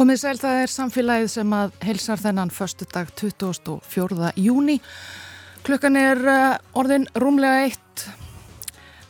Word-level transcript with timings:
Komið 0.00 0.16
sæl 0.16 0.38
það 0.40 0.58
er 0.62 0.70
samfélagið 0.72 1.26
sem 1.28 1.50
að 1.52 1.72
heilsar 1.84 2.20
þennan 2.22 2.50
förstu 2.56 2.86
dag 2.88 3.10
24. 3.20 4.30
júni. 4.40 4.78
Klukkan 5.66 5.98
er 6.00 6.20
uh, 6.24 6.54
orðin 6.80 7.04
rúmlega 7.20 7.66
eitt, 7.66 8.04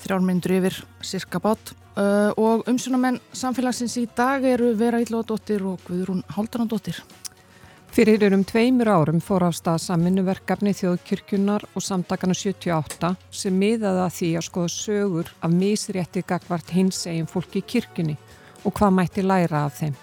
þrjármyndur 0.02 0.56
yfir 0.56 0.80
cirka 1.06 1.38
bát 1.44 1.70
uh, 1.94 2.34
og 2.34 2.66
umsunamenn 2.66 3.20
samfélagsins 3.30 3.94
í 4.02 4.04
dag 4.18 4.42
eru 4.42 4.72
Vera 4.82 4.98
Íllóðdóttir 5.04 5.62
og 5.62 5.86
Guðrún 5.86 6.26
Háldanadóttir. 6.34 6.98
Fyrir 7.94 8.26
um 8.34 8.42
tveimur 8.42 8.90
árum 8.90 9.22
fór 9.22 9.46
af 9.46 9.54
stað 9.62 9.84
saminnuverkefni 9.86 10.74
þjóðkirkjunar 10.74 11.70
og 11.70 11.86
samtakana 11.86 12.34
78 12.34 13.14
sem 13.30 13.62
miðaði 13.62 14.06
að 14.08 14.14
því 14.18 14.34
að 14.42 14.48
skoða 14.50 14.76
sögur 14.80 15.34
af 15.38 15.54
misrétti 15.54 16.26
gagvart 16.26 16.74
hins 16.74 17.06
egin 17.06 17.30
fólki 17.30 17.62
í 17.62 17.68
kirkjunni 17.78 18.18
og 18.66 18.72
hvað 18.74 18.96
mætti 18.98 19.30
læra 19.30 19.68
af 19.70 19.84
þeim. 19.84 19.98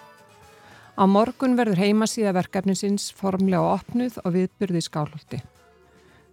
Á 0.97 1.05
morgun 1.05 1.53
verður 1.53 1.77
heimasíða 1.77 2.31
verkefnisins 2.33 3.11
formlega 3.13 3.61
opnuð 3.75 4.15
og 4.23 4.33
viðbyrði 4.33 4.79
skálholti. 4.81 5.37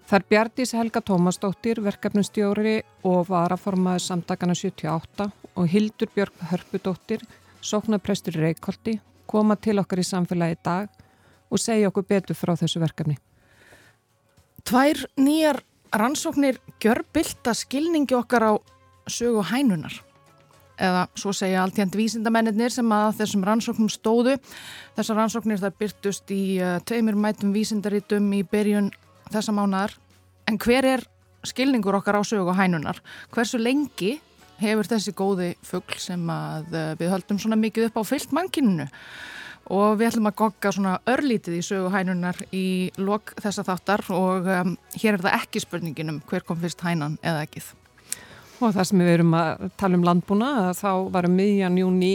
Þar 0.09 0.25
Bjartís 0.31 0.73
Helga 0.77 1.03
Tómasdóttir, 1.05 1.83
verkefnustjóri 1.85 2.79
og 3.05 3.29
varaformaður 3.29 4.05
samtakana 4.07 4.57
78 4.57 5.29
og 5.55 5.69
Hildur 5.69 6.09
Björg 6.17 6.47
Hörpudóttir, 6.49 7.21
sóknarprestur 7.61 8.41
Reykjóldi, 8.41 8.99
koma 9.29 9.57
til 9.57 9.77
okkar 9.81 10.01
í 10.01 10.07
samfélagi 10.09 10.57
dag 10.65 10.89
og 11.53 11.61
segja 11.61 11.93
okkur 11.93 12.09
betur 12.09 12.37
frá 12.37 12.55
þessu 12.57 12.81
verkefni. 12.81 13.19
Tvær 14.65 15.05
nýjar 15.21 15.61
rannsóknir 15.93 16.57
gjör 16.81 17.05
bylta 17.13 17.53
skilningi 17.53 18.17
okkar 18.17 18.49
á 18.49 18.53
sögu 19.09 19.45
hænunar 19.45 20.01
eða 20.81 21.07
svo 21.19 21.33
segja 21.37 21.63
alltjent 21.63 21.95
vísindamennir 21.97 22.73
sem 22.73 22.93
að 22.95 23.21
þessum 23.21 23.45
rannsóknum 23.47 23.91
stóðu. 23.93 24.37
Þessar 24.97 25.21
rannsóknir 25.21 25.63
þar 25.63 25.75
byrtust 25.79 26.31
í 26.35 26.43
uh, 26.61 26.79
tveimur 26.87 27.19
mætum 27.19 27.55
vísindarítum 27.55 28.31
í 28.35 28.43
byrjun 28.49 28.91
þessa 29.33 29.55
mánar. 29.55 29.95
En 30.51 30.59
hver 30.61 30.89
er 30.97 31.05
skilningur 31.47 31.99
okkar 32.01 32.19
á 32.19 32.23
sögu 32.27 32.51
og 32.53 32.59
hænunar? 32.59 33.01
Hversu 33.35 33.61
lengi 33.61 34.17
hefur 34.61 34.89
þessi 34.89 35.15
góði 35.17 35.53
fuggl 35.67 36.01
sem 36.03 36.27
uh, 36.31 36.65
við 36.99 37.13
höldum 37.13 37.41
svona 37.43 37.61
mikið 37.61 37.91
upp 37.91 38.03
á 38.03 38.03
fyllt 38.09 38.35
mannkyninu? 38.35 38.89
Og 39.73 39.95
við 39.97 40.11
ætlum 40.11 40.29
að 40.29 40.37
gogga 40.43 40.75
svona 40.77 40.99
örlítið 41.09 41.57
í 41.57 41.63
sögu 41.65 41.89
hænunar 41.95 42.43
í 42.53 42.91
lok 43.01 43.33
þessa 43.41 43.65
þáttar 43.65 44.05
og 44.13 44.51
um, 44.59 44.75
hér 44.99 45.17
er 45.17 45.25
það 45.25 45.39
ekki 45.39 45.65
spurningin 45.65 46.13
um 46.13 46.21
hver 46.29 46.45
kom 46.45 46.61
fyrst 46.61 46.85
hænan 46.85 47.17
eða 47.23 47.47
ekkið. 47.47 47.73
Og 48.65 48.73
það 48.73 48.87
sem 48.89 49.01
við 49.03 49.11
erum 49.19 49.35
að 49.37 49.65
tala 49.77 49.99
um 49.99 50.05
landbúna, 50.07 50.51
þá 50.73 50.91
varum 51.13 51.35
miðjan 51.37 51.75
júni 51.77 52.13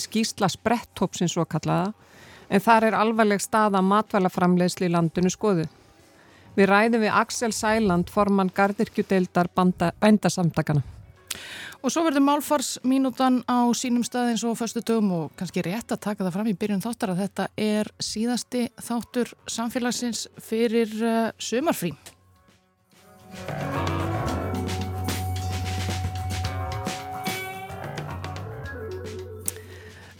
skýrsla 0.00 0.48
spretthópsins 0.48 1.34
svo 1.34 1.44
kallaða, 1.44 1.90
en 2.48 2.62
þar 2.64 2.86
er 2.88 2.96
alvarleg 2.96 3.42
stað 3.44 3.76
að 3.76 3.90
matvælaframlegsli 3.90 4.88
í 4.88 4.94
landinu 4.94 5.32
skoðu. 5.32 5.66
Við 6.56 6.70
ræðum 6.70 7.04
við 7.04 7.18
Axel 7.20 7.52
Sæland, 7.52 8.08
formann 8.14 8.52
gardirkjudeildar 8.56 9.50
bændasamtakana. 9.52 10.84
Og 11.84 11.92
svo 11.92 12.06
verður 12.06 12.24
málfarsmínútan 12.30 13.42
á 13.44 13.68
sínum 13.76 14.06
stað 14.08 14.32
eins 14.32 14.46
og 14.48 14.56
förstu 14.56 14.80
dögum 14.80 15.12
og 15.18 15.34
kannski 15.36 15.66
rétt 15.66 15.92
að 15.92 16.00
taka 16.06 16.24
það 16.24 16.36
fram 16.38 16.48
í 16.48 16.56
byrjun 16.56 16.84
þáttar 16.86 17.12
að 17.12 17.22
þetta 17.26 17.48
er 17.60 17.92
síðasti 18.00 18.64
þáttur 18.80 19.36
samfélagsins 19.58 20.24
fyrir 20.48 20.96
uh, 21.04 21.28
sömarfrí. 21.36 21.92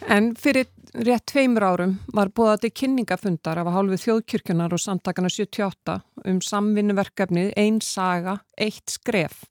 En 0.04 0.34
fyrir 0.37 0.66
rétt 1.00 1.25
tveimur 1.32 1.65
árum 1.65 1.94
var 2.12 2.28
búið 2.28 2.66
til 2.66 2.70
kynningafundar 2.81 3.56
af 3.62 3.70
að 3.70 3.76
hálfu 3.78 3.97
þjóðkyrkjunar 4.03 4.75
og 4.76 4.82
samtakana 4.82 5.31
78 5.32 5.94
um 6.28 6.41
samvinnuverkefnið 6.44 7.54
Einn 7.56 7.81
saga, 7.81 8.37
eitt 8.60 8.93
skref. 8.93 9.47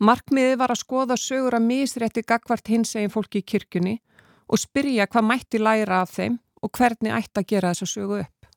Markmiðið 0.00 0.58
var 0.60 0.74
að 0.74 0.82
skoða 0.82 1.16
sögur 1.20 1.56
að 1.56 1.66
misrætti 1.66 2.24
gagvart 2.28 2.68
hins 2.68 2.92
eginn 2.96 3.12
fólki 3.12 3.40
í 3.40 3.46
kirkjunni 3.52 3.96
og 4.52 4.60
spyrja 4.60 5.08
hvað 5.08 5.28
mætti 5.30 5.60
læra 5.60 6.02
af 6.04 6.12
þeim 6.12 6.38
og 6.60 6.72
hvernig 6.76 7.16
ætti 7.16 7.40
að 7.40 7.50
gera 7.54 7.72
þessa 7.72 7.88
sögu 7.88 8.20
upp. 8.20 8.48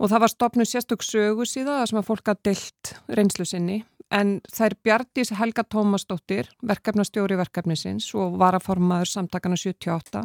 Og 0.00 0.10
það 0.10 0.24
var 0.24 0.32
stopnud 0.32 0.68
sérstök 0.68 1.04
sögu 1.04 1.44
síðan 1.46 1.86
sem 1.86 2.00
að 2.00 2.08
fólk 2.08 2.32
að 2.32 2.42
deilt 2.48 2.94
reynslu 3.12 3.44
sinni 3.46 3.82
en 4.12 4.38
þær 4.52 4.76
Bjartís 4.84 5.32
Helga 5.38 5.64
Tómasdóttir, 5.64 6.50
verkefnastjóri 6.68 7.38
verkefnisins 7.40 8.10
og 8.18 8.36
varaformaður 8.40 9.10
samtakana 9.10 9.58
78 9.58 10.24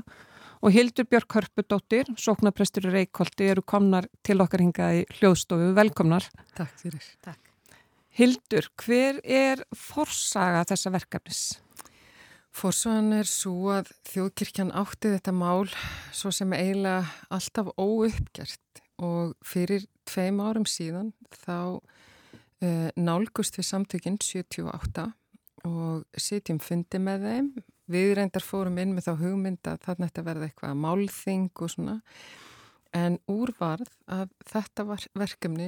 og 0.58 0.74
Hildur 0.74 1.06
Björg 1.06 1.36
Hörpudóttir, 1.38 2.10
sóknarprestur 2.18 2.88
í 2.90 2.94
Reykjóldi, 2.96 3.52
eru 3.54 3.62
komnar 3.62 4.08
til 4.26 4.40
okkar 4.42 4.64
hingað 4.66 5.02
í 5.02 5.04
hljóðstofu. 5.20 5.70
Velkomnar. 5.78 6.26
Takk 6.58 6.74
fyrir. 6.82 7.06
Takk. 7.26 7.54
Hildur, 8.18 8.66
hver 8.82 9.22
er 9.22 9.62
forsaga 9.78 10.64
þessa 10.72 10.92
verkefnis? 10.96 11.42
Forsagan 12.58 13.12
er 13.14 13.30
svo 13.30 13.70
að 13.76 13.92
þjóðkirkjan 14.10 14.74
átti 14.74 15.12
þetta 15.14 15.34
mál 15.38 15.68
svo 16.16 16.32
sem 16.34 16.56
eiginlega 16.58 17.06
alltaf 17.30 17.70
óuppgjert 17.78 18.82
og 19.06 19.36
fyrir 19.46 19.86
tveim 20.10 20.42
árum 20.42 20.66
síðan 20.66 21.12
þá 21.44 21.78
nálgust 22.98 23.58
við 23.60 23.68
samtökinn 23.68 24.18
78 24.24 25.08
og 25.68 26.04
sitjum 26.18 26.60
fundi 26.64 27.00
með 27.02 27.26
þeim. 27.28 27.50
Við 27.88 28.12
reyndar 28.18 28.44
fórum 28.44 28.78
inn 28.82 28.96
með 28.96 29.08
þá 29.08 29.14
hugmynda 29.22 29.76
að 29.76 29.84
þarna 29.86 30.10
þetta 30.10 30.26
verði 30.28 30.50
eitthvað 30.50 30.82
málþing 30.84 31.48
og 31.64 31.72
svona. 31.72 31.96
En 32.98 33.18
úrvarð 33.30 33.92
að 34.12 34.30
þetta 34.50 34.86
verkefni 35.20 35.68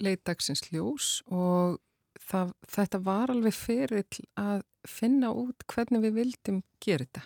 leitagsins 0.00 0.66
ljós 0.70 1.20
og 1.26 1.80
það, 2.20 2.52
þetta 2.68 3.00
var 3.04 3.32
alveg 3.32 3.56
fyrir 3.56 4.20
að 4.40 4.62
finna 4.88 5.32
út 5.36 5.66
hvernig 5.68 6.04
við 6.06 6.16
vildum 6.20 6.62
gera 6.80 7.06
þetta. 7.06 7.24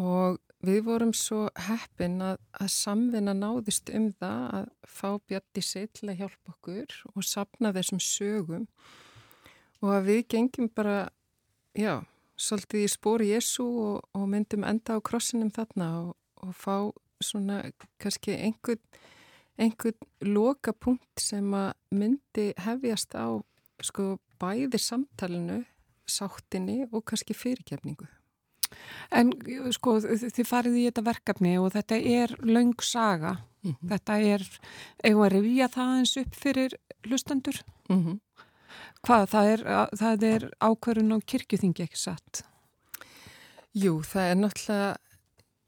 Og 0.00 0.38
Við 0.60 0.82
vorum 0.84 1.12
svo 1.16 1.46
heppin 1.56 2.18
að, 2.20 2.36
að 2.60 2.68
samvinna 2.74 3.32
náðist 3.32 3.88
um 3.96 4.10
það 4.20 4.42
að 4.58 4.66
fá 4.84 5.08
Bjarti 5.24 5.62
sig 5.64 5.88
til 5.96 6.10
að 6.12 6.18
hjálpa 6.20 6.52
okkur 6.52 6.96
og 7.14 7.24
sapna 7.24 7.72
þessum 7.72 8.02
sögum 8.04 8.66
og 9.80 9.94
að 9.94 10.10
við 10.10 10.20
gengjum 10.34 10.68
bara, 10.76 11.08
já, 11.72 12.02
svolítið 12.36 12.84
í 12.84 12.90
spóri 12.92 13.30
Jésu 13.32 13.64
og, 13.64 14.04
og 14.12 14.28
myndum 14.28 14.68
enda 14.68 15.00
á 15.00 15.04
krossinum 15.04 15.48
þarna 15.56 15.88
og, 16.02 16.12
og 16.44 16.52
fá 16.52 16.76
svona 17.24 17.62
kannski 18.00 18.36
einhvern, 18.36 18.84
einhvern 19.56 20.28
loka 20.28 20.76
punkt 20.76 21.24
sem 21.24 21.48
að 21.56 21.72
myndi 21.88 22.50
hefjast 22.60 23.16
á 23.16 23.40
sko 23.80 24.18
bæði 24.40 24.76
samtalenu, 24.76 25.62
sáttinni 26.04 26.82
og 26.90 27.06
kannski 27.08 27.32
fyrirkefningu. 27.32 28.08
En 29.10 29.32
sko 29.74 29.98
þið 30.00 30.46
farið 30.46 30.78
í 30.80 30.86
þetta 30.88 31.06
verkefni 31.06 31.56
og 31.58 31.72
þetta 31.74 31.98
er 31.98 32.34
laung 32.46 32.76
saga. 32.82 33.38
Mm 33.62 33.74
-hmm. 33.74 33.88
Þetta 33.90 34.18
er, 34.34 34.46
eigum 35.04 35.24
að 35.24 35.32
revja 35.32 35.68
það 35.68 35.98
eins 35.98 36.16
upp 36.16 36.34
fyrir 36.34 36.76
hlustendur? 37.06 37.62
Mm 37.88 38.04
-hmm. 38.04 38.20
Hvað, 39.00 39.26
það 39.32 39.46
er, 39.52 39.60
það 39.96 40.24
er 40.28 40.50
ákverðun 40.60 41.16
á 41.16 41.18
kirkjuþingi 41.20 41.82
ekki 41.82 41.96
satt? 41.96 42.44
Jú, 43.72 44.02
það 44.02 44.30
er 44.30 44.36
náttúrulega 44.36 44.96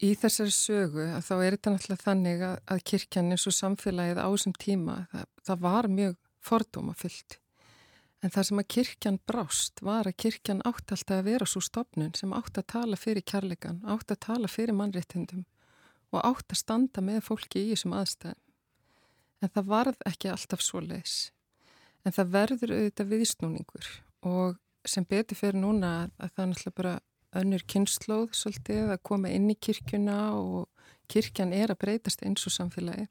í 0.03 0.15
þessari 0.19 0.51
sögu 0.51 1.05
að 1.15 1.23
þá 1.27 1.35
er 1.37 1.55
þetta 1.55 1.73
náttúrulega 1.73 2.03
þannig 2.03 2.41
að, 2.41 2.57
að 2.67 2.83
kirkjan 2.83 3.31
eins 3.31 3.47
og 3.47 3.55
samfélagið 3.57 4.19
á 4.19 4.27
þessum 4.27 4.55
tíma, 4.59 4.97
það, 5.11 5.25
það 5.47 5.63
var 5.67 5.87
mjög 5.87 6.15
fordómafyllt. 6.43 7.37
En 8.23 8.31
það 8.31 8.45
sem 8.47 8.61
að 8.61 8.69
kirkjan 8.71 9.19
brást 9.27 9.81
var 9.83 10.07
að 10.07 10.19
kirkjan 10.23 10.61
átt 10.63 10.93
alltaf 10.95 11.17
að 11.17 11.25
vera 11.27 11.47
svo 11.49 11.59
stopnun 11.63 12.13
sem 12.15 12.31
átt 12.35 12.59
að 12.61 12.69
tala 12.71 12.99
fyrir 12.99 13.25
kærleikan, 13.27 13.81
átt 13.83 14.13
að 14.15 14.21
tala 14.23 14.47
fyrir 14.47 14.77
mannréttindum 14.79 15.43
og 16.13 16.21
átt 16.23 16.53
að 16.53 16.61
standa 16.61 17.03
með 17.03 17.25
fólki 17.27 17.65
í 17.65 17.73
þessum 17.73 17.95
aðstæðum. 17.97 18.39
En 19.43 19.51
það 19.51 19.71
varð 19.73 20.05
ekki 20.07 20.29
alltaf 20.31 20.63
svo 20.63 20.79
leis. 20.79 21.15
En 22.07 22.15
það 22.15 22.31
verður 22.37 22.75
auðvitað 22.77 23.11
viðsnúningur 23.11 23.89
og 24.29 24.59
sem 24.87 25.07
betur 25.07 25.39
fyrir 25.39 25.59
núna 25.59 25.91
að 26.15 26.31
það 26.31 26.43
er 26.43 26.49
náttúrulega 26.53 26.77
bara 26.79 26.93
önnur 27.41 27.65
kynnslóð 27.73 28.37
svolítið 28.37 28.93
að 28.93 29.03
koma 29.09 29.31
inn 29.33 29.49
í 29.51 29.57
kirkjuna 29.59 30.17
og 30.37 30.87
kirkjan 31.11 31.53
er 31.55 31.73
að 31.73 31.81
breytast 31.83 32.23
eins 32.23 32.45
og 32.47 32.55
samfélagi. 32.55 33.07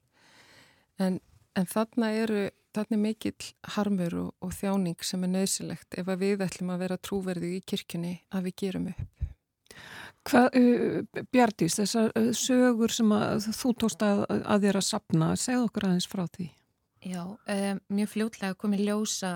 En, 1.01 1.19
en 1.53 1.69
þarna 1.69 2.11
eru 2.17 2.43
Þannig 2.73 3.01
mikill 3.03 3.49
harmur 3.75 4.15
og, 4.17 4.29
og 4.41 4.53
þjáning 4.57 5.05
sem 5.05 5.25
er 5.25 5.31
nöðsilegt 5.35 5.99
ef 6.01 6.09
við 6.17 6.41
ætlum 6.41 6.71
að 6.73 6.85
vera 6.87 6.97
trúverði 6.97 7.51
í 7.59 7.61
kirkjunni 7.69 8.15
að 8.33 8.47
við 8.47 8.55
gerum 8.63 8.87
upp. 8.93 9.29
Hvað, 10.23 10.47
uh, 10.57 11.23
Bjartís, 11.35 11.77
þessar 11.77 12.11
uh, 12.17 12.31
sögur 12.37 12.93
sem 12.95 13.11
að, 13.13 13.49
þú 13.53 13.73
tókst 13.83 14.05
að, 14.07 14.23
að 14.31 14.67
þér 14.67 14.79
að 14.79 14.87
sapna, 14.87 15.31
segð 15.37 15.65
okkur 15.67 15.87
aðeins 15.89 16.09
frá 16.09 16.23
því. 16.37 16.49
Já, 17.03 17.23
um, 17.27 17.81
mjög 17.91 18.13
fljótlega 18.13 18.57
komið 18.57 18.85
ljósa, 18.87 19.33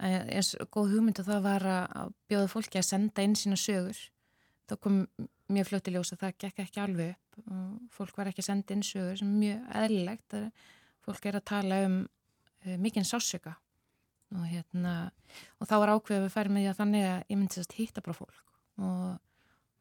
eins 0.00 0.54
góð 0.72 0.94
hugmynd 0.94 1.18
að 1.20 1.26
það 1.28 1.42
var 1.44 1.66
að 1.68 2.14
bjóða 2.30 2.48
fólki 2.48 2.80
að 2.80 2.86
senda 2.88 3.24
inn 3.26 3.34
sína 3.36 3.58
sögur. 3.60 3.98
Það 4.70 4.80
kom 4.86 5.02
mjög 5.52 5.68
fljótti 5.68 5.92
ljós 5.94 6.14
að 6.14 6.22
það 6.22 6.38
gekk 6.44 6.62
ekki 6.64 6.80
alveg 6.80 7.10
upp 7.12 7.50
og 7.50 7.94
fólk 7.94 8.18
var 8.20 8.30
ekki 8.30 8.44
sendið 8.44 8.76
inn 8.76 8.86
sögur 8.86 9.18
sem 9.20 9.28
er 9.28 9.40
mjög 9.42 9.74
eðlilegt 9.82 10.36
fólk 11.04 11.26
er 11.26 11.38
að 11.38 11.46
tala 11.50 11.82
um 11.86 12.00
mikinn 12.80 13.06
sásöka 13.08 13.56
og 14.36 14.46
hérna 14.46 14.94
og 15.58 15.66
þá 15.66 15.74
var 15.82 15.92
ákveðið 15.94 16.20
að 16.20 16.26
við 16.26 16.34
færum 16.34 16.54
með 16.54 16.64
því 16.64 16.70
að 16.70 16.80
þannig 16.80 17.06
að 17.08 17.20
ég 17.32 17.38
myndi 17.40 17.60
að 17.62 17.76
hitta 17.78 18.04
bara 18.04 18.18
fólk 18.18 18.42
og, 18.80 19.06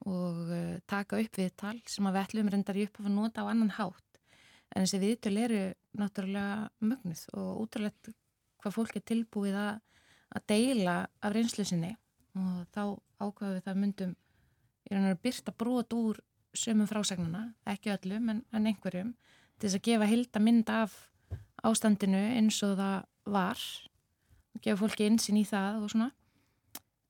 og 0.10 0.40
uh, 0.48 0.78
taka 0.90 1.20
upp 1.24 1.42
viðtal 1.42 1.76
sem 1.90 2.08
að 2.08 2.16
við 2.16 2.26
ætlum 2.26 2.54
reyndar 2.54 2.80
í 2.80 2.86
upp 2.88 3.02
að 3.02 3.12
nota 3.14 3.46
á 3.46 3.52
annan 3.52 3.76
hátt. 3.78 4.22
En 4.70 4.86
þessi 4.86 5.02
viðtöl 5.02 5.36
eru 5.42 5.62
náttúrulega 5.98 6.70
mögnuð 6.86 7.22
og 7.34 7.62
útrúlegt 7.64 8.12
hvað 8.62 8.76
fólk 8.76 8.98
er 9.00 9.06
tilbúið 9.08 9.58
að, 9.58 9.80
að 10.36 10.48
deila 10.52 10.96
af 11.26 11.34
reynslu 11.34 11.66
sinni. 11.66 11.96
Og 12.38 12.66
þá 12.76 12.84
ákveðum 13.20 13.56
við 13.56 13.64
það 13.66 13.80
myndum 13.84 14.12
í 14.86 14.94
raun 14.94 15.06
og 15.06 15.10
veru 15.10 15.22
byrta 15.26 15.56
brot 15.58 15.96
úr 15.98 16.20
sömum 16.58 16.90
frásagnana, 16.90 17.54
ekki 17.70 17.94
öllum 17.94 18.30
en, 18.34 18.44
en 18.54 18.70
einhverjum, 18.70 19.14
til 19.58 19.68
þess 19.68 19.80
að 19.80 19.86
gefa 19.86 20.10
hilda 20.10 20.42
mynd 20.42 20.72
af 20.74 20.96
ástandinu 21.68 22.22
eins 22.38 22.62
og 22.66 22.78
það 22.80 22.98
var 23.30 23.66
og 24.56 24.64
gefa 24.64 24.80
fólki 24.82 25.10
einsinn 25.10 25.40
í 25.40 25.46
það 25.48 25.84
og 25.84 25.94
svona. 25.94 26.10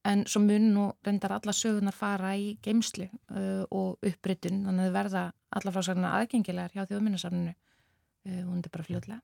En 0.10 0.24
svo 0.32 0.42
mun 0.42 0.70
nú 0.74 0.86
reyndar 1.06 1.36
alla 1.36 1.54
sögurnar 1.54 1.94
fara 1.94 2.32
í 2.40 2.54
geimslu 2.64 3.10
uh, 3.10 3.66
og 3.68 4.00
uppbrytun, 4.06 4.64
þannig 4.66 4.86
að 4.86 4.88
þau 4.88 4.96
verða 4.96 5.24
alla 5.60 5.74
frásagnar 5.76 6.22
aðgengilegar 6.22 6.76
hjá 6.76 6.86
þjóðminnarsafninu 6.88 7.52
uh, 7.52 8.44
og 8.46 8.54
þetta 8.54 8.70
er 8.72 8.78
bara 8.78 8.88
fljóðlega 8.88 9.20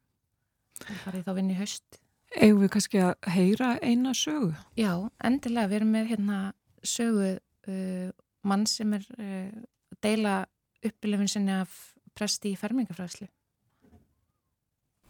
það 0.83 1.00
farið 1.04 1.25
þá 1.28 1.31
vinn 1.38 1.54
í 1.54 1.57
haust. 1.60 2.00
Eða 2.36 2.60
við 2.60 2.71
kannski 2.74 3.01
að 3.06 3.30
heyra 3.36 3.69
eina 3.86 4.13
sögu? 4.18 4.51
Já, 4.80 4.92
endilega, 5.24 5.69
við 5.71 5.80
erum 5.80 5.94
með 5.95 6.12
hérna 6.12 6.39
sögu 6.86 7.31
uh, 7.38 8.10
mann 8.45 8.66
sem 8.69 8.95
er 8.98 9.06
uh, 9.16 9.63
að 9.94 10.01
deila 10.04 10.36
uppilöfin 10.86 11.31
sinni 11.31 11.56
af 11.56 11.78
presti 12.16 12.54
í 12.54 12.60
fermingafræðslu. 12.60 13.30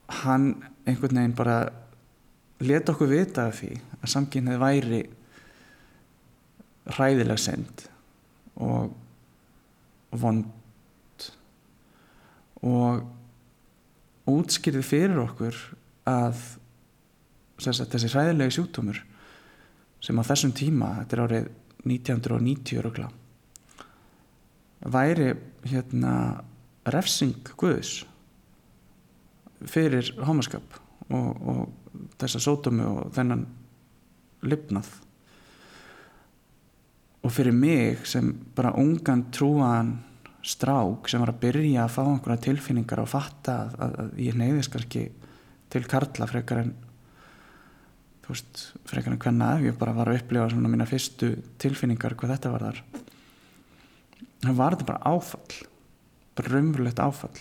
Hann 0.07 0.51
einhvern 0.85 1.17
veginn 1.17 1.37
bara 1.37 1.59
leta 2.61 2.93
okkur 2.93 3.09
vita 3.09 3.47
af 3.49 3.59
því 3.59 3.71
að 3.99 4.11
samkynnið 4.13 4.61
væri 4.61 5.01
hræðilega 6.95 7.41
send 7.41 7.87
og 8.61 8.93
vond 10.15 11.25
og 12.65 14.29
útskýrði 14.29 14.85
fyrir 14.85 15.19
okkur 15.25 15.57
að 16.09 16.39
þessi 17.61 18.09
hræðilegi 18.13 18.55
sjúkdómur 18.57 19.01
sem 20.05 20.17
á 20.21 20.23
þessum 20.27 20.53
tíma, 20.55 20.91
þetta 21.01 21.15
er 21.15 21.23
árið 21.25 21.51
1990 21.85 22.83
rögla 22.85 23.09
væri 24.85 25.31
hérna 25.65 26.15
refsing 26.93 27.53
Guðs 27.57 28.03
fyrir 29.69 30.11
homaskap 30.25 30.79
og, 31.09 31.29
og 31.49 32.07
þessa 32.19 32.41
sótumu 32.43 32.87
og 32.89 33.11
þennan 33.15 33.45
lifnað. 34.45 34.89
Og 37.25 37.33
fyrir 37.33 37.55
mig 37.57 38.05
sem 38.05 38.29
bara 38.55 38.75
ungan 38.77 39.27
trúan 39.33 39.95
strák 40.45 41.09
sem 41.09 41.21
var 41.23 41.33
að 41.33 41.41
byrja 41.41 41.85
að 41.85 41.93
fá 41.95 42.01
einhverja 42.05 42.43
tilfinningar 42.49 43.01
og 43.01 43.09
fatta 43.09 43.55
að, 43.63 43.77
að, 43.81 43.95
að 44.03 44.19
ég 44.27 44.35
neyðist 44.37 44.73
kannski 44.73 45.05
til 45.73 45.81
karla 45.89 46.27
frekar 46.29 46.61
en 46.61 46.75
þú 48.25 48.33
veist, 48.33 48.61
frekar 48.89 49.15
en 49.15 49.21
hvenna 49.21 49.49
ég 49.63 49.77
bara 49.79 49.95
var 49.97 50.11
að 50.11 50.21
upplifa 50.21 50.51
svona 50.53 50.69
mína 50.71 50.87
fyrstu 50.89 51.31
tilfinningar 51.61 52.15
hvað 52.17 52.35
þetta 52.35 52.53
var 52.53 52.67
þar 52.67 52.83
það 54.45 54.59
var 54.59 54.75
þetta 54.75 54.89
bara 54.91 55.13
áfall 55.15 55.59
bara 56.37 56.53
raunverulegt 56.53 57.01
áfall 57.01 57.35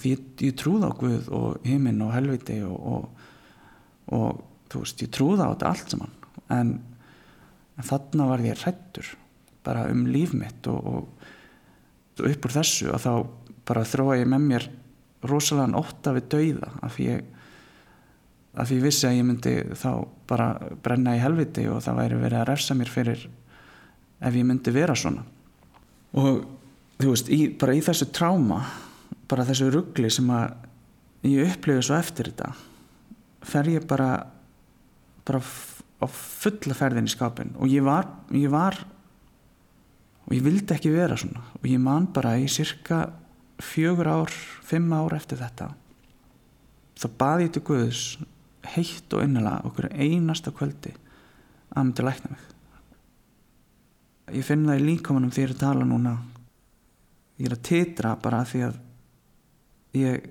því 0.00 0.14
ég, 0.14 0.22
ég 0.48 0.56
trúða 0.56 0.88
á 0.88 0.98
Guð 0.98 1.28
og 1.36 1.66
himinn 1.68 2.00
og 2.04 2.14
helviti 2.14 2.58
og, 2.64 2.78
og, 2.94 3.26
og 4.16 4.42
þú 4.72 4.84
veist, 4.84 5.04
ég 5.04 5.12
trúða 5.12 5.48
á 5.48 5.52
þetta 5.52 5.72
allt 5.72 5.94
saman. 5.94 6.14
En, 6.52 6.70
en 7.76 7.88
þarna 7.88 8.28
var 8.30 8.44
ég 8.46 8.62
hrættur 8.62 9.12
bara 9.62 9.84
um 9.92 10.06
líf 10.10 10.32
mitt 10.34 10.66
og, 10.70 10.80
og 12.18 12.24
upp 12.28 12.48
úr 12.48 12.56
þessu 12.56 12.90
og 12.92 13.02
þá 13.02 13.12
bara 13.68 13.84
þróa 13.86 14.18
ég 14.20 14.30
með 14.30 14.48
mér 14.48 14.66
rosalega 15.28 15.78
ótta 15.78 16.14
við 16.16 16.28
dauða 16.32 16.72
af 16.82 16.96
því 16.96 17.06
ég 17.06 17.28
að 18.52 18.72
ég 18.74 18.82
vissi 18.84 19.06
að 19.08 19.16
ég 19.16 19.24
myndi 19.24 19.52
þá 19.80 19.90
bara 20.28 20.48
brenna 20.84 21.14
í 21.16 21.22
helviti 21.22 21.64
og 21.72 21.80
það 21.84 22.00
væri 22.02 22.18
verið 22.20 22.40
að 22.40 22.48
refsa 22.50 22.76
mér 22.76 22.90
fyrir 22.92 23.22
ef 24.22 24.34
ég 24.36 24.44
myndi 24.46 24.74
vera 24.74 24.96
svona. 24.98 25.24
Og 26.12 26.42
þú 27.00 27.14
veist, 27.14 27.30
í, 27.32 27.46
bara 27.58 27.74
í 27.74 27.80
þessu 27.84 28.10
tráma 28.12 28.60
bara 29.32 29.48
þessu 29.48 29.70
ruggli 29.72 30.10
sem 30.12 30.28
að 30.32 30.54
ég 31.32 31.54
upplifi 31.54 31.86
svo 31.88 31.96
eftir 31.96 32.30
þetta. 32.30 32.52
Fer 33.42 33.72
ég 33.72 33.88
bara 33.88 34.12
bara 35.26 35.40
á 35.42 36.06
fulla 36.10 36.74
ferðin 36.74 37.08
í 37.08 37.12
skapin 37.12 37.54
og 37.56 37.70
ég 37.70 37.84
var, 37.86 38.08
ég 38.34 38.50
var 38.52 38.76
og 40.26 40.32
ég 40.34 40.42
vildi 40.44 40.74
ekki 40.74 40.92
vera 40.94 41.16
svona. 41.18 41.44
Og 41.62 41.68
ég 41.70 41.80
man 41.82 42.10
bara 42.14 42.36
í 42.38 42.48
cirka 42.50 43.06
fjögur 43.62 44.10
ár, 44.10 44.34
fimm 44.66 44.90
ár 44.94 45.14
eftir 45.14 45.40
þetta 45.40 45.72
þá 47.02 47.08
baði 47.18 47.46
ég 47.46 47.54
til 47.54 47.64
Guðs 47.66 48.02
heitt 48.74 49.14
og 49.16 49.24
innilega 49.24 49.66
okkur 49.66 49.88
einasta 49.90 50.52
kvöldi 50.54 50.92
að 51.72 51.86
myndi 51.88 52.06
lækna 52.06 52.32
mig. 52.34 52.44
Ég 54.38 54.46
finn 54.46 54.66
það 54.68 54.80
í 54.80 54.86
líkamanum 54.86 55.32
því 55.32 55.42
ég 55.42 55.48
er 55.48 55.54
að 55.56 55.62
tala 55.64 55.88
núna. 55.88 56.12
Ég 57.40 57.48
er 57.48 57.56
að 57.56 57.64
titra 57.66 58.14
bara 58.22 58.44
því 58.48 58.62
að 58.68 58.78
ég 59.96 60.28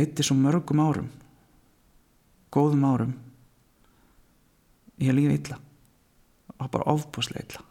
eitti 0.00 0.24
svo 0.24 0.36
mörgum 0.38 0.80
árum 0.80 1.10
góðum 2.50 2.86
árum 2.86 3.12
ég 5.00 5.14
líði 5.16 5.38
illa. 5.38 5.58
Og 6.60 6.68
bara 6.72 6.92
ofbúslega 6.92 7.46
illa. 7.46 7.62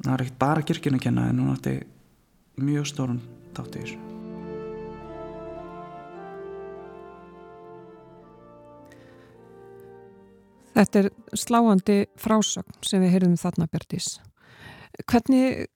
Það 0.00 0.12
er 0.14 0.22
ekkert 0.24 0.38
bara 0.40 0.64
kirkina 0.64 0.96
að 0.96 1.04
kenna 1.04 1.26
en 1.28 1.42
hún 1.42 1.50
átti 1.52 1.74
mjög 2.60 2.86
stórun 2.88 3.18
tátt 3.56 3.76
í 3.76 3.82
þessu. 3.82 3.98
Þetta 10.80 11.02
er 11.02 11.10
sláandi 11.36 11.98
frásögn 12.16 12.78
sem 12.86 13.02
við 13.04 13.12
heyrðum 13.12 13.36
þarna 13.36 13.66
Bjartís. 13.68 14.14
Hvernig 15.04 15.66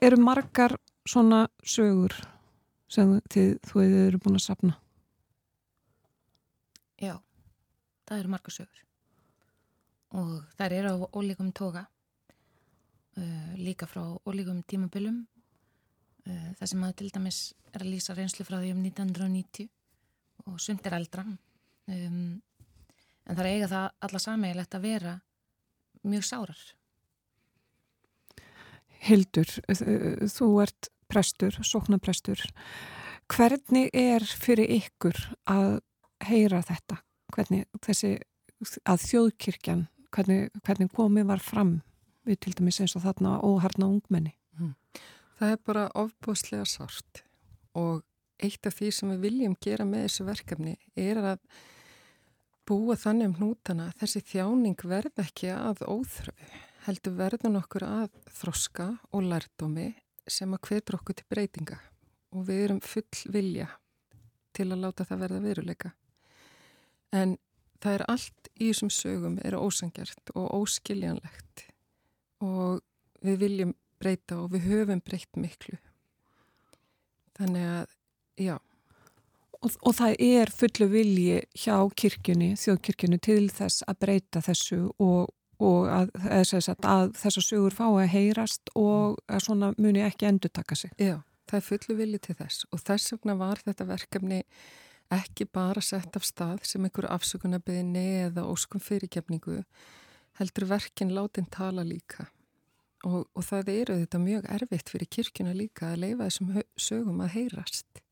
eru 0.00 0.18
margar 0.22 0.76
svona 1.08 1.46
sögur 1.64 2.14
sem 2.92 3.16
þið, 3.32 3.52
þú 3.66 3.82
hefur 3.82 4.02
eru 4.06 4.20
búin 4.22 4.38
að 4.38 4.44
sapna? 4.46 4.76
Já, 7.02 7.16
það 8.06 8.22
eru 8.22 8.32
margar 8.34 8.56
sögur 8.56 8.82
og 10.16 10.34
þær 10.56 10.76
eru 10.78 10.92
á 10.94 10.96
ólíkum 11.18 11.52
toga 11.52 11.84
uh, 13.18 13.52
líka 13.58 13.88
frá 13.90 14.04
ólíkum 14.24 14.62
tímabilum 14.62 15.24
uh, 16.26 16.50
það 16.58 16.70
sem 16.72 16.86
að 16.86 16.96
til 17.02 17.12
dæmis 17.14 17.40
er 17.72 17.82
að 17.82 17.92
lýsa 17.92 18.16
reynslu 18.16 18.46
frá 18.46 18.60
því 18.60 18.72
um 18.76 18.84
1990 18.86 19.70
og 20.46 20.60
sumt 20.62 20.86
er 20.86 20.98
eldra 21.00 21.26
um 21.26 22.40
en 23.26 23.34
það 23.34 23.42
er 23.42 23.52
eiga 23.52 23.70
það 23.70 23.86
alla 24.06 24.22
sammeigilegt 24.22 24.76
að 24.76 24.84
vera 24.86 25.14
mjög 26.06 26.26
sárar. 26.26 26.60
Hildur, 29.04 29.50
þú 30.32 30.48
ert 30.64 30.90
prestur, 31.10 31.58
sóknaprestur. 31.62 32.40
Hvernig 33.30 33.90
er 33.94 34.24
fyrir 34.24 34.70
ykkur 34.78 35.18
að 35.50 35.80
heyra 36.26 36.62
þetta? 36.66 37.00
Hvernig 37.34 37.66
þessi 37.84 38.16
að 38.86 39.04
þjóðkirkjan, 39.04 39.86
hvernig, 40.14 40.50
hvernig 40.64 40.92
komið 40.96 41.28
var 41.32 41.42
fram 41.42 41.78
við 42.26 42.40
til 42.46 42.54
dæmis 42.58 42.80
eins 42.82 42.96
og 42.98 43.04
þarna 43.04 43.38
óharna 43.44 43.90
ungmenni? 43.90 44.34
Mm. 44.58 44.74
Það 45.36 45.54
er 45.54 45.64
bara 45.68 45.88
ofbúslega 45.98 46.66
sárt 46.68 47.24
og 47.76 48.04
eitt 48.42 48.68
af 48.68 48.76
því 48.78 48.92
sem 48.92 49.12
við 49.14 49.24
viljum 49.26 49.56
gera 49.62 49.86
með 49.88 50.06
þessu 50.06 50.28
verkefni 50.28 50.76
er 50.96 51.20
að 51.20 51.40
búa 52.66 52.96
þannig 52.98 53.30
um 53.30 53.36
hnútana 53.40 53.90
þessi 54.00 54.22
þjáning 54.32 54.80
verð 54.88 55.22
ekki 55.22 55.52
að 55.54 55.84
óþröfu, 55.86 56.48
heldur 56.86 57.16
verðun 57.18 57.58
okkur 57.60 57.84
að 57.86 58.10
þroska 58.38 58.88
og 59.14 59.26
lærdómi 59.26 59.90
sem 60.30 60.52
að 60.54 60.68
hvetur 60.68 60.98
okkur 61.00 61.18
til 61.18 61.26
breytinga 61.30 61.78
og 62.34 62.46
við 62.48 62.62
erum 62.66 62.82
full 62.84 63.32
vilja 63.34 63.68
til 64.56 64.68
að 64.70 64.82
láta 64.84 65.06
það 65.06 65.22
verða 65.24 65.40
veruleika. 65.44 65.90
En 67.12 67.36
það 67.82 67.98
er 67.98 68.04
allt 68.12 68.50
í 68.56 68.70
þessum 68.70 68.92
sögum 68.92 69.40
er 69.44 69.58
ósangjart 69.58 70.32
og 70.34 70.46
óskiljanlegt 70.62 71.66
og 72.44 72.80
við 73.24 73.42
viljum 73.42 73.74
breyta 74.00 74.40
og 74.42 74.52
við 74.54 74.70
höfum 74.70 75.02
breytt 75.04 75.40
miklu. 75.40 75.78
Þannig 77.36 77.68
að, 77.68 77.92
já, 78.40 78.56
Og, 79.64 79.72
og 79.88 79.94
það 79.96 80.12
er 80.22 80.50
fullu 80.52 80.86
vilji 80.92 81.38
hjá 81.56 81.76
kirkjunni, 81.98 82.52
þjóðkirkjunni 82.60 83.18
til 83.24 83.46
þess 83.50 83.86
að 83.88 83.98
breyta 84.04 84.42
þessu 84.44 84.80
og, 85.02 85.30
og 85.62 85.88
að, 85.88 86.10
sagt, 86.50 86.84
að 86.84 87.14
þessar 87.16 87.46
sögur 87.46 87.76
fá 87.76 87.86
að 87.88 88.10
heyrast 88.12 88.72
og 88.76 89.20
að 89.28 89.44
svona 89.46 89.72
muni 89.78 90.04
ekki 90.04 90.28
endur 90.28 90.52
taka 90.52 90.76
sig. 90.76 90.92
Já, 91.00 91.20
það 91.48 91.60
er 91.60 91.68
fullu 91.70 91.98
vilji 92.00 92.22
til 92.26 92.36
þess 92.40 92.66
og 92.70 92.82
þess 92.84 93.14
vegna 93.16 93.38
var 93.40 93.62
þetta 93.64 93.88
verkefni 93.88 94.42
ekki 95.16 95.46
bara 95.54 95.82
sett 95.84 96.16
af 96.18 96.26
stað 96.26 96.64
sem 96.66 96.84
einhver 96.84 97.06
afsökunarbyðinni 97.14 98.06
eða 98.26 98.46
óskum 98.50 98.82
fyrirgefningu 98.82 99.60
heldur 100.40 100.68
verkin 100.68 101.14
látin 101.14 101.46
tala 101.50 101.84
líka 101.86 102.26
og, 103.06 103.26
og 103.32 103.44
það 103.46 103.72
eru 103.74 103.98
þetta 104.02 104.20
mjög 104.22 104.48
erfitt 104.56 104.92
fyrir 104.92 105.10
kirkuna 105.18 105.54
líka 105.56 105.92
að 105.92 106.02
leifa 106.04 106.28
þessum 106.28 106.52
sögum 106.80 107.22
að 107.24 107.34
heyrast. 107.36 108.02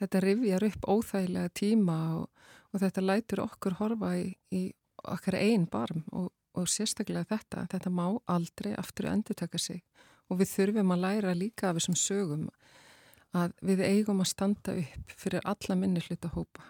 Þetta 0.00 0.22
rivjar 0.24 0.66
upp 0.70 0.86
óþægilega 0.88 1.52
tíma 1.60 1.98
og, 2.20 2.28
og 2.70 2.82
þetta 2.84 3.04
lætur 3.04 3.42
okkur 3.44 3.78
horfa 3.80 4.14
í, 4.20 4.30
í 4.54 4.62
okkar 5.02 5.36
einn 5.40 5.66
barm 5.70 6.04
og, 6.12 6.30
og 6.58 6.68
sérstaklega 6.68 7.28
þetta, 7.30 7.66
þetta 7.70 7.92
má 7.94 8.06
aldrei 8.30 8.72
aftur 8.78 9.10
endur 9.10 9.38
taka 9.38 9.58
sig 9.58 9.82
og 10.30 10.40
við 10.40 10.52
þurfum 10.54 10.94
að 10.94 11.04
læra 11.04 11.36
líka 11.36 11.70
af 11.70 11.78
þessum 11.78 11.98
sögum 11.98 12.48
að 13.36 13.54
við 13.62 13.84
eigum 13.86 14.22
að 14.22 14.32
standa 14.32 14.74
upp 14.82 15.14
fyrir 15.16 15.46
alla 15.46 15.78
minni 15.78 16.02
hluta 16.06 16.30
hópa 16.34 16.66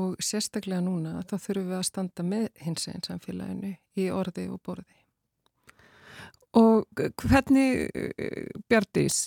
og 0.00 0.18
sérstaklega 0.22 0.82
núna 0.82 1.22
þá 1.22 1.36
þurfum 1.36 1.70
við 1.70 1.78
að 1.78 1.88
standa 1.90 2.26
með 2.26 2.46
hins 2.66 2.88
einn 2.90 3.06
samfélaginu 3.06 3.74
í 4.00 4.10
orði 4.10 4.48
og 4.50 4.62
borði. 4.66 5.03
Og 6.54 6.86
hvernig, 7.18 7.88
Björndís, 8.70 9.24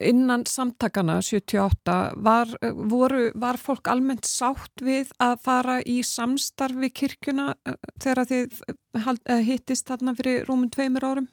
innan 0.00 0.44
samtakana 0.46 1.18
78, 1.22 1.96
var, 2.22 2.50
voru, 2.88 3.30
var 3.34 3.58
fólk 3.58 3.90
almennt 3.90 4.28
sátt 4.28 4.84
við 4.84 5.10
að 5.22 5.34
fara 5.42 5.78
í 5.82 5.98
samstarfi 6.06 6.92
kirkuna 6.94 7.52
eh, 7.66 7.78
þegar 8.00 8.28
þið 8.30 8.60
eh, 8.70 9.42
hittist 9.48 9.90
þarna 9.90 10.14
fyrir 10.18 10.46
rúmum 10.48 10.70
tveimur 10.72 11.06
árum? 11.08 11.28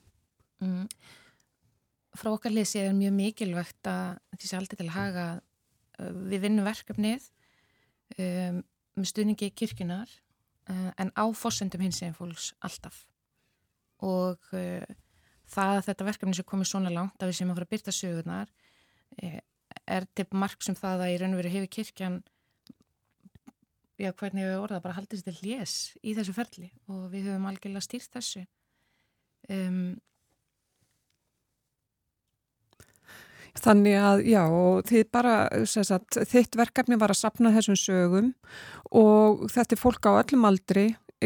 Mm. 0.64 0.88
Frá 2.18 2.32
okkar 2.34 2.56
leysi 2.56 2.82
er 2.82 2.96
mjög 2.98 3.14
mikilvægt 3.16 3.88
að 3.88 4.18
sé 4.42 4.58
aldrei 4.58 4.80
til 4.80 4.90
að 4.90 4.98
haga 4.98 5.28
eh, 6.00 6.10
við 6.34 6.48
vinnum 6.48 6.68
verkefnið 6.68 7.30
um, 8.18 8.64
með 8.98 9.12
stuðningi 9.14 9.54
kirkunar 9.54 10.10
en 10.70 11.10
á 11.18 11.26
fósendum 11.34 11.82
hins 11.82 12.02
eginn 12.02 12.18
fólks 12.18 12.52
alltaf 12.66 13.00
og 14.06 14.52
uh, 14.54 14.84
það 15.50 15.75
að 15.75 15.86
þetta 15.89 16.10
verkefni 16.10 16.38
sem 16.38 16.48
komið 16.48 16.72
svona 16.72 16.94
langt 16.94 17.22
að 17.22 17.32
við 17.32 17.39
séum 17.39 17.53
að 17.53 17.60
fara 17.60 17.70
að 17.70 17.74
byrta 17.75 17.96
sögurnar 17.96 18.51
eh, 19.22 19.39
er 19.89 20.10
til 20.15 20.27
marg 20.32 20.65
sem 20.65 20.77
það 20.77 21.06
að 21.06 21.13
í 21.13 21.22
raun 21.22 21.36
og 21.36 21.41
veru 21.41 21.53
hefur 21.56 21.74
kirkjan 21.77 22.20
já 24.00 24.12
hvernig 24.15 24.48
við 24.48 24.60
orða 24.60 24.84
bara 24.84 24.96
haldist 24.96 25.27
til 25.27 25.36
lés 25.44 25.74
í 26.01 26.13
þessu 26.18 26.36
ferli 26.36 26.70
og 26.88 27.10
við 27.12 27.29
höfum 27.29 27.50
algjörlega 27.50 27.86
stýrt 27.86 28.13
þessu 28.15 28.46
um, 29.50 29.98
Þannig 33.60 33.96
að 33.98 34.20
já 34.29 34.44
og 34.46 34.84
þið 34.88 35.08
bara 35.12 35.36
sagt, 35.68 36.20
þitt 36.29 36.56
verkefni 36.56 37.00
var 37.01 37.12
að 37.12 37.18
sapna 37.20 37.51
þessum 37.56 37.75
sögum 37.82 38.27
og 38.96 39.48
þetta 39.51 39.75
er 39.75 39.82
fólk 39.82 40.06
á 40.06 40.22
öllum 40.22 40.46
aldri 40.48 40.86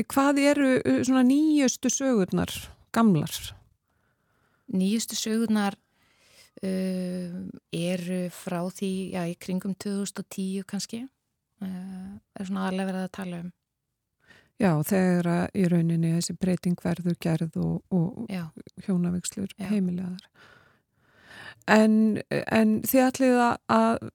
hvað 0.09 0.39
eru 0.41 0.69
svona 1.03 1.21
nýjustu 1.27 1.91
sögurnar 1.93 2.53
gamlar? 2.95 3.53
Nýjustu 4.73 5.17
sögurnar 5.19 5.77
uh, 6.63 7.41
eru 7.71 8.21
frá 8.33 8.61
því, 8.69 8.93
já, 9.15 9.25
í 9.29 9.35
kringum 9.39 9.75
2010 9.75 10.63
kannski 10.69 11.03
uh, 11.03 12.15
er 12.39 12.49
svona 12.49 12.69
aðlega 12.69 12.91
verið 12.91 13.05
að 13.07 13.13
tala 13.19 13.43
um. 13.43 13.51
Já, 14.61 14.71
þegar 14.85 15.49
í 15.57 15.63
rauninni 15.67 16.13
þessi 16.13 16.35
breyting 16.39 16.77
verður 16.79 17.15
gerð 17.19 17.55
og, 17.59 17.79
og 17.91 18.27
hjónavikslur 18.85 19.49
heimilegaðar 19.57 20.27
en, 21.71 21.95
en 22.29 22.75
þið 22.87 23.05
ætlið 23.07 23.39
að 23.71 24.11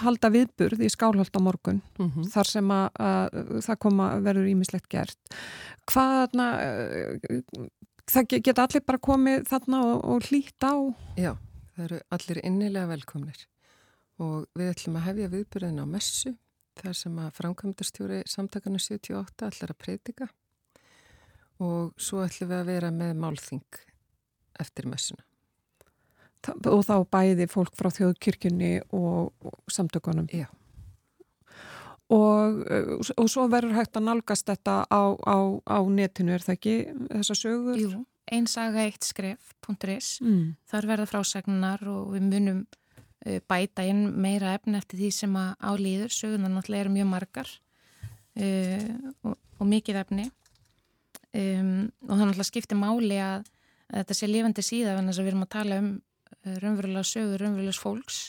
halda 0.00 0.30
viðburð 0.32 0.84
í 0.86 0.90
skálhald 0.92 1.34
á 1.36 1.40
morgun 1.42 1.82
mm 1.98 2.10
-hmm. 2.10 2.28
þar 2.32 2.48
sem 2.48 2.70
að, 2.70 2.86
að 2.96 3.64
það 3.66 3.78
koma 3.78 4.06
verður 4.24 4.48
ímislegt 4.48 4.88
gert. 4.88 5.18
Hvaðna 5.92 6.46
það 8.10 8.40
geta 8.40 8.64
allir 8.66 8.84
bara 8.86 9.02
komið 9.02 9.44
þarna 9.50 9.82
og, 9.84 10.00
og 10.04 10.26
hlýtt 10.30 10.66
á. 10.66 10.74
Já, 11.18 11.32
það 11.74 11.84
eru 11.86 12.00
allir 12.16 12.42
innilega 12.44 12.90
velkomnir. 12.90 13.46
Og 14.22 14.46
við 14.56 14.72
ætlum 14.72 14.98
að 15.00 15.06
hefja 15.10 15.30
viðbyrðin 15.34 15.82
á 15.82 15.86
messu 15.90 16.34
þar 16.80 16.96
sem 16.96 17.20
að 17.20 17.32
framkvæmdastjóri 17.38 18.20
samtakana 18.28 18.80
78 18.80 19.48
allar 19.48 19.72
að 19.72 19.80
breytika 19.80 20.28
og 21.64 21.94
svo 21.96 22.20
ætlum 22.24 22.50
við 22.50 22.58
að 22.58 22.68
vera 22.68 22.92
með 22.92 23.14
málþing 23.20 23.80
eftir 24.60 24.88
messuna. 24.88 25.24
Og 26.68 26.84
þá 26.86 27.00
bæði 27.10 27.48
fólk 27.50 27.72
frá 27.74 27.88
þjóðkirkjunni 27.90 28.74
og, 28.94 29.32
og 29.40 29.72
samtökunum. 29.72 30.28
Já 30.30 30.46
Og, 32.06 32.60
og 33.18 33.28
svo 33.30 33.48
verður 33.50 33.80
hægt 33.80 33.98
að 33.98 34.04
nálgast 34.06 34.46
þetta 34.46 34.84
á, 34.86 35.02
á, 35.26 35.38
á 35.66 35.78
netinu, 35.90 36.36
er 36.36 36.44
það 36.44 36.54
ekki 36.54 36.74
þessa 37.10 37.34
sögur? 37.34 37.80
Jú, 37.82 38.02
einsaga 38.30 38.84
eitt 38.86 39.06
skref.is 39.06 40.10
mm. 40.22 40.44
þar 40.70 40.86
verða 40.92 41.08
frásagnar 41.10 41.82
og 41.90 42.12
við 42.14 42.28
munum 42.28 42.60
uh, 42.62 43.40
bæta 43.50 43.88
inn 43.90 44.04
meira 44.22 44.54
efni 44.54 44.78
eftir 44.78 45.02
því 45.02 45.10
sem 45.18 45.34
að 45.40 45.66
álýður 45.66 46.14
sögurnar 46.14 46.54
náttúrulega 46.54 46.86
eru 46.86 46.94
mjög 46.94 47.10
margar 47.10 47.50
uh, 48.38 48.88
og, 49.26 49.34
og 49.58 49.70
mikið 49.74 50.00
efni 50.04 50.28
um, 51.34 51.90
og 52.06 52.14
það 52.14 52.22
náttúrulega 52.22 52.50
skiptir 52.52 52.78
máli 52.78 53.18
að, 53.18 53.50
að 53.90 54.04
þetta 54.04 54.20
sé 54.20 54.30
lifandi 54.30 54.66
síðan 54.70 55.10
þess 55.10 55.18
að 55.18 55.26
við 55.26 55.34
erum 55.34 55.46
að 55.48 55.54
tala 55.58 55.82
um 55.82 55.92
raunverulega 56.46 57.10
sögur, 57.10 57.42
raunverulegs 57.42 57.82
fólks 57.82 58.22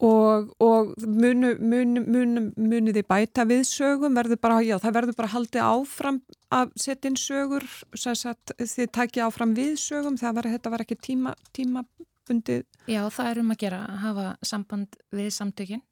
og, 0.00 0.52
og 0.64 0.92
munu, 1.04 1.52
munu, 1.60 2.02
munu, 2.06 2.42
munu 2.56 2.94
þið 2.96 3.06
bæta 3.10 3.44
við 3.48 3.64
sögum, 3.68 4.16
verður 4.16 4.40
bara, 4.40 4.60
já, 4.64 4.76
það 4.80 4.96
verður 4.96 5.18
bara 5.18 5.32
haldið 5.34 5.66
áfram 5.66 6.20
að 6.56 6.72
setja 6.80 7.10
inn 7.10 7.18
sögur, 7.20 7.66
þið 7.94 8.88
takja 8.96 9.26
áfram 9.28 9.52
við 9.56 9.74
sögum, 9.82 10.16
það 10.20 10.38
var, 10.38 10.50
þetta 10.56 10.72
var 10.72 10.84
ekki 10.86 10.98
tíma, 11.04 11.34
tímabundið. 11.56 12.64
Já, 12.88 13.02
það 13.12 13.32
er 13.32 13.42
um 13.42 13.52
að 13.52 13.60
gera, 13.64 13.82
að 13.86 14.00
hafa 14.06 14.26
samband 14.52 15.00
við 15.12 15.30
samtökin 15.36 15.84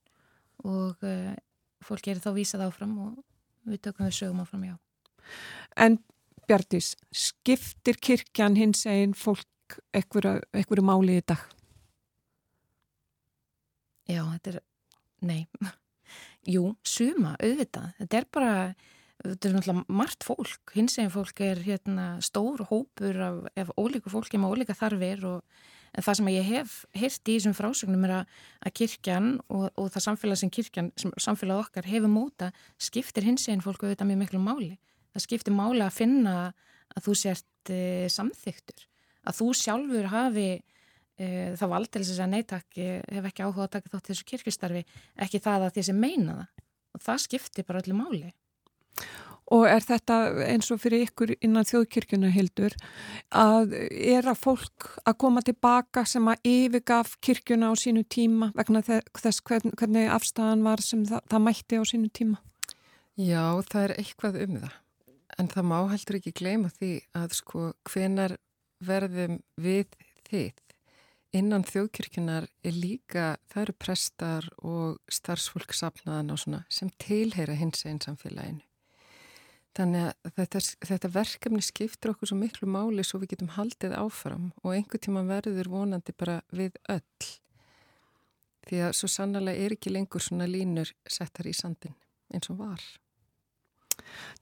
og 0.65 1.05
uh, 1.07 1.35
fólk 1.85 2.09
gerir 2.09 2.25
þá 2.25 2.33
vísað 2.38 2.65
áfram 2.71 2.97
og 3.05 3.19
við 3.69 3.85
tökum 3.85 4.09
við 4.09 4.17
sögum 4.23 4.41
áfram, 4.47 4.65
já. 4.73 4.79
En 5.77 6.00
Bjartís, 6.49 6.95
skiptir 7.12 8.00
kirkjan 8.00 8.57
hins 8.57 8.87
einn 8.88 9.12
fólk 9.12 9.45
einhverju 9.93 10.85
máli 10.87 11.21
í 11.21 11.25
dag? 11.29 11.43
Já, 14.09 14.23
þetta 14.25 14.55
er, 14.55 14.61
nei, 15.29 15.41
jú, 16.55 16.71
suma, 16.87 17.35
auðvitað, 17.37 17.91
þetta 18.00 18.21
er 18.21 18.29
bara, 18.33 18.53
þetta 19.25 19.50
er 19.50 19.57
náttúrulega 19.57 19.99
margt 20.00 20.25
fólk, 20.27 20.77
hins 20.77 20.97
eginn 20.99 21.12
fólk 21.12 21.43
er 21.45 21.61
hérna 21.65 22.07
stór 22.25 22.65
hópur 22.71 23.19
af, 23.27 23.43
af 23.59 23.75
ólíku 23.77 24.12
fólki 24.12 24.41
með 24.41 24.57
ólíka 24.57 24.79
þarfir 24.79 25.27
og 25.29 25.61
en 25.95 26.05
það 26.05 26.19
sem 26.19 26.31
ég 26.33 26.49
hef 26.49 26.75
hirt 26.97 27.31
í 27.31 27.37
þessum 27.37 27.57
frásögnum 27.57 28.07
er 28.09 28.15
að, 28.19 28.33
að 28.67 28.75
kirkjan 28.81 29.29
og, 29.49 29.69
og 29.79 29.91
það 29.95 30.05
samfélag 30.05 30.41
sem 30.41 30.53
kirkjan, 30.53 30.91
sem 31.00 31.15
samfélag 31.21 31.65
okkar 31.65 31.88
hefur 31.88 32.12
móta, 32.12 32.50
skiptir 32.81 33.27
hins 33.27 33.49
eginn 33.49 33.65
fólk 33.65 33.85
auðvitað 33.85 34.11
mjög 34.11 34.23
miklu 34.25 34.43
máli. 34.43 34.73
Það 35.17 35.25
skiptir 35.25 35.57
máli 35.57 35.85
að 35.85 35.97
finna 35.97 36.35
að 36.95 37.07
þú 37.07 37.17
sért 37.23 37.73
e, 37.73 37.81
samþyktur, 38.12 38.85
að 39.29 39.41
þú 39.41 39.49
sjálfur 39.62 40.11
hafi 40.12 40.49
þá 41.19 41.65
var 41.67 41.79
alltaf 41.81 42.05
þess 42.05 42.23
að 42.23 42.35
neittak 42.35 42.79
hef 42.79 43.31
ekki 43.31 43.47
áhuga 43.47 43.67
að 43.67 43.73
taka 43.77 43.93
þátt 43.95 44.11
þessu 44.13 44.27
kirkistarfi 44.29 44.85
ekki 45.19 45.41
það 45.43 45.69
að 45.69 45.81
sem 45.89 45.99
meina 45.99 46.37
það. 46.37 46.67
Og 46.95 47.03
það 47.05 47.25
skiptir 47.25 47.67
bara 47.69 47.83
öllu 47.83 47.97
máli. 47.99 48.31
Og 49.55 49.65
er 49.65 49.81
þetta 49.81 50.17
eins 50.45 50.69
og 50.75 50.81
fyrir 50.83 51.07
ykkur 51.07 51.33
innan 51.41 51.67
þjóðkirkjuna 51.69 52.29
hildur 52.35 52.75
að 53.33 53.73
er 53.89 54.27
að 54.29 54.43
fólk 54.43 54.89
að 55.09 55.17
koma 55.25 55.43
tilbaka 55.45 56.05
sem 56.09 56.29
að 56.29 56.51
yfirgaf 56.51 57.15
kirkjuna 57.25 57.71
á 57.73 57.75
sínu 57.81 58.05
tíma 58.05 58.51
vegna 58.59 58.83
þess 58.85 59.41
hvern, 59.49 59.73
hvernig 59.73 60.11
afstæðan 60.13 60.67
var 60.67 60.85
sem 60.85 61.07
það, 61.09 61.25
það 61.33 61.45
mætti 61.47 61.81
á 61.81 61.85
sínu 61.89 62.13
tíma? 62.13 62.43
Já, 63.17 63.57
það 63.71 63.87
er 63.87 63.97
eitthvað 63.97 64.39
um 64.45 64.61
það. 64.61 64.77
En 65.39 65.49
það 65.55 65.69
má 65.71 65.77
heldur 65.95 66.21
ekki 66.21 66.37
gleyma 66.37 66.73
því 66.77 66.93
að 67.17 67.35
sko 67.39 67.71
hvenar 67.89 68.37
verðum 68.85 69.41
við 69.57 69.97
þið 70.29 70.65
innan 71.37 71.65
þjóðkirkjunar 71.69 72.47
er 72.65 72.77
líka, 72.77 73.37
það 73.51 73.63
eru 73.63 73.75
prestar 73.85 74.49
og 74.65 74.99
starfsfólksafnaðan 75.13 76.33
og 76.33 76.41
svona 76.43 76.63
sem 76.73 76.91
tilheyra 77.03 77.57
hins 77.59 77.85
einn 77.89 78.01
samfélaginu. 78.05 78.65
Þannig 79.79 80.09
að 80.11 80.33
þetta, 80.35 80.61
þetta 80.89 81.11
verkefni 81.15 81.61
skiptir 81.63 82.11
okkur 82.11 82.31
svo 82.31 82.39
miklu 82.39 82.67
máli 82.71 83.05
svo 83.07 83.21
við 83.23 83.37
getum 83.37 83.53
haldið 83.55 83.95
áfram 83.95 84.49
og 84.65 84.73
einhver 84.75 85.03
tíma 85.05 85.23
verður 85.29 85.71
vonandi 85.71 86.15
bara 86.19 86.41
við 86.51 86.81
öll. 86.91 87.29
Því 88.67 88.81
að 88.89 88.97
svo 88.99 89.11
sannlega 89.13 89.55
er 89.55 89.77
ekki 89.77 89.93
lengur 89.95 90.25
svona 90.25 90.49
línur 90.51 90.91
settar 91.07 91.47
í 91.47 91.55
sandin 91.55 91.95
eins 92.35 92.51
og 92.51 92.59
var. 92.65 92.83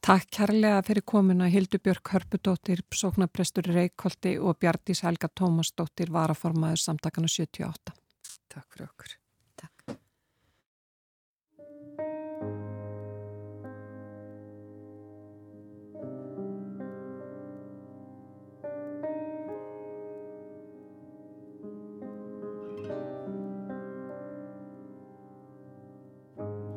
Takk 0.07 0.29
kærlega 0.31 0.83
fyrir 0.87 1.03
komuna 1.03 1.49
Hildur 1.51 1.81
Björk 1.83 2.13
Hörpudóttir, 2.13 2.83
sóknaprestur 2.95 3.67
Reykjóldi 3.67 4.37
og 4.39 4.59
Bjartís 4.63 5.03
Helga 5.03 5.29
Tómasdóttir, 5.41 6.13
varaformaður 6.15 6.83
samtakana 6.85 7.29
78. 7.29 7.97
Takk 8.53 8.69
fyrir 8.73 8.91
okkur. 8.91 9.17
Takk. 9.57 9.97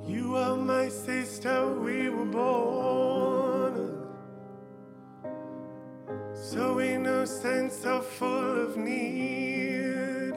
You 0.07 0.35
are 0.35 0.57
my 0.57 0.89
sister, 0.89 1.67
we 1.83 1.98
were 2.19 2.25
born 2.25 4.05
so 6.33 6.79
innocent, 6.81 7.71
so 7.71 8.01
full 8.01 8.61
of 8.61 8.77
need. 8.77 10.33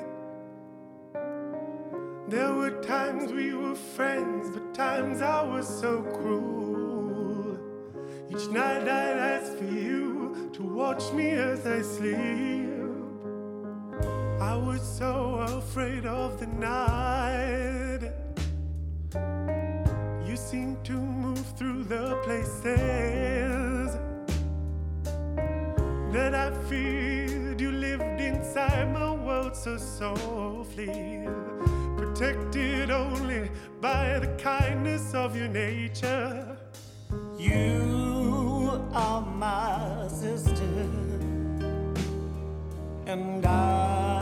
There 2.28 2.54
were 2.54 2.82
times 2.82 3.32
we 3.32 3.54
were 3.54 3.74
friends, 3.74 4.50
but 4.50 4.74
times 4.74 5.22
I 5.22 5.42
was 5.42 5.66
so 5.66 6.02
cruel. 6.02 7.58
Each 8.30 8.48
night 8.48 8.82
I'd 8.82 9.18
ask 9.34 9.56
for 9.56 9.64
you 9.64 10.50
to 10.52 10.62
watch 10.62 11.12
me 11.12 11.30
as 11.30 11.66
I 11.66 11.82
sleep. 11.82 12.70
I 14.40 14.56
was 14.56 14.82
so 14.82 15.36
afraid 15.58 16.06
of 16.06 16.40
the 16.40 16.46
night. 16.46 17.91
Through 21.62 21.84
the 21.84 22.16
places 22.24 23.96
that 26.12 26.34
I 26.34 26.50
feared. 26.68 27.60
You 27.60 27.70
lived 27.70 28.20
inside 28.20 28.92
my 28.92 29.12
world 29.14 29.54
so 29.54 29.76
softly, 29.76 31.28
protected 31.96 32.90
only 32.90 33.48
by 33.80 34.18
the 34.18 34.26
kindness 34.42 35.14
of 35.14 35.36
your 35.36 35.46
nature. 35.46 36.58
You 37.38 38.82
are 38.92 39.20
my 39.20 40.08
sister, 40.08 40.88
and 43.06 43.46
I 43.46 44.21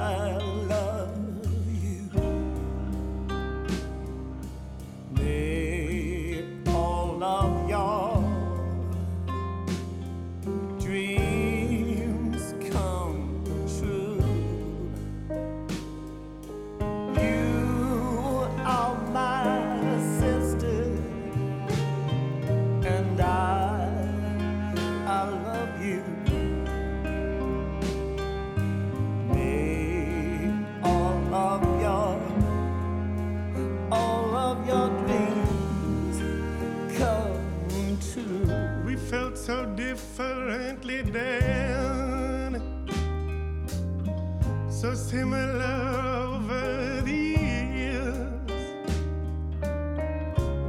so 44.90 44.96
similar 44.96 46.32
over 46.34 47.02
the 47.02 47.12
years. 47.12 48.42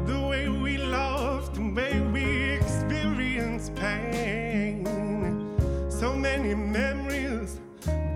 The 0.05 0.27
way 0.29 0.47
we 0.47 0.77
loved, 0.77 1.55
the 1.55 1.73
way 1.73 1.99
we 2.13 2.25
experienced 2.51 3.73
pain. 3.75 4.86
So 5.89 6.15
many 6.15 6.53
memories, 6.53 7.60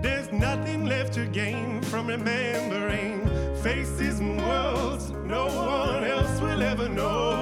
there's 0.02 0.30
nothing 0.32 0.86
left 0.86 1.14
to 1.14 1.26
gain 1.26 1.82
from 1.82 2.06
remembering 2.06 3.26
faces 3.62 4.20
and 4.20 4.38
worlds 4.38 5.10
no 5.10 5.46
one 5.46 6.04
else 6.04 6.40
will 6.40 6.62
ever 6.62 6.88
know. 6.88 7.35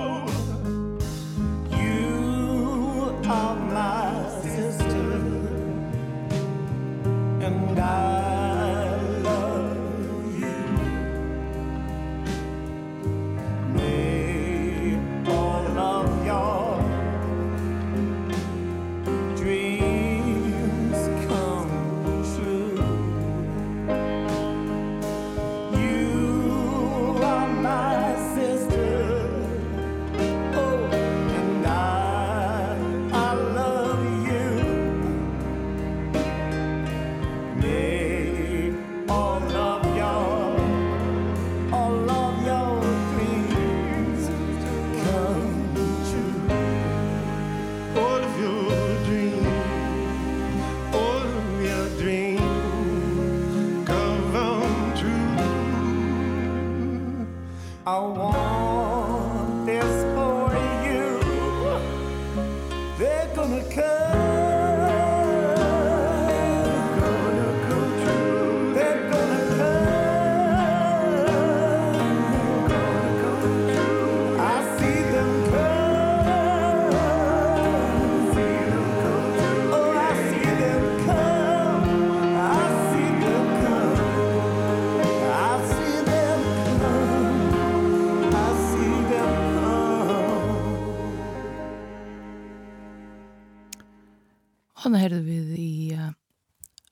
Þannig 94.84 95.00
heyrðum 95.00 95.22
við 95.24 95.52
í 95.56 95.70
uh, 95.96 96.10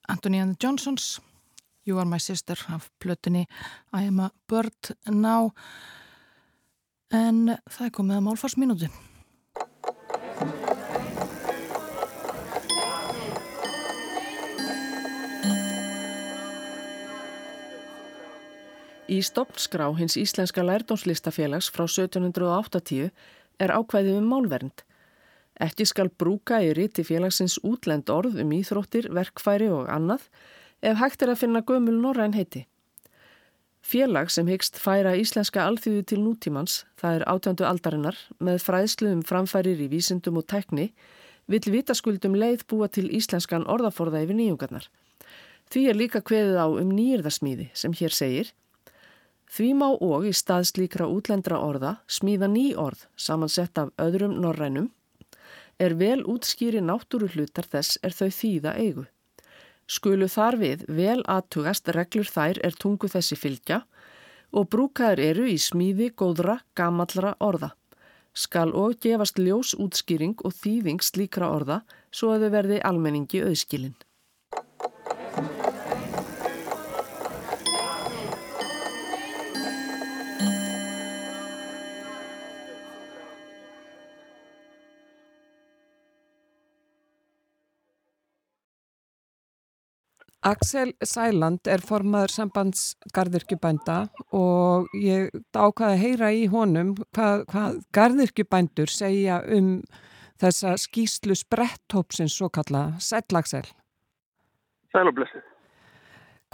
Anthony 0.08 0.38
and 0.40 0.54
the 0.54 0.64
Johnsons 0.64 1.18
You 1.84 1.98
Are 2.00 2.08
My 2.08 2.16
Sister 2.24 2.56
af 2.72 2.86
plötunni 3.04 3.42
I 3.92 4.06
Am 4.08 4.22
a 4.24 4.30
Bird 4.48 4.94
Now 5.12 5.50
en 7.12 7.50
það 7.68 7.84
er 7.84 7.92
komið 7.98 8.16
að 8.16 8.24
málfarsminúti 8.30 8.88
Í 19.12 19.18
stopnskrá 19.20 19.90
hins 19.98 20.16
Íslenska 20.16 20.64
lærdómslistafélags 20.64 21.68
frá 21.68 21.84
1780 21.84 23.12
er 23.60 23.76
ákvæðið 23.76 24.22
um 24.22 24.32
málvernd. 24.32 24.86
Ekki 25.60 25.86
skal 25.86 26.08
brúka 26.08 26.62
í 26.64 26.72
riti 26.76 27.04
félagsins 27.04 27.58
útlend 27.62 28.10
orð 28.10 28.40
um 28.40 28.52
íþróttir, 28.56 29.10
verkfæri 29.12 29.68
og 29.68 29.90
annað 29.92 30.28
ef 30.82 30.98
hægt 30.98 31.22
er 31.22 31.32
að 31.32 31.42
finna 31.44 31.62
gömul 31.62 31.98
norræn 32.00 32.34
heiti. 32.34 32.66
Félag 33.82 34.30
sem 34.30 34.46
hyggst 34.46 34.78
færa 34.78 35.16
íslenska 35.18 35.64
alþjóðu 35.66 36.04
til 36.06 36.20
nútímans, 36.22 36.84
það 36.96 37.16
er 37.16 37.24
átjöndu 37.28 37.66
aldarinnar, 37.66 38.18
með 38.38 38.62
fræðslu 38.62 39.10
um 39.10 39.22
framfærir 39.26 39.82
í 39.82 39.90
vísindum 39.90 40.38
og 40.38 40.46
tekni, 40.46 40.92
vill 41.50 41.66
vitaskuldum 41.74 42.36
leið 42.38 42.62
búa 42.70 42.88
til 42.88 43.08
íslenskan 43.10 43.66
orðaforða 43.66 44.22
yfir 44.22 44.38
nýjungarnar. 44.38 44.86
Því 45.72 45.82
er 45.90 45.98
líka 45.98 46.22
kveðið 46.22 46.58
á 46.62 46.66
um 46.70 46.90
nýjirðasmíði 46.94 47.70
sem 47.74 47.94
hér 47.96 48.14
segir 48.14 48.52
Því 49.52 49.74
má 49.76 49.90
og 49.92 50.24
í 50.24 50.32
stað 50.32 50.64
slíkra 50.70 51.04
útlendra 51.12 51.58
orða 51.60 51.96
smíða 52.08 52.48
ný 52.48 52.70
orð 52.78 53.02
samansett 53.20 53.76
af 53.76 53.90
öðrum 54.00 54.38
norrænum, 54.40 54.86
er 55.78 55.94
vel 55.98 56.22
útskýri 56.28 56.82
náttúru 56.84 57.28
hlutar 57.32 57.68
þess 57.68 57.98
er 58.02 58.14
þau 58.16 58.28
þýða 58.28 58.74
eigu. 58.78 59.04
Skulu 59.86 60.28
þar 60.30 60.56
við 60.60 60.84
vel 60.88 61.20
aðtugast 61.28 61.88
reglur 61.96 62.28
þær 62.28 62.60
er 62.64 62.76
tungu 62.78 63.10
þessi 63.12 63.36
fylgja 63.36 63.82
og 64.52 64.68
brúkaður 64.68 65.20
eru 65.24 65.48
í 65.48 65.58
smíði 65.58 66.12
góðra, 66.16 66.60
gamallra 66.76 67.34
orða. 67.40 67.72
Skal 68.32 68.70
og 68.72 68.96
gefast 69.00 69.40
ljós 69.40 69.74
útskýring 69.76 70.38
og 70.44 70.54
þýðing 70.56 71.02
slíkra 71.04 71.50
orða 71.52 71.82
svo 72.12 72.32
að 72.32 72.46
þau 72.46 72.54
verði 72.56 72.80
almenningi 72.88 73.42
auðskilinn. 73.44 73.96
Axel 90.42 90.90
Sæland 91.06 91.68
er 91.70 91.82
formaður 91.86 92.32
sambandsgarðirkjubænda 92.34 93.98
og 94.34 94.88
ég 94.98 95.30
ákvaði 95.54 95.92
að 95.92 96.00
heyra 96.00 96.30
í 96.34 96.48
honum 96.50 96.96
hvað, 97.14 97.44
hvað 97.52 97.76
garðirkjubændur 97.94 98.90
segja 98.90 99.38
um 99.46 99.76
þessa 100.42 100.74
skýslu 100.82 101.36
spretthópsins 101.38 102.34
svo 102.34 102.50
kalla 102.50 102.88
Sæl 102.98 103.38
Axel. 103.38 103.68
Sæl 104.90 105.06
og 105.06 105.14
blessið. 105.20 105.46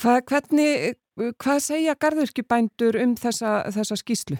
Hva, 0.02 0.18
hvernig, 0.20 0.94
hvað 1.40 1.64
segja 1.64 1.96
garðirkjubændur 1.96 3.00
um 3.00 3.16
þessa, 3.16 3.62
þessa 3.72 3.96
skýslu? 4.02 4.36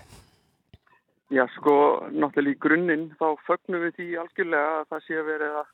Já 1.33 1.45
sko, 1.57 1.73
náttúrulega 2.13 2.53
í 2.53 2.61
grunninn 2.61 3.09
þá 3.17 3.33
fögnum 3.49 3.83
við 3.87 3.97
því 3.97 4.13
algjörlega 4.21 4.77
að 4.77 4.87
það 4.93 5.03
sé 5.09 5.19
að 5.19 5.27
vera 5.33 5.51
að 5.63 5.67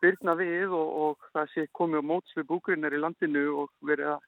spyrna 0.00 0.34
við 0.40 0.72
og, 0.72 0.90
og 1.04 1.30
það 1.36 1.52
sé 1.52 1.66
komið 1.76 2.00
á 2.00 2.08
móts 2.08 2.36
við 2.38 2.48
búgrinnar 2.48 2.96
í 2.96 3.00
landinu 3.00 3.44
og 3.62 3.72
verið 3.84 4.14
að 4.14 4.26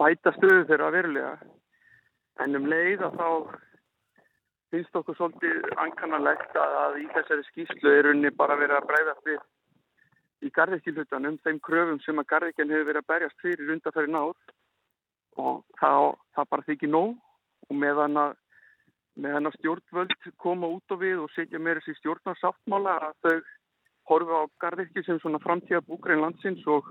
bæta 0.00 0.32
stöðu 0.36 0.64
þeirra 0.70 0.92
verulega. 0.94 1.34
En 2.40 2.56
um 2.56 2.68
leið 2.68 3.04
að 3.04 3.18
þá 3.20 3.28
finnst 4.72 4.96
okkur 4.98 5.16
svolítið 5.18 5.68
ankanalegt 5.84 6.56
að, 6.58 6.96
í 7.04 7.06
þessari 7.12 7.44
skýslu 7.50 7.92
er 7.92 8.08
unni 8.10 8.32
bara 8.32 8.56
verið 8.58 8.80
að 8.80 8.88
breyðast 8.88 9.28
við 9.28 9.44
í 10.44 10.50
garðekilhutanum, 10.52 11.38
þeim 11.44 11.60
kröfum 11.64 12.00
sem 12.04 12.18
að 12.20 12.28
garðekjan 12.32 12.72
hefur 12.72 12.88
verið 12.90 13.04
að 13.04 13.12
berjast 13.12 13.44
fyrir 13.44 13.72
undanfæri 13.76 14.12
náð 14.12 14.34
og 15.40 15.62
það, 15.80 16.10
það 16.36 16.50
bara 16.52 16.66
þykir 16.70 16.92
nóg 16.92 17.14
og 17.68 17.78
meðan 17.84 18.20
að, 18.20 18.34
meðan 19.16 19.50
að 19.50 19.56
stjórnvöld 19.60 20.28
koma 20.42 20.72
út 20.76 20.92
á 20.92 20.96
við 21.00 21.22
og 21.24 21.32
setja 21.34 21.60
meira 21.62 21.84
sér 21.84 21.96
stjórnarsáttmála 22.00 22.98
að 23.08 23.16
þau 23.24 23.36
horfa 24.08 24.42
á 24.42 24.44
gardirki 24.62 25.02
sem 25.04 25.20
svona 25.20 25.42
framtíða 25.42 25.82
búgrein 25.86 26.22
landsins 26.22 26.64
og, 26.70 26.88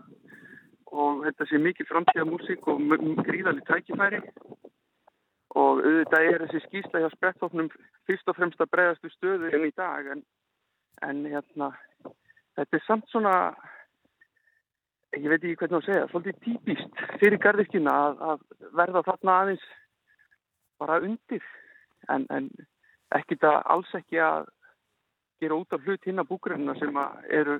og 0.92 1.24
þetta 1.26 1.50
sé 1.50 1.60
mikið 1.62 1.92
framtíða 1.92 2.28
músík 2.30 2.68
og 2.72 2.82
gríðali 3.28 3.64
tækifæri. 3.70 4.22
Og 5.56 5.80
auðvitað 5.80 6.30
er 6.30 6.44
þessi 6.44 6.64
skýsla 6.66 7.04
hjá 7.04 7.10
spretthófnum 7.14 7.70
fyrst 8.08 8.28
og 8.32 8.36
fremst 8.36 8.60
að 8.60 8.74
bregðastu 8.74 9.12
stöðu 9.14 9.54
enn 9.56 9.70
í 9.70 9.72
dag 9.78 10.10
en, 10.12 10.26
en 11.08 11.24
hérna, 11.32 11.72
þetta 12.60 12.78
er 12.78 12.84
samt 12.88 13.08
svona 13.12 13.36
ég 15.16 15.30
veit 15.32 15.44
ekki 15.44 15.56
hvernig 15.62 15.80
að 15.80 15.88
segja, 15.88 16.08
svolítið 16.12 16.40
típist 16.44 17.04
fyrir 17.22 17.40
gardirkina 17.40 17.94
að, 18.08 18.24
að 18.30 18.72
verða 18.76 19.04
þarna 19.08 19.36
aðeins 19.42 19.68
bara 20.82 21.00
undir. 21.08 21.46
En, 22.12 22.26
en 22.30 22.50
ekki 23.16 23.38
það 23.42 23.62
alls 23.74 23.94
ekki 23.98 24.20
að 24.22 24.50
gera 25.42 25.58
út 25.58 25.76
af 25.76 25.84
hlut 25.86 26.08
hinn 26.08 26.22
að 26.22 26.30
búgrunna 26.32 26.76
sem 26.80 26.98
að 27.00 27.28
eru 27.40 27.58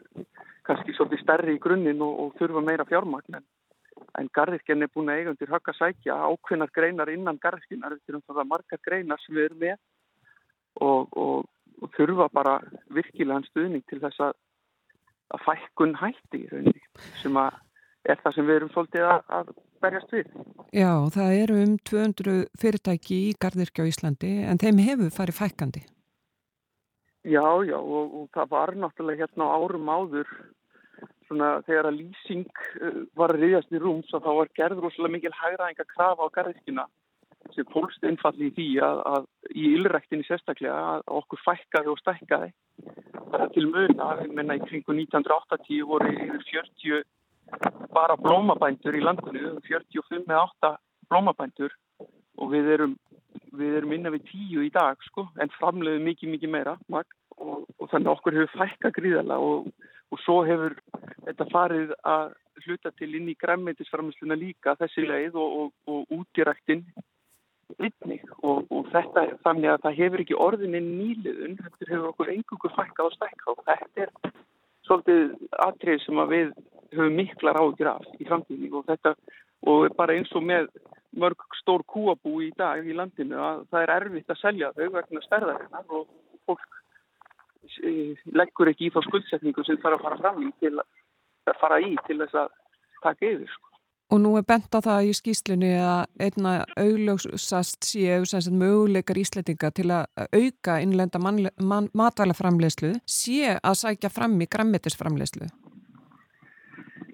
kannski 0.68 0.96
svolítið 0.96 1.24
stærri 1.24 1.56
í 1.56 1.62
grunninn 1.62 2.02
og, 2.02 2.20
og 2.24 2.38
þurfa 2.40 2.64
meira 2.66 2.86
fjármagn 2.90 3.40
en, 3.40 3.46
en 4.20 4.32
garðirkjan 4.38 4.86
er 4.86 4.94
búin 4.94 5.12
að 5.12 5.20
eiga 5.22 5.34
undir 5.34 5.52
högg 5.52 5.72
að 5.72 5.80
sækja 5.82 6.16
ákveðnar 6.30 6.74
greinar 6.76 7.12
innan 7.14 7.42
garðirkjunar 7.44 7.98
þetta 7.98 8.14
er 8.14 8.20
um 8.20 8.26
það 8.30 8.50
margar 8.54 8.82
greinar 8.88 9.22
sem 9.26 9.38
við 9.38 9.50
erum 9.50 9.62
með 9.66 9.76
og, 10.82 11.20
og, 11.26 11.46
og 11.82 11.94
þurfa 11.98 12.30
bara 12.34 12.56
virkilegan 12.96 13.48
stuðning 13.52 13.86
til 13.90 14.02
þess 14.04 14.28
að, 14.30 14.34
að 15.36 15.46
fækkun 15.50 15.96
hætti 16.00 16.44
í 16.46 16.50
rauninni 16.52 17.08
sem 17.22 17.40
að 17.40 17.62
er 18.06 18.22
það 18.22 18.38
sem 18.38 18.48
við 18.48 18.60
erum 18.60 18.72
svolítið 18.74 19.08
að, 19.10 19.22
að 19.34 19.52
berjast 19.82 20.14
við. 20.14 20.32
Já, 20.76 20.92
það 21.16 21.36
eru 21.42 21.58
um 21.64 21.76
200 21.90 22.38
fyrirtæki 22.62 23.20
í 23.30 23.36
garðirkja 23.42 23.86
á 23.86 23.90
Íslandi 23.90 24.32
en 24.46 24.62
þeim 24.62 24.82
hefur 24.86 25.14
farið 25.16 25.40
fækkandi. 25.42 25.84
Já, 27.26 27.46
já 27.66 27.78
og, 27.80 28.14
og 28.20 28.28
það 28.36 28.52
var 28.52 28.76
náttúrulega 28.78 29.26
hérna 29.26 29.48
árum 29.58 29.90
áður 29.90 30.30
svona 31.26 31.48
þegar 31.66 31.90
að 31.90 31.98
lýsing 32.04 32.60
uh, 32.82 33.00
var 33.18 33.34
að 33.34 33.42
riðjast 33.42 33.74
í 33.74 33.82
rúms 33.82 34.14
og 34.14 34.22
þá 34.22 34.30
var 34.40 34.52
gerður 34.60 34.92
óslulega 34.92 35.16
mikil 35.16 35.34
hægraðinga 35.34 35.88
krafa 35.90 36.28
á 36.30 36.36
garðiskina 36.36 36.86
sem 37.56 37.68
fólkst 37.74 38.06
einfalli 38.06 38.50
í 38.50 38.54
því 38.56 38.68
að, 38.86 39.02
að 39.10 39.26
í 39.54 39.66
ylrektinni 39.78 40.26
sérstaklega 40.28 40.78
að 40.94 41.04
okkur 41.20 41.42
fækkaði 41.46 41.92
og 41.92 42.00
stækkaði. 42.02 42.52
Það 43.32 43.44
er 43.46 43.52
til 43.58 43.66
mun 43.70 44.06
að 44.06 44.24
menna 44.38 44.58
í 44.58 44.64
kringu 44.66 44.96
1980 44.98 45.86
voru 45.90 46.10
yfir 46.14 46.48
40 46.52 47.04
bara 47.94 48.18
blómabændur 48.18 48.98
í 48.98 49.04
landinu, 49.06 49.56
45 49.68 50.26
með 50.26 50.42
8 50.42 50.74
blómabændur 51.10 51.74
og 52.42 52.52
við 52.54 52.72
erum 52.78 52.96
við 53.60 53.80
erum 53.80 53.96
innan 53.96 54.16
við 54.16 54.28
tíu 54.30 54.64
í 54.66 54.72
dag 54.74 55.02
sko, 55.10 55.28
en 55.42 55.52
framleiðum 55.58 56.08
mikið, 56.10 56.32
mikið 56.36 56.54
meira 56.56 56.78
og, 56.92 57.66
og 57.80 57.90
þannig 57.92 58.12
okkur 58.14 58.40
hefur 58.40 58.62
fækka 58.62 58.94
gríðala 58.96 59.40
og, 59.42 59.70
og 60.12 60.22
svo 60.24 60.42
hefur 60.48 60.78
þetta 61.26 61.50
farið 61.52 61.96
að 62.04 62.36
hluta 62.66 62.92
til 62.96 63.12
inn 63.18 63.28
í 63.30 63.36
græmmetisframleysluna 63.40 64.38
líka 64.40 64.78
þessi 64.80 65.06
leið 65.10 65.36
og, 65.40 65.74
og 65.92 66.16
útiræktinn 66.16 66.86
einnig. 67.80 68.24
Og 68.46 68.88
þetta 68.94 69.26
þannig 69.46 69.72
að 69.74 69.84
það 69.86 70.00
hefur 70.00 70.24
ekki 70.24 70.38
orðinni 70.48 70.82
nýliðun, 70.86 71.58
þetta 71.60 71.92
hefur 71.92 72.12
okkur 72.12 72.32
engungur 72.36 72.76
fækka 72.78 73.08
og 73.08 73.16
stækka 73.16 73.52
og 73.54 73.64
þetta 73.70 74.06
er 74.06 74.14
svolítið 74.86 75.34
atrið 75.66 76.04
sem 76.04 76.22
við 76.30 76.54
höfum 76.96 77.18
miklar 77.18 77.60
ágjur 77.60 77.92
af 77.96 78.06
í 78.20 78.28
framtíðning 78.28 78.78
og 78.78 78.86
þetta 78.90 79.16
og 79.66 79.96
bara 79.98 80.16
eins 80.16 80.32
og 80.38 80.46
með 80.46 80.70
mörg 81.16 81.60
stór 81.62 81.84
kúabú 81.88 82.40
í 82.44 82.52
dag 82.58 82.86
í 82.86 82.96
landinu 82.96 83.40
að 83.40 83.62
það 83.72 83.84
er 83.84 83.94
erfitt 83.98 84.34
að 84.34 84.42
selja 84.42 84.72
þau 84.76 84.88
vegna 84.98 85.24
stærðarinnar 85.26 85.94
og 86.00 86.08
fólk 86.48 86.82
eh, 87.84 88.18
leggur 88.36 88.72
ekki 88.72 88.90
í 88.90 88.94
þá 88.94 89.02
skuldsetningu 89.08 89.66
sem 89.66 89.80
þarf 89.84 90.02
að 90.02 90.08
fara 90.08 90.22
fram 90.24 90.44
í 90.44 90.52
til 90.64 90.76
að 90.80 91.62
fara 91.62 91.80
í 91.82 91.96
til 92.08 92.20
þess 92.24 92.44
að 92.44 92.52
taka 93.06 93.32
yfir 93.32 93.48
sko. 93.54 93.72
Og 94.14 94.20
nú 94.22 94.36
er 94.38 94.44
bent 94.46 94.76
á 94.78 94.80
það 94.86 95.08
í 95.10 95.14
skýslunni 95.18 95.72
að 95.82 96.04
einna 96.22 96.52
augljósast 96.78 97.88
séu 97.88 98.28
sem 98.30 98.54
möguleikar 98.54 99.18
íslettinga 99.18 99.72
til 99.74 99.88
að 99.90 100.06
auka 100.30 100.78
innlenda 100.84 101.18
matvælaframleyslu 101.18 102.94
sé 103.10 103.56
að 103.58 103.80
sækja 103.82 104.14
fram 104.14 104.38
í 104.46 104.50
grammetisframleyslu. 104.52 105.50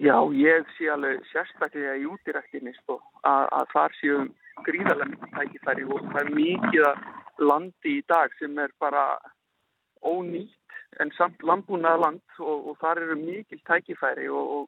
Já, 0.02 0.16
ég 0.34 0.66
sé 0.74 0.88
alveg 0.90 1.20
sérstaklega 1.30 1.92
í 2.00 2.08
útiræktinni 2.10 2.72
sko, 2.80 2.96
að, 3.22 3.44
að 3.54 3.68
þar 3.70 3.92
séum 4.00 4.24
gríðarlega 4.66 5.10
mikið 5.12 5.36
tækifæri 5.36 5.84
og 5.86 6.08
það 6.08 6.18
er 6.22 6.32
mikið 6.38 6.86
landi 7.46 7.92
í 8.00 8.02
dag 8.10 8.34
sem 8.40 8.58
er 8.58 8.74
bara 8.82 9.04
ónýtt 10.02 10.74
en 11.00 11.12
samt 11.14 11.44
landbúnað 11.46 12.02
land 12.02 12.40
og, 12.40 12.66
og 12.72 12.80
þar 12.82 13.04
eru 13.04 13.18
mikið 13.20 13.62
tækifæri 13.70 14.26
og, 14.26 14.50
og, 14.56 14.66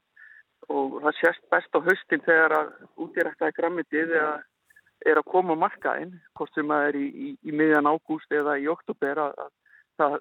og 0.70 0.96
það 1.02 1.18
sést 1.18 1.50
best 1.50 1.74
á 1.74 1.80
höstin 1.88 2.24
þegar 2.28 2.56
að 2.60 2.70
útiræktaði 3.02 3.58
grammitið 3.58 4.14
er 4.20 5.18
að 5.18 5.28
koma 5.34 5.58
markaðinn, 5.58 6.14
hvort 6.38 6.54
sem 6.54 6.70
það 6.70 6.88
er 6.92 7.00
í, 7.02 7.08
í, 7.10 7.34
í 7.42 7.58
miðjan 7.58 7.90
ágúst 7.90 8.30
eða 8.32 8.54
í 8.62 8.70
oktober 8.70 9.24
að, 9.26 9.34
að 9.48 9.52
það 9.98 10.16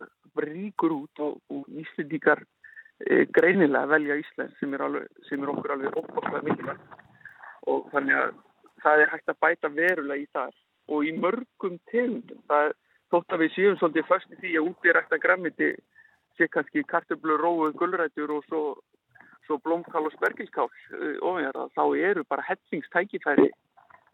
ríkur 0.49 0.97
út 1.03 1.23
og 1.27 1.71
íslendíkar 1.85 2.41
e, 2.41 2.47
greinilega 3.35 3.89
velja 3.91 4.19
Ísland 4.21 4.53
sem 4.59 4.73
er, 4.73 4.83
alveg, 4.85 5.07
sem 5.29 5.43
er 5.43 5.51
okkur 5.53 5.75
alveg 5.75 5.97
óbúinlega 5.99 6.43
mikilvægt 6.47 6.99
og 7.71 7.89
þannig 7.91 8.19
að 8.19 8.35
það 8.83 9.01
er 9.01 9.11
hægt 9.13 9.31
að 9.31 9.41
bæta 9.45 9.71
verulega 9.71 10.21
í 10.21 10.29
það 10.35 10.55
og 10.91 11.05
í 11.07 11.11
mörgum 11.15 11.77
tegundum. 11.91 12.41
Það 12.49 12.69
er 12.69 12.73
þótt 13.13 13.35
að 13.35 13.43
við 13.43 13.53
séum 13.55 13.77
svolítið 13.79 14.09
fyrst 14.09 14.33
í 14.33 14.39
því 14.41 14.55
að 14.57 14.69
útbyrjækta 14.71 15.19
grammiti 15.23 15.69
sé 16.37 16.47
kannski 16.51 16.83
kartöflur, 16.89 17.39
róið, 17.39 17.75
gullrætur 17.79 18.33
og 18.35 18.47
svo, 18.49 18.61
svo 19.47 19.59
blómkál 19.63 20.07
og 20.07 20.15
spergilskál 20.15 20.67
uh, 20.67 21.17
ofanjarða. 21.21 21.69
Þá 21.77 21.83
eru 22.09 22.25
bara 22.27 22.47
hellingstækifæri 22.49 23.51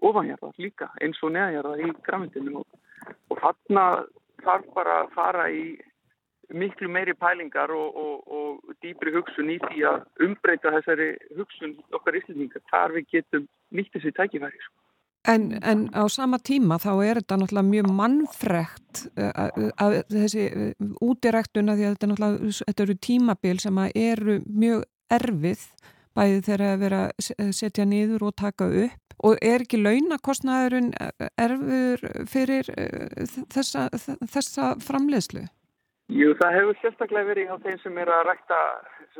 ofanjarða 0.06 0.52
líka 0.60 0.89
eins 1.02 1.19
og 1.23 1.34
neðanjarða 1.36 1.78
í 1.84 1.93
grammitinu 2.06 2.62
og, 2.62 2.80
og 3.32 3.41
þarna 3.41 3.86
þarf 4.43 4.73
bara 4.75 4.99
að 5.04 5.13
fara 5.15 5.47
í 5.52 5.63
miklu 6.53 6.89
meiri 6.89 7.13
pælingar 7.13 7.71
og, 7.75 7.95
og, 7.95 8.13
og 8.27 8.75
dýbri 8.83 9.13
hugsun 9.15 9.51
í 9.53 9.57
því 9.67 9.85
að 9.89 10.05
umbreyta 10.25 10.73
þessari 10.77 11.09
hugsun 11.38 11.77
okkar 11.95 12.19
íslendingar 12.19 12.63
þar 12.71 12.95
við 12.97 13.09
getum 13.15 13.49
nýtt 13.75 13.91
þessi 13.95 14.13
tækifæri. 14.17 14.62
Sko. 14.65 14.77
En, 15.27 15.51
en 15.63 15.89
á 15.91 16.07
sama 16.07 16.39
tíma 16.39 16.79
þá 16.79 16.91
er 17.03 17.19
þetta 17.19 17.38
náttúrulega 17.41 17.69
mjög 17.69 17.89
mannfrekt 17.97 19.01
að 19.19 19.97
þessi 20.13 20.45
útiræktuna 21.03 21.75
því 21.75 21.85
að 21.85 21.95
þetta, 21.95 22.09
náttúrulega, 22.13 22.53
þetta 22.69 22.85
eru 22.85 22.95
tímabil 23.07 23.59
sem 23.59 23.81
eru 23.89 24.39
mjög 24.47 24.88
erfið 25.19 25.67
bæði 26.17 26.41
þegar 26.47 26.65
að 26.69 26.81
vera 26.85 27.03
að 27.12 27.53
setja 27.59 27.85
niður 27.85 28.29
og 28.29 28.35
taka 28.39 28.69
upp 28.85 29.15
og 29.27 29.43
er 29.43 29.65
ekki 29.65 29.81
launakostnaðurinn 29.81 30.93
erfur 31.35 32.03
fyrir 32.31 32.71
þessa, 33.51 33.89
þessa 34.23 34.73
framleiðslu? 34.83 35.43
Jú, 36.10 36.34
það 36.39 36.56
hefur 36.58 36.78
sérstaklega 36.82 37.30
verið 37.30 37.52
á 37.54 37.58
þeim 37.62 37.80
sem 37.84 37.98
er 38.02 38.10
að 38.10 38.24
rækta 38.26 38.60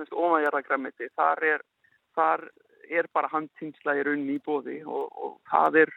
ofanjarðagræmiti. 0.10 1.10
Þar 1.14 1.44
þar 2.18 2.46
er 2.90 3.10
bara 3.14 3.30
handtinsla 3.32 3.96
í 4.00 4.04
rauninni 4.06 4.40
í 4.40 4.44
bóði 4.46 4.80
og, 4.86 5.10
og 5.14 5.36
það 5.52 5.84
er 5.84 5.92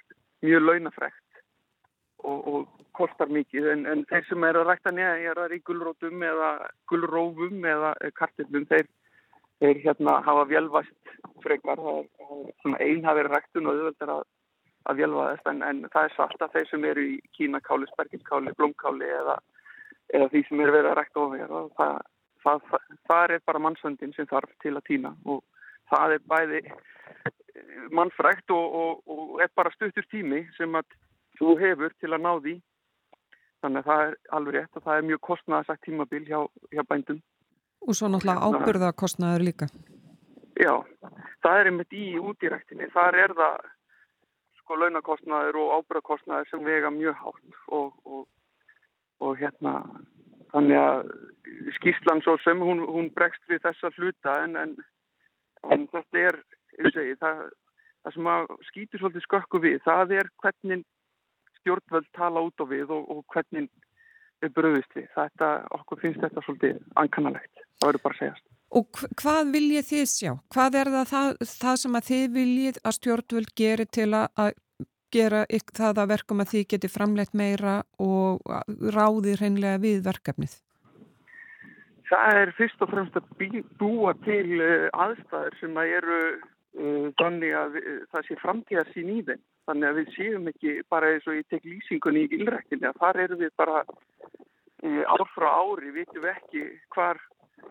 mjög 0.45 0.67
launafrekt 0.67 1.41
og, 2.23 2.49
og 2.53 2.89
kostar 2.97 3.33
mikið 3.33 3.71
en, 3.73 3.87
en 3.89 4.05
þeir 4.11 4.27
sem 4.29 4.45
er 4.45 4.59
að 4.61 4.69
rækta 4.69 4.93
nýja 4.93 5.47
í 5.57 5.63
gullrótum 5.65 6.27
eða 6.29 6.51
gullrófum 6.91 7.65
eða 7.65 7.95
kartillum 8.19 8.69
þeir, 8.71 8.87
þeir 9.63 9.83
hérna 9.87 10.19
hafa 10.27 10.45
velvæst 10.51 11.17
frekar 11.43 11.81
einn 11.81 13.05
hafi 13.07 13.23
verið 13.23 13.33
ræktun 13.33 13.67
og 13.67 13.79
auðvöld 13.79 14.05
er 14.05 14.15
að, 14.19 14.23
að 14.91 15.03
velvæðast 15.03 15.51
en, 15.55 15.65
en 15.71 15.83
það 15.89 16.11
er 16.11 16.17
satt 16.19 16.45
að 16.45 16.59
þeir 16.59 16.69
sem 16.71 16.87
eru 16.93 17.09
í 17.15 17.17
kínakáli, 17.39 17.89
spergilkáli, 17.95 18.55
blómkáli 18.61 19.09
eða, 19.09 19.41
eða 20.13 20.29
því 20.33 20.43
sem 20.49 20.65
eru 20.65 20.75
verið 20.77 20.91
að 20.91 20.99
rækta 20.99 21.23
ofið 21.27 21.55
það, 21.79 22.03
það, 22.45 22.67
það 23.11 23.37
er 23.37 23.47
bara 23.49 23.63
mannsvöndin 23.67 24.17
sem 24.17 24.29
þarf 24.31 24.53
til 24.65 24.75
að 24.77 24.87
týna 24.89 25.15
og 25.25 25.43
það 25.93 26.17
er 26.17 26.27
bæði 26.33 26.61
eh, 26.63 27.33
mannfrækt 27.97 28.53
og, 28.55 28.77
og, 28.83 29.01
og 29.13 29.43
er 29.45 29.53
bara 29.57 29.73
stuttur 29.75 30.07
tími 30.11 30.45
sem 30.57 30.79
að 30.79 30.89
þú 31.39 31.57
hefur 31.61 31.95
til 32.01 32.13
að 32.13 32.25
ná 32.25 32.33
því. 32.45 32.55
Þannig 33.63 33.83
að 33.83 33.89
það 33.91 34.05
er 34.05 34.15
alveg 34.37 34.57
rétt 34.57 34.79
og 34.79 34.85
það 34.87 34.97
er 34.99 35.09
mjög 35.09 35.21
kostnæðarsagt 35.29 35.85
tímabil 35.87 36.25
hjá, 36.27 36.41
hjá 36.75 36.83
bændum. 36.89 37.21
Og 37.83 37.99
svo 37.99 38.11
náttúrulega 38.11 38.49
ábyrðakostnæður 38.49 39.45
líka. 39.47 39.69
Já, 40.59 40.75
það 41.43 41.59
er 41.59 41.71
einmitt 41.71 41.95
í 41.97 42.09
útýræktinni, 42.21 42.89
þar 42.95 43.19
er 43.25 43.35
það 43.39 43.71
sko 44.61 44.79
launakostnæður 44.79 45.59
og 45.63 45.73
ábyrðakostnæður 45.79 46.51
sem 46.51 46.67
vega 46.67 46.91
mjög 46.95 47.17
hátt 47.23 47.57
og, 47.79 47.95
og 48.07 48.27
hérna 49.39 49.75
þannig 50.53 50.79
að 50.79 51.13
skýrslan 51.79 52.23
svo 52.25 52.37
sem 52.45 52.61
hún, 52.61 52.83
hún 52.85 53.09
bregst 53.17 53.45
við 53.49 53.63
þessa 53.65 53.91
hluta 53.97 54.35
en, 54.45 54.57
en 54.61 54.75
en 55.71 55.87
þetta 55.93 56.25
er, 56.29 56.39
segi, 56.91 57.17
það, 57.21 57.43
það 58.03 58.17
sem 58.17 58.31
að 58.35 58.55
skýtur 58.71 59.03
svolítið 59.03 59.27
skökku 59.27 59.63
við, 59.63 59.79
það 59.87 60.17
er 60.19 60.31
hvernig 60.43 60.87
stjórnvöld 61.61 62.09
tala 62.17 62.43
út 62.49 62.63
á 62.63 62.67
við 62.67 62.95
og, 62.95 63.05
og 63.13 63.23
hvernig 63.35 63.69
við 64.43 64.55
bröðist 64.57 64.97
við. 64.99 65.07
Þetta, 65.15 65.53
okkur 65.79 66.03
finnst 66.03 66.25
þetta 66.25 66.43
svolítið 66.47 66.81
ankannalegt, 66.99 67.63
það 67.79 67.93
verður 67.93 68.05
bara 68.07 68.19
að 68.19 68.25
segjast. 68.25 68.49
Og 68.73 69.03
hvað 69.21 69.51
viljið 69.53 69.89
þið 69.91 70.05
sjá? 70.09 70.33
Hvað 70.55 70.77
er 70.81 70.91
það, 70.95 71.09
það, 71.13 71.33
það 71.61 71.81
sem 71.83 71.99
að 71.99 72.07
þið 72.09 72.23
viljið 72.39 72.79
að 72.83 72.95
stjórnvöld 72.99 73.51
gerir 73.61 73.91
til 73.93 74.09
að 74.17 74.55
gera 75.13 75.45
það 75.77 76.03
að 76.03 76.13
verkum 76.15 76.43
að 76.43 76.53
þið 76.53 76.67
geti 76.75 76.93
framleitt 76.93 77.35
meira 77.37 77.81
og 78.03 78.43
ráði 78.95 79.37
hreinlega 79.39 79.81
við 79.83 80.05
verkefnið? 80.07 80.59
Það 82.13 82.39
er 82.43 82.51
fyrst 82.59 82.83
og 82.85 82.91
fremst 82.93 83.15
að 83.17 83.29
búa 83.81 84.13
til 84.27 84.61
eh, 84.61 84.89
aðstæður 84.93 85.55
sem 85.61 85.79
að 85.81 85.95
eru 85.97 86.19
uh, 86.37 87.07
þannig 87.21 87.55
að 87.57 87.77
við, 87.79 87.87
það 88.13 88.27
sé 88.27 88.37
framtíðar 88.43 88.91
sín 88.93 89.13
í 89.15 89.21
þeim. 89.29 89.43
Þannig 89.71 89.89
að 89.89 89.99
við 90.01 90.11
séum 90.17 90.51
ekki 90.51 90.75
bara 90.93 91.13
eins 91.15 91.29
og 91.31 91.39
ég 91.39 91.49
tek 91.49 91.65
lýsingunni 91.65 92.27
í 92.27 92.41
ylræktinni 92.41 92.89
að 92.91 93.01
þar 93.01 93.21
eru 93.25 93.39
við 93.41 93.53
bara 93.63 93.79
uh, 93.87 95.03
ár 95.09 95.25
frá 95.33 95.49
ári, 95.63 95.95
vitum 95.97 96.27
við 96.27 96.33
ekki 96.35 96.67
hvar 96.93 97.21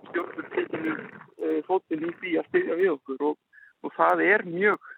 stjórnur 0.08 0.50
tekinu 0.56 0.96
uh, 0.98 1.60
fótinn 1.68 2.08
í 2.08 2.14
því 2.24 2.38
að 2.42 2.50
styðja 2.50 2.80
við 2.82 2.94
okkur 2.96 3.28
og, 3.30 3.38
og 3.86 3.98
það 3.98 4.26
er 4.30 4.46
mjög, 4.48 4.90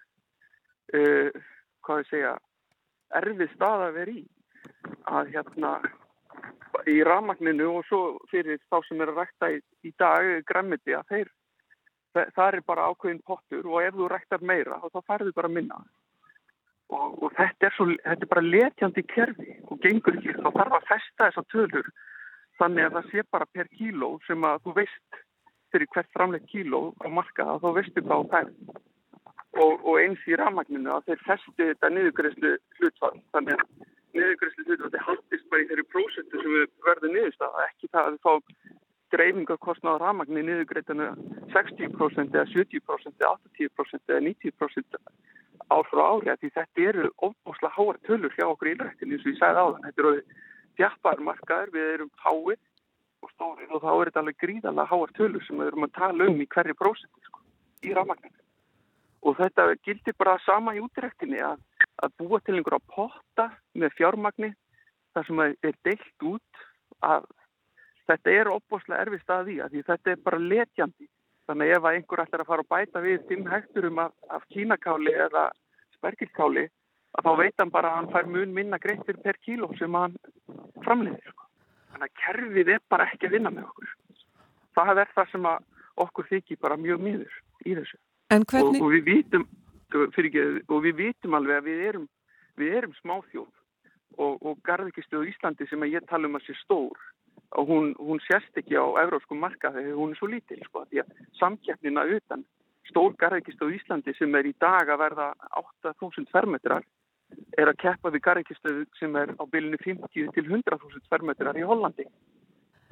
hvað 1.86 2.04
ég 2.04 2.10
segja, 2.10 2.34
erfið 3.20 3.54
stað 3.54 3.86
að 3.88 4.00
vera 4.00 4.16
í. 4.16 4.24
Að 5.14 5.34
hérna 5.34 5.74
í 6.90 6.96
ramagninu 7.06 7.70
og 7.78 7.88
svo 7.88 8.02
fyrir 8.32 8.62
þá 8.72 8.80
sem 8.88 9.02
er 9.04 9.12
að 9.12 9.20
rækta 9.22 9.50
í, 9.54 9.60
í 9.86 9.92
dag 10.00 10.30
græmiti 10.50 10.96
að 10.98 11.10
þeir 11.12 11.34
það 12.14 12.48
er 12.48 12.62
bara 12.68 12.88
ákveðin 12.92 13.22
pottur 13.26 13.68
og 13.70 13.82
ef 13.82 13.96
þú 13.98 14.08
ræktar 14.12 14.44
meira 14.46 14.80
þá 14.84 15.00
færðu 15.08 15.34
bara 15.36 15.50
minna. 15.50 15.80
Og, 16.94 17.24
og 17.24 17.32
þetta, 17.38 17.68
er 17.68 17.74
svo, 17.74 17.88
þetta 17.90 18.26
er 18.26 18.32
bara 18.34 18.46
letjandi 18.46 19.04
kerfi 19.10 19.56
og 19.66 19.80
gengur 19.82 20.18
ekki. 20.20 20.36
Þá 20.38 20.50
þarf 20.60 20.76
að 20.78 20.90
festa 20.92 21.30
þessa 21.30 21.46
tölur 21.54 21.88
þannig 22.60 22.86
að 22.88 22.98
það 22.98 23.12
sé 23.12 23.24
bara 23.34 23.50
per 23.50 23.70
kíló 23.74 24.10
sem 24.28 24.46
að 24.46 24.60
þú 24.68 24.76
veist 24.78 25.22
fyrir 25.74 25.90
hvert 25.96 26.12
framleitt 26.14 26.50
kíló 26.52 26.84
á 27.02 27.08
markaða 27.10 27.58
þá 27.64 27.70
veistu 27.80 28.04
hvað 28.06 28.22
á 28.22 28.32
þær 28.34 28.52
og, 29.54 29.82
og 29.84 30.00
eins 30.02 30.22
í 30.30 30.38
ramagninu 30.40 30.94
að 30.94 31.10
þeir 31.12 31.26
festu 31.28 31.58
þetta 31.60 31.92
niðugreyslu 31.94 32.54
hlutfall. 32.80 33.18
Þannig 33.36 33.60
að 33.62 33.92
niðurgræslu 34.14 34.66
hlutu 34.68 34.80
að 34.80 34.88
þetta 34.88 35.06
haldist 35.08 35.50
bara 35.50 35.64
í 35.64 35.68
þeirri 35.70 35.86
prósentu 35.90 36.42
sem 36.42 36.56
við 36.56 36.66
verðum 36.88 37.16
niðurstaða, 37.18 37.68
ekki 37.70 37.90
það 37.90 38.04
að 38.04 38.16
við 38.16 38.26
fáum 38.28 38.44
dreifingarkostnaða 39.14 40.02
ramagnir 40.02 40.46
niðurgrætanu 40.48 41.08
60% 41.54 42.38
eða 42.38 42.46
70% 42.50 43.24
eða 43.24 43.34
80% 43.54 44.14
eða 44.14 44.26
90% 44.28 45.00
ár 45.74 45.90
frá 45.90 46.04
ári 46.04 46.36
því 46.42 46.52
þetta 46.58 46.86
eru 46.90 47.10
ofbúslega 47.28 47.74
háar 47.78 48.00
tölur 48.08 48.38
hjá 48.38 48.46
okkur 48.50 48.72
í 48.72 48.76
rættinu 48.82 49.18
eins 49.18 49.26
og 49.26 49.32
ég 49.32 49.40
sagði 49.40 49.64
á 49.64 49.68
þann 49.70 49.88
þetta 49.88 50.04
eru 50.04 50.14
þjafpar 50.78 51.26
markaður, 51.30 51.74
við 51.74 51.90
erum 51.94 52.14
fáið 52.22 52.62
og 53.24 53.34
stórið 53.34 53.76
og 53.78 53.84
þá 53.86 53.92
er 53.94 54.10
þetta 54.10 54.24
alveg 54.24 54.40
gríðalega 54.44 54.90
háar 54.90 55.14
tölur 55.18 55.46
sem 55.46 55.62
við 55.62 55.72
erum 55.72 55.88
að 55.88 55.96
tala 56.00 56.30
um 56.30 56.42
í 56.42 56.50
hverju 56.56 56.78
prósentu 56.80 57.28
sko, 57.30 57.44
í 57.86 57.94
ramagnir 57.94 58.43
og 59.24 59.38
þetta 59.40 59.70
gildir 59.86 60.16
bara 60.20 60.36
sama 60.44 60.76
í 60.76 60.82
útræktinni 60.84 61.40
að 61.44 61.62
að 62.04 62.14
búa 62.20 62.40
til 62.44 62.58
einhverja 62.58 62.92
potta 62.92 63.48
með 63.80 63.96
fjármagni 63.98 64.52
þar 65.14 65.28
sem 65.28 65.42
er 65.46 65.80
deilt 65.88 66.28
út 66.28 66.64
að 67.06 67.28
þetta 68.10 68.36
er 68.40 68.52
opboslega 68.52 69.06
erfi 69.06 69.20
staði 69.22 69.60
að 69.64 69.76
því 69.76 69.84
þetta 69.90 70.14
er 70.14 70.24
bara 70.28 70.42
letjandi. 70.54 71.10
Þannig 71.48 71.74
ef 71.76 71.88
einhver 71.90 72.24
ætlar 72.24 72.44
að 72.44 72.50
fara 72.50 72.64
og 72.64 72.70
bæta 72.72 73.04
við 73.04 73.26
5 73.30 73.50
hekturum 73.52 74.00
af, 74.00 74.14
af 74.32 74.46
kínakáli 74.54 75.14
eða 75.26 75.50
spergilkáli 75.98 76.70
að 77.14 77.28
þá 77.28 77.32
veit 77.40 77.60
hann 77.60 77.74
bara 77.74 77.92
að 77.92 77.98
hann 78.00 78.14
fær 78.14 78.30
mun 78.36 78.56
minna 78.56 78.80
greittir 78.82 79.20
per 79.24 79.40
kíló 79.44 79.70
sem 79.80 80.00
hann 80.00 80.16
framleiðir 80.86 81.34
sko. 81.34 81.50
þannig 81.92 82.10
að 82.10 82.22
kerfið 82.24 82.72
er 82.76 82.82
bara 82.90 83.10
ekki 83.12 83.28
að 83.28 83.36
vinna 83.38 83.52
með 83.54 83.68
okkur. 83.70 83.92
Það 84.74 85.04
er 85.04 85.14
það 85.16 85.30
sem 85.32 85.52
okkur 86.04 86.30
þykir 86.32 86.64
bara 86.64 86.80
mjög 86.80 87.04
mýður 87.04 87.36
í 87.68 87.76
þessu 87.78 88.00
hvernig... 88.42 88.82
og, 88.82 88.88
og 88.88 88.94
við 88.94 89.04
vítum 89.10 89.46
ekki, 89.94 90.46
og 90.68 90.80
við 90.84 90.96
vitum 91.00 91.38
alveg 91.38 91.60
að 91.60 91.68
við 91.70 91.84
erum, 91.90 92.08
við 92.60 92.78
erum 92.80 92.96
smáþjóð. 93.02 93.52
Og, 94.14 94.34
og 94.46 94.60
Garðvikistöðu 94.68 95.30
Íslandi 95.32 95.66
sem 95.70 95.82
að 95.82 95.96
ég 95.96 96.10
tala 96.10 96.30
um 96.30 96.38
að 96.38 96.46
sé 96.46 96.54
stór 96.62 96.98
og 97.58 97.70
hún, 97.70 97.94
hún 97.98 98.20
sérst 98.26 98.58
ekki 98.58 98.78
á 98.78 98.86
európskum 99.02 99.40
marka 99.42 99.72
þegar 99.74 99.98
hún 99.98 100.14
er 100.14 100.20
svo 100.20 100.30
lítil 100.30 100.60
sko, 100.66 100.84
því 100.90 101.02
að 101.02 101.16
samkjæfnina 101.40 102.04
utan 102.18 102.44
stór 102.90 103.16
Garðvikistöðu 103.22 103.78
Íslandi 103.78 104.14
sem 104.18 104.38
er 104.38 104.50
í 104.50 104.54
dag 104.62 104.90
að 104.90 105.02
verða 105.02 105.30
8.000 105.86 106.30
fermetrar 106.34 106.86
er 107.58 107.70
að 107.70 107.80
keppa 107.82 108.12
við 108.14 108.26
Garðvikistöðu 108.28 108.86
sem 109.00 109.18
er 109.18 109.34
á 109.38 109.44
bylunu 109.50 109.80
50 109.82 110.30
til 110.36 110.46
100.000 110.46 111.10
fermetrar 111.10 111.58
í 111.58 111.66
Hollandi. 111.66 112.06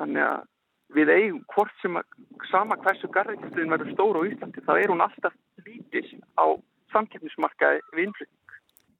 Þannig 0.01 0.25
að 0.25 0.49
við 0.95 1.13
eigum 1.15 1.41
hvort 1.53 1.73
sem 1.81 1.97
að 1.99 2.19
sama 2.51 2.77
hversu 2.83 3.09
Garðvikistöðin 3.15 3.73
verður 3.73 3.95
stór 3.95 4.19
á 4.19 4.21
Íslandi 4.27 4.65
þá 4.67 4.73
er 4.75 4.93
hún 4.93 5.03
alltaf 5.05 5.35
lítil 5.65 6.05
á 6.35 6.45
samkjöfnismarkaði 6.91 7.81
við 7.95 8.07
innflytning. 8.07 8.37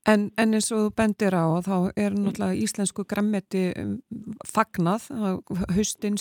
En, 0.10 0.23
en 0.41 0.58
eins 0.58 0.71
og 0.73 0.88
þú 0.88 0.93
bendir 0.97 1.36
á 1.38 1.45
þá 1.62 1.75
er 1.93 2.15
náttúrulega 2.17 2.58
íslensku 2.58 3.04
grammeti 3.06 3.67
um, 3.77 3.91
fagnað 4.49 5.06
haustinn, 5.75 6.17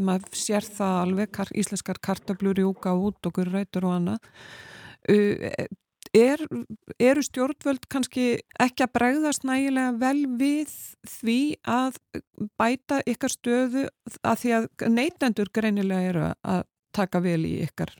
maður 0.00 0.40
sér 0.40 0.64
það 0.64 0.96
alveg 1.02 1.34
kar, 1.36 1.52
íslenskar 1.52 2.00
kartablur 2.00 2.62
júka 2.62 2.94
út 2.96 3.28
okkur 3.28 3.52
rætur 3.52 3.90
og 3.90 3.98
annað 3.98 4.30
er, 6.16 6.42
eru 6.98 7.22
stjórnvöld 7.22 7.86
kannski 7.92 8.40
ekki 8.60 8.86
að 8.86 8.94
bregðast 8.98 9.46
nægilega 9.46 9.96
vel 10.00 10.26
við 10.40 10.72
því 11.06 11.40
að 11.64 11.98
bæta 12.58 13.00
ykkar 13.06 13.34
stöðu 13.34 13.88
að 14.22 14.40
því 14.42 14.54
að 14.58 14.70
neytendur 14.90 15.52
greinilega 15.54 16.14
eru 16.14 16.30
að 16.30 16.64
taka 16.96 17.22
vel 17.22 17.42
í 17.46 17.60
ykkar 17.66 17.94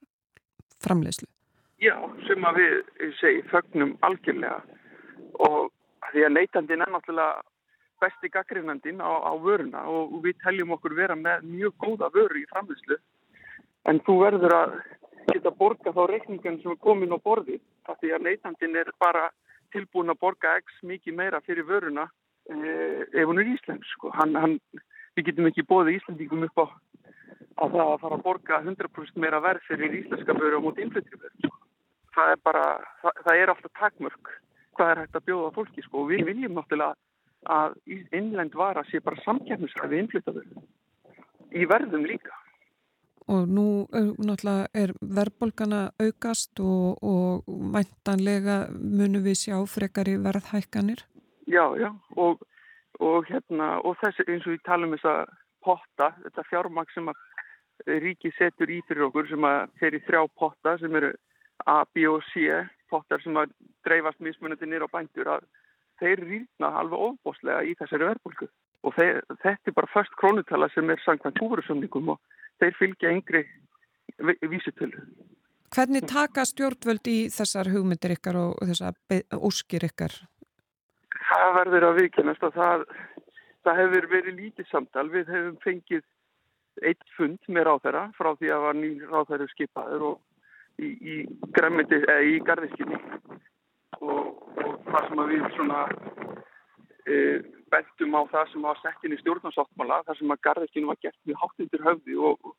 framleyslu 0.82 1.28
Já, 1.80 1.94
sem 2.28 2.44
að 2.44 2.58
við, 2.60 2.74
segi, 3.16 3.40
fögnum 3.48 3.94
algjörlega. 4.04 4.58
Og 5.40 5.70
því 6.10 6.26
að 6.26 6.34
neytandin 6.34 6.84
er 6.84 6.90
náttúrulega 6.92 7.40
besti 8.00 8.28
gaggrinnandin 8.32 9.00
á, 9.00 9.12
á 9.28 9.32
vöruna 9.40 9.84
og 9.88 10.18
við 10.24 10.38
teljum 10.44 10.74
okkur 10.76 10.96
vera 10.96 11.16
með 11.16 11.44
mjög 11.48 11.74
góða 11.84 12.08
vöru 12.12 12.40
í 12.40 12.48
framhengslu 12.52 12.96
en 13.88 14.00
þú 14.06 14.16
verður 14.22 14.54
að 14.56 14.76
geta 15.28 15.52
borga 15.56 15.92
þá 15.92 16.00
reikningan 16.08 16.58
sem 16.62 16.72
er 16.72 16.80
komin 16.80 17.12
á 17.12 17.18
borði 17.90 18.00
því 18.00 18.14
að 18.14 18.26
neytandin 18.26 18.76
er 18.76 18.90
bara 18.98 19.30
tilbúin 19.72 20.10
að 20.10 20.20
borga 20.20 20.56
x 20.58 20.80
mikið 20.82 21.14
meira 21.14 21.40
fyrir 21.40 21.66
vöruna 21.66 22.08
eh, 22.50 23.06
ef 23.12 23.26
hún 23.26 23.38
er 23.38 23.50
íslensk 23.54 23.86
sko. 23.94 24.10
hann, 24.14 24.34
hann, 24.34 24.58
við 25.16 25.30
getum 25.30 25.46
ekki 25.46 25.66
bóðið 25.66 25.98
Íslandingum 25.98 26.46
upp 26.48 26.58
á 26.58 26.66
að 27.60 27.74
það 27.74 27.92
að 27.92 28.00
fara 28.00 28.16
að 28.16 28.24
borga 28.24 28.60
100% 28.64 29.20
meira 29.20 29.40
verð 29.40 29.66
fyrir 29.68 29.94
íslenska 30.00 30.34
vöru 30.34 30.58
á 30.58 30.64
móti 30.64 30.82
innflyttri 30.82 31.18
vöru 31.18 31.46
sko. 31.46 31.56
það 32.14 32.32
er 32.34 32.42
bara, 32.42 32.64
það, 33.02 33.22
það 33.24 33.42
er 33.42 33.54
alltaf 33.54 33.78
takmörk 33.78 34.34
hvað 34.76 34.90
er 34.90 35.00
hægt 35.02 35.16
að 35.16 35.26
bjóða 35.28 35.54
fólki 35.54 35.86
sko. 35.86 36.02
og 36.04 36.10
við 36.10 36.26
viljum 36.30 36.58
náttúrulega 36.58 36.94
að 37.50 37.78
innlend 38.12 38.54
vara 38.54 38.84
sé 38.90 39.00
bara 39.00 39.22
samkjæfnisræði 39.24 40.02
innflyttaður 40.02 40.46
í 41.56 41.66
verðum 41.66 42.04
líka 42.06 42.34
og 43.30 43.48
nú 43.48 43.66
náttúrulega 43.92 44.68
er 44.82 44.92
verðbólgana 45.00 45.80
aukast 46.02 46.60
og, 46.60 46.98
og 47.02 47.48
mæntanlega 47.74 48.58
munum 48.74 49.24
við 49.26 49.38
sjá 49.44 49.56
frekar 49.70 50.10
í 50.10 50.18
verðhækkanir? 50.24 51.04
Já, 51.50 51.64
já 51.78 51.90
og, 52.16 52.42
og 53.00 53.30
hérna 53.30 53.78
og 53.84 53.98
þessi 54.02 54.26
eins 54.28 54.46
og 54.46 54.56
við 54.56 54.64
talum 54.66 54.96
þess 54.96 55.10
að 55.12 55.22
potta, 55.64 56.12
þetta 56.24 56.46
fjármaks 56.50 56.96
sem 56.96 57.10
að 57.12 57.26
ríki 58.04 58.32
setur 58.36 58.70
í 58.70 58.80
fyrir 58.88 59.08
okkur 59.08 59.28
sem 59.30 59.46
að 59.48 59.88
í 59.88 60.02
þrjá 60.06 60.22
potta 60.36 60.76
sem 60.80 61.00
eru 61.00 61.14
A, 61.68 61.84
B 61.84 62.06
og 62.08 62.22
C 62.32 62.48
pottar 62.90 63.22
sem 63.22 63.36
að 63.38 63.52
dreifast 63.86 64.20
mismunandi 64.24 64.68
nýra 64.68 64.88
á 64.90 64.94
bændur 64.94 65.30
að 65.36 65.46
þeir 66.00 66.24
rýrna 66.24 66.72
alveg 66.80 67.06
ofbóslega 67.06 67.64
í 67.68 67.76
þessari 67.78 68.08
verðbólgu 68.08 68.48
og 68.88 68.96
þeir, 68.96 69.20
þetta 69.42 69.70
er 69.70 69.76
bara 69.76 69.92
först 69.92 70.16
krónutala 70.20 70.70
sem 70.74 70.90
er 70.90 71.02
sangkvæmt 71.04 71.40
húfurusöndingum 71.42 72.14
og 72.14 72.20
þeir 72.60 72.78
fylgja 72.78 73.12
yngri 73.16 73.44
vísutölu. 74.50 75.04
Hvernig 75.70 76.06
taka 76.10 76.44
stjórnvöld 76.48 77.06
í 77.06 77.18
þessar 77.30 77.70
hugmyndir 77.70 78.16
ykkar 78.16 78.38
og 78.40 78.62
þessar 78.66 78.96
óskir 79.38 79.86
ykkar? 79.86 80.16
Það 81.30 81.52
verður 81.60 81.86
að 81.88 82.00
viðkennast 82.00 82.46
að 82.48 82.56
það, 82.56 82.86
það 83.66 83.78
hefur 83.84 84.08
verið 84.10 84.40
lítið 84.40 84.70
samtal. 84.70 85.06
Við 85.12 85.30
hefum 85.30 85.60
fengið 85.62 86.02
eitt 86.86 87.14
fund 87.16 87.46
með 87.46 87.68
ráþæra 87.68 88.02
frá 88.16 88.32
því 88.40 88.50
að 88.54 88.66
var 88.66 88.76
ný 88.78 88.90
ráþæru 89.12 89.46
skipaður 89.52 90.06
og 90.10 90.18
í, 90.80 90.88
í 90.88 91.16
eða 91.60 92.18
í 92.24 92.36
garðiskinni 92.46 92.98
og, 94.00 94.28
og 94.64 94.76
það 94.88 95.08
sem 95.08 95.22
að 95.22 95.32
við 95.34 95.46
svona 95.56 95.80
e, 97.06 97.16
bentum 97.72 98.16
á 98.18 98.22
það 98.32 98.52
sem 98.52 98.66
var 98.66 98.80
sekkin 98.82 99.14
í 99.14 99.18
stjórnarsáttmála, 99.20 100.02
það 100.06 100.18
sem 100.20 100.34
að 100.34 100.42
garðekinu 100.46 100.90
var 100.90 101.00
gert 101.04 101.18
við 101.28 101.38
háttundur 101.42 101.84
höfði 101.86 102.16
og, 102.30 102.50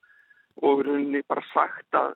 og 0.61 0.83
rauninni 0.87 1.23
bara 1.27 1.43
sagt 1.51 1.97
að, 1.97 2.15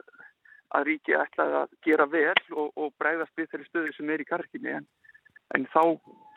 að 0.78 0.88
ríki 0.90 1.18
ætlaði 1.18 1.60
að 1.62 1.76
gera 1.88 2.08
vel 2.14 2.40
og, 2.56 2.72
og 2.76 2.96
bregðast 3.02 3.36
við 3.38 3.52
þeirri 3.52 3.70
stöðu 3.70 3.94
sem 3.98 4.16
er 4.16 4.24
í 4.24 4.30
garðekinu 4.32 4.74
en, 4.80 4.90
en 5.58 5.68
þá 5.74 5.84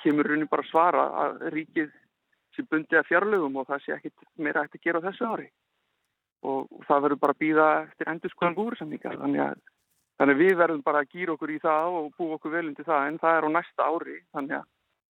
kemur 0.02 0.28
rauninni 0.28 0.50
bara 0.50 0.68
svara 0.70 1.08
að 1.24 1.48
ríkið 1.56 1.90
sé 2.56 2.66
bundið 2.66 3.00
að 3.00 3.08
fjarlögum 3.12 3.58
og 3.60 3.70
það 3.70 3.82
sé 3.84 3.96
ekkit 3.96 4.28
meira 4.36 4.66
eftir 4.66 4.80
að 4.82 4.86
gera 4.88 5.06
þessu 5.08 5.32
ári. 5.32 5.48
Og, 6.46 6.68
og 6.70 6.84
það 6.86 7.02
verður 7.04 7.20
bara 7.24 7.34
að 7.34 7.42
býða 7.42 7.66
eftir 7.82 8.10
endur 8.12 8.30
skoðan 8.30 8.56
búrsamningar 8.58 9.18
þannig 9.18 9.42
að 9.42 9.66
Þannig 10.18 10.38
við 10.40 10.56
verðum 10.58 10.82
bara 10.82 11.04
að 11.04 11.12
gýra 11.14 11.34
okkur 11.36 11.50
í 11.54 11.60
það 11.62 11.96
og 12.00 12.06
bú 12.18 12.32
okkur 12.34 12.54
vel 12.56 12.64
undir 12.66 12.86
það. 12.86 13.04
En 13.06 13.18
það 13.22 13.36
er 13.36 13.44
á 13.46 13.50
næsta 13.54 13.86
ári. 13.86 14.16
Þannig 14.34 14.56
að 14.56 14.64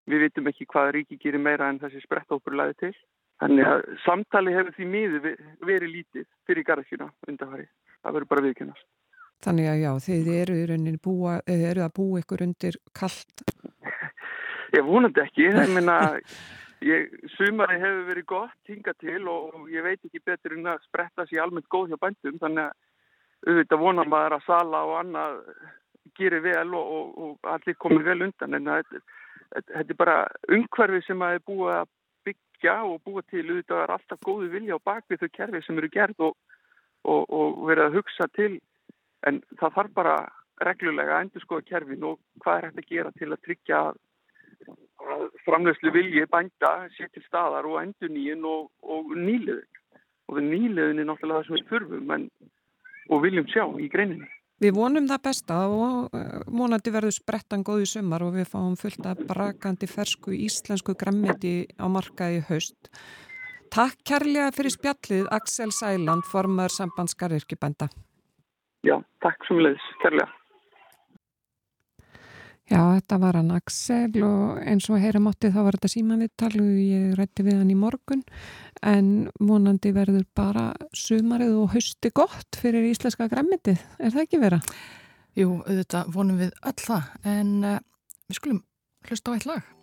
Við 0.07 0.23
vitum 0.23 0.47
ekki 0.51 0.67
hvað 0.71 0.91
ríki 0.95 1.17
gerir 1.19 1.43
meira 1.43 1.69
en 1.69 1.79
þessi 1.81 1.99
sprett 2.03 2.31
okkur 2.31 2.55
laði 2.55 2.77
til. 2.81 2.93
Þannig 3.41 3.69
að 3.69 3.81
samtali 4.05 4.53
hefur 4.55 4.73
því 4.77 4.85
miður 4.93 5.25
verið 5.67 5.91
lítið 5.93 6.27
fyrir 6.47 6.65
garðkjuna 6.65 7.09
undanfari. 7.27 7.67
Það 8.01 8.15
verður 8.15 8.31
bara 8.31 8.45
viðkynast. 8.47 8.87
Þannig 9.45 9.67
að 9.69 9.81
já, 9.83 9.91
þið 10.07 10.29
eru 10.33 10.93
búa, 11.03 11.33
eða 11.45 11.71
eru 11.71 11.83
að 11.85 11.95
búa 11.99 12.21
ykkur 12.23 12.43
undir 12.47 12.79
kallt? 12.97 13.43
Ég 14.77 14.87
vonandi 14.87 15.21
ekki. 15.21 15.45
Ég 15.51 15.69
meina, 15.75 15.97
sumari 17.35 17.77
hefur 17.81 18.07
verið 18.09 18.27
gott 18.31 18.71
hinga 18.71 18.93
til 19.01 19.21
og 19.29 19.69
ég 19.73 19.85
veit 19.85 20.01
ekki 20.05 20.21
betur 20.25 20.57
en 20.57 20.73
að 20.73 20.83
spretta 20.85 21.25
sér 21.25 21.45
almennt 21.45 21.69
góð 21.73 21.93
hjá 21.93 22.01
bændum. 22.01 22.39
Þannig 22.41 22.65
að 22.65 22.75
auðvitað 23.47 23.83
vonar 23.83 24.09
maður 24.09 24.37
að 24.37 24.47
sala 24.47 24.81
og 24.87 24.97
annað 25.01 25.39
gerir 26.17 26.41
vel 26.41 26.73
og, 26.73 26.91
og, 26.97 27.07
og 27.23 27.49
allir 27.53 27.77
komir 27.77 28.05
vel 28.07 28.23
undan 28.25 28.57
en 28.57 28.69
það 28.71 28.81
er 28.81 29.05
þetta 29.55 29.93
er 29.93 29.99
bara 29.99 30.17
umhverfi 30.57 31.03
sem 31.05 31.21
að 31.23 31.37
er 31.37 31.45
búið 31.47 31.73
að 31.75 31.91
byggja 32.27 32.75
og 32.87 32.97
búið 33.05 33.29
til 33.31 33.45
auðvitað 33.45 33.83
er 33.83 33.93
alltaf 33.95 34.25
góðu 34.25 34.49
vilja 34.53 34.79
á 34.79 34.87
bakvið 34.89 35.23
þau 35.23 35.29
kerfi 35.37 35.61
sem 35.65 35.77
eru 35.81 35.91
gerð 35.93 36.25
og, 36.29 36.35
og, 37.03 37.21
og 37.29 37.61
verið 37.69 37.85
að 37.85 37.99
hugsa 37.99 38.27
til 38.35 38.51
en 39.27 39.39
það 39.59 39.77
þarf 39.77 39.95
bara 39.95 40.17
reglulega 40.67 41.15
að 41.17 41.25
endur 41.25 41.45
skoða 41.45 41.67
kerfin 41.69 42.05
og 42.07 42.19
hvað 42.43 42.57
er 42.57 42.67
hægt 42.67 42.81
að 42.81 42.91
gera 42.91 43.13
til 43.17 43.31
að 43.31 43.43
tryggja 43.45 43.81
framlegslu 45.45 45.91
vilji 45.93 46.25
bænda 46.31 46.71
sé 46.97 47.07
til 47.13 47.23
staðar 47.27 47.67
og 47.69 47.79
endur 47.81 48.11
nýjun 48.11 48.45
og, 48.49 48.71
og 48.81 49.13
nýliðun 49.15 49.77
og 50.27 50.39
nýliðun 50.43 51.01
er 51.01 51.07
náttúrulega 51.07 51.43
það 51.43 51.47
sem 51.47 51.57
við 51.57 51.69
þurfum 51.71 52.15
en, 52.15 52.25
og 53.07 53.21
viljum 53.23 53.47
sjá 53.53 53.63
í 53.79 53.87
greininni. 53.91 54.27
Við 54.57 54.73
vonum 54.73 55.05
það 55.05 55.21
besta 55.27 55.57
og 55.69 56.15
eh, 56.17 56.39
vonandi 56.49 56.93
verður 56.93 57.13
sprettan 57.13 57.65
góð 57.65 57.83
í 57.83 57.89
sumar 57.91 58.23
og 58.25 58.33
við 58.39 58.47
fáum 58.49 58.73
fullt 58.79 59.05
af 59.05 59.19
brakandi 59.29 59.89
fersku 59.89 60.33
íslensku 60.33 60.95
grammiti 60.97 61.67
á 61.77 61.85
markaði 61.85 62.41
haust. 62.49 62.89
Takk 63.69 64.01
kærlega 64.07 64.49
fyrir 64.55 64.73
spjallið 64.73 65.29
Axel 65.35 65.73
Sæland, 65.75 66.25
formar 66.25 66.73
sambandskar 66.73 67.35
yrkibænda. 67.37 67.89
Já, 68.87 68.97
takk 69.21 69.45
sem 69.45 69.61
leiðis, 69.61 69.85
kærlega. 70.01 70.31
Já, 72.67 72.81
þetta 72.97 73.17
var 73.21 73.37
hann 73.39 73.53
Axel 73.55 74.23
og 74.27 74.57
eins 74.59 74.89
og 74.91 74.99
heyra 74.99 75.21
mátti 75.23 75.53
þá 75.53 75.61
var 75.63 75.77
þetta 75.77 75.91
símanvittal 75.93 76.51
og 76.59 76.73
ég 76.75 77.13
rætti 77.15 77.45
við 77.47 77.61
hann 77.61 77.71
í 77.71 77.77
morgun 77.79 78.25
en 78.83 79.07
vonandi 79.39 79.93
verður 79.95 80.25
bara 80.35 80.65
sumarið 80.91 81.55
og 81.61 81.71
hausti 81.77 82.11
gott 82.11 82.59
fyrir 82.59 82.89
íslenska 82.89 83.29
græmitið, 83.31 83.79
er 84.03 84.11
það 84.11 84.25
ekki 84.25 84.41
vera? 84.43 84.59
Jú, 85.39 85.61
auðvitað 85.63 86.11
vonum 86.17 86.43
við 86.43 86.53
öll 86.67 86.77
það 86.81 87.31
en 87.37 87.55
uh, 87.63 87.79
við 88.27 88.41
skulum 88.41 88.61
hlusta 89.07 89.31
á 89.31 89.35
eitt 89.37 89.47
lag. 89.47 89.76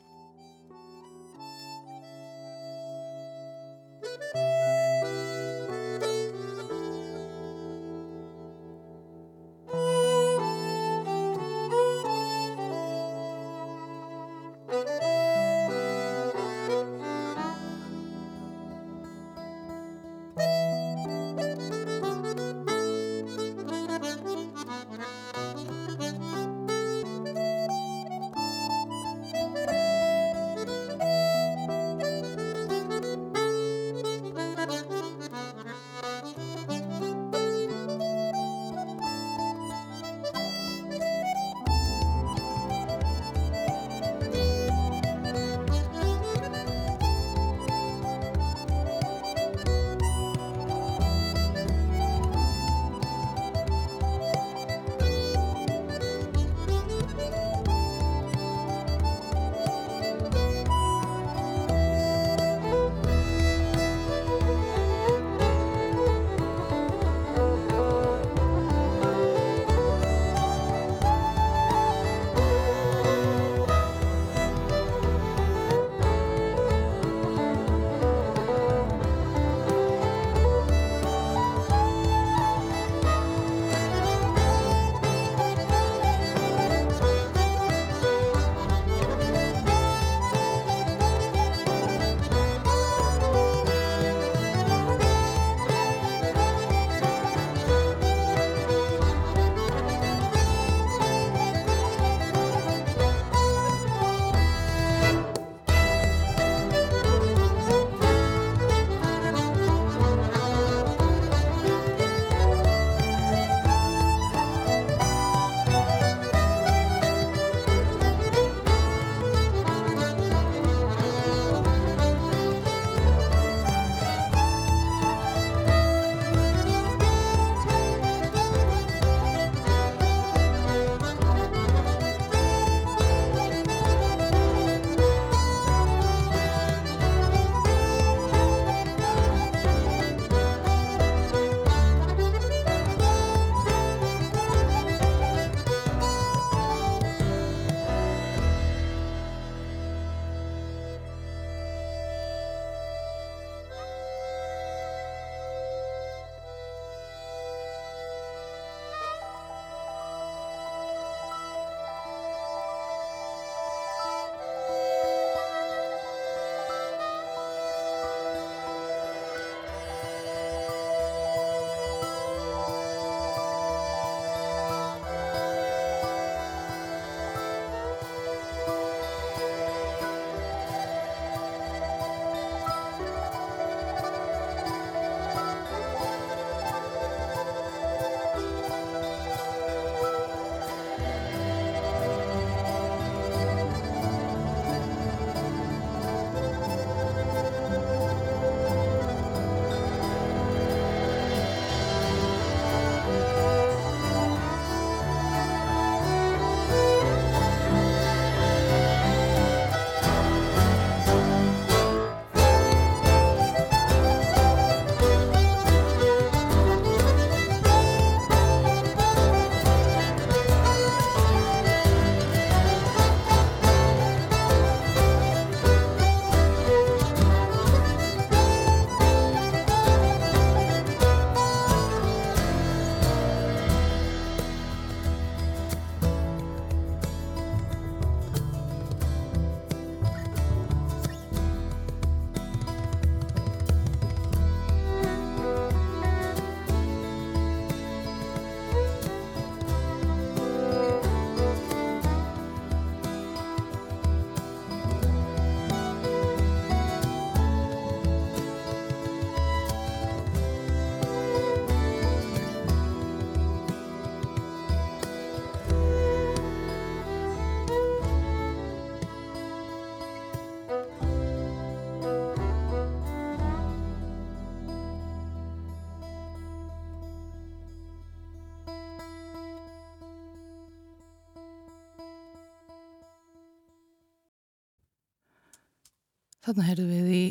Þarna 286.44 286.64
heyrðum 286.66 286.88
við 286.92 287.12
í 287.16 287.22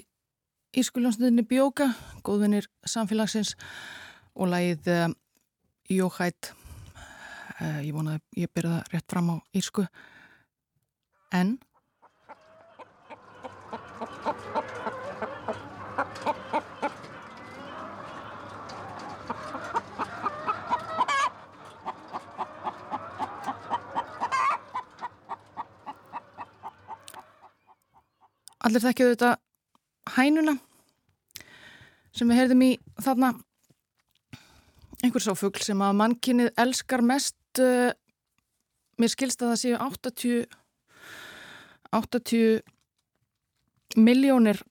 Ískuljónsniðinni 0.82 1.44
Bjóka, 1.46 1.86
góðvinnir 2.26 2.66
samfélagsins 2.90 3.52
og 4.34 4.50
lagið 4.50 4.88
uh, 4.90 5.04
Jóhætt, 5.94 6.50
uh, 7.60 7.78
ég 7.86 7.92
vona 7.94 8.16
að 8.18 8.40
ég 8.42 8.50
byrja 8.50 8.80
það 8.80 8.90
rétt 8.96 9.14
fram 9.14 9.30
á 9.30 9.36
Ísku, 9.54 9.86
en 11.30 11.52
Allir 28.64 28.80
þekkju 28.80 29.10
þetta 29.12 29.30
hænuna 30.16 30.54
sem 32.16 32.30
við 32.30 32.38
heyrðum 32.40 32.62
í 32.64 32.72
þarna. 33.04 33.34
Einhvers 35.04 35.28
á 35.28 35.36
fuggl 35.36 35.64
sem 35.66 35.82
að 35.84 35.98
mannkinnið 36.00 36.54
elskar 36.64 37.04
mest 37.04 37.60
uh, 37.60 37.92
mér 39.02 39.12
skilst 39.12 39.44
að 39.44 39.52
það 39.52 39.60
séu 39.64 39.76
80 39.84 40.46
80 41.94 42.62
miljónir 44.00 44.64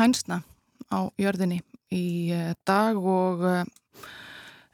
hænsna 0.00 0.42
á 0.90 1.06
jörðinni 1.20 1.60
í 1.94 2.34
uh, 2.34 2.58
dag 2.66 2.98
og 2.98 3.46
uh, 3.46 3.62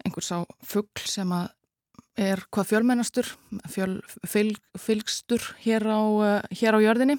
einhvers 0.07 0.33
á 0.33 0.41
fuggl 0.65 1.05
sem 1.05 1.29
að 1.37 1.53
er 2.15 2.47
hvað 2.55 2.69
fjölmennastur 2.71 3.27
fjöl, 3.69 4.01
fylg, 4.23 4.61
fylgstur 4.79 5.43
hér 5.67 5.83
á, 5.91 6.01
hér 6.55 6.79
á 6.79 6.81
jörðinni 6.81 7.19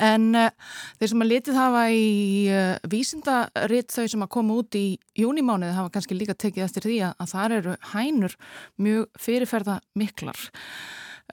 En 0.00 0.30
uh, 0.38 0.48
þeir 0.98 1.10
sem 1.12 1.24
að 1.24 1.30
litið 1.30 1.58
hafa 1.58 1.82
í 1.92 2.06
uh, 2.48 2.76
vísindaritt 2.90 3.92
þau 3.92 4.06
sem 4.10 4.24
að 4.24 4.32
koma 4.36 4.56
út 4.62 4.78
í 4.78 4.84
júnimánuði 5.18 5.76
hafa 5.76 5.92
kannski 5.94 6.16
líka 6.16 6.36
tekið 6.36 6.66
eftir 6.66 6.86
því 6.88 6.98
að, 7.10 7.14
að 7.20 7.32
þar 7.34 7.56
eru 7.58 7.76
hænur 7.92 8.36
mjög 8.80 9.20
fyrirferða 9.26 9.78
miklar. 9.98 10.40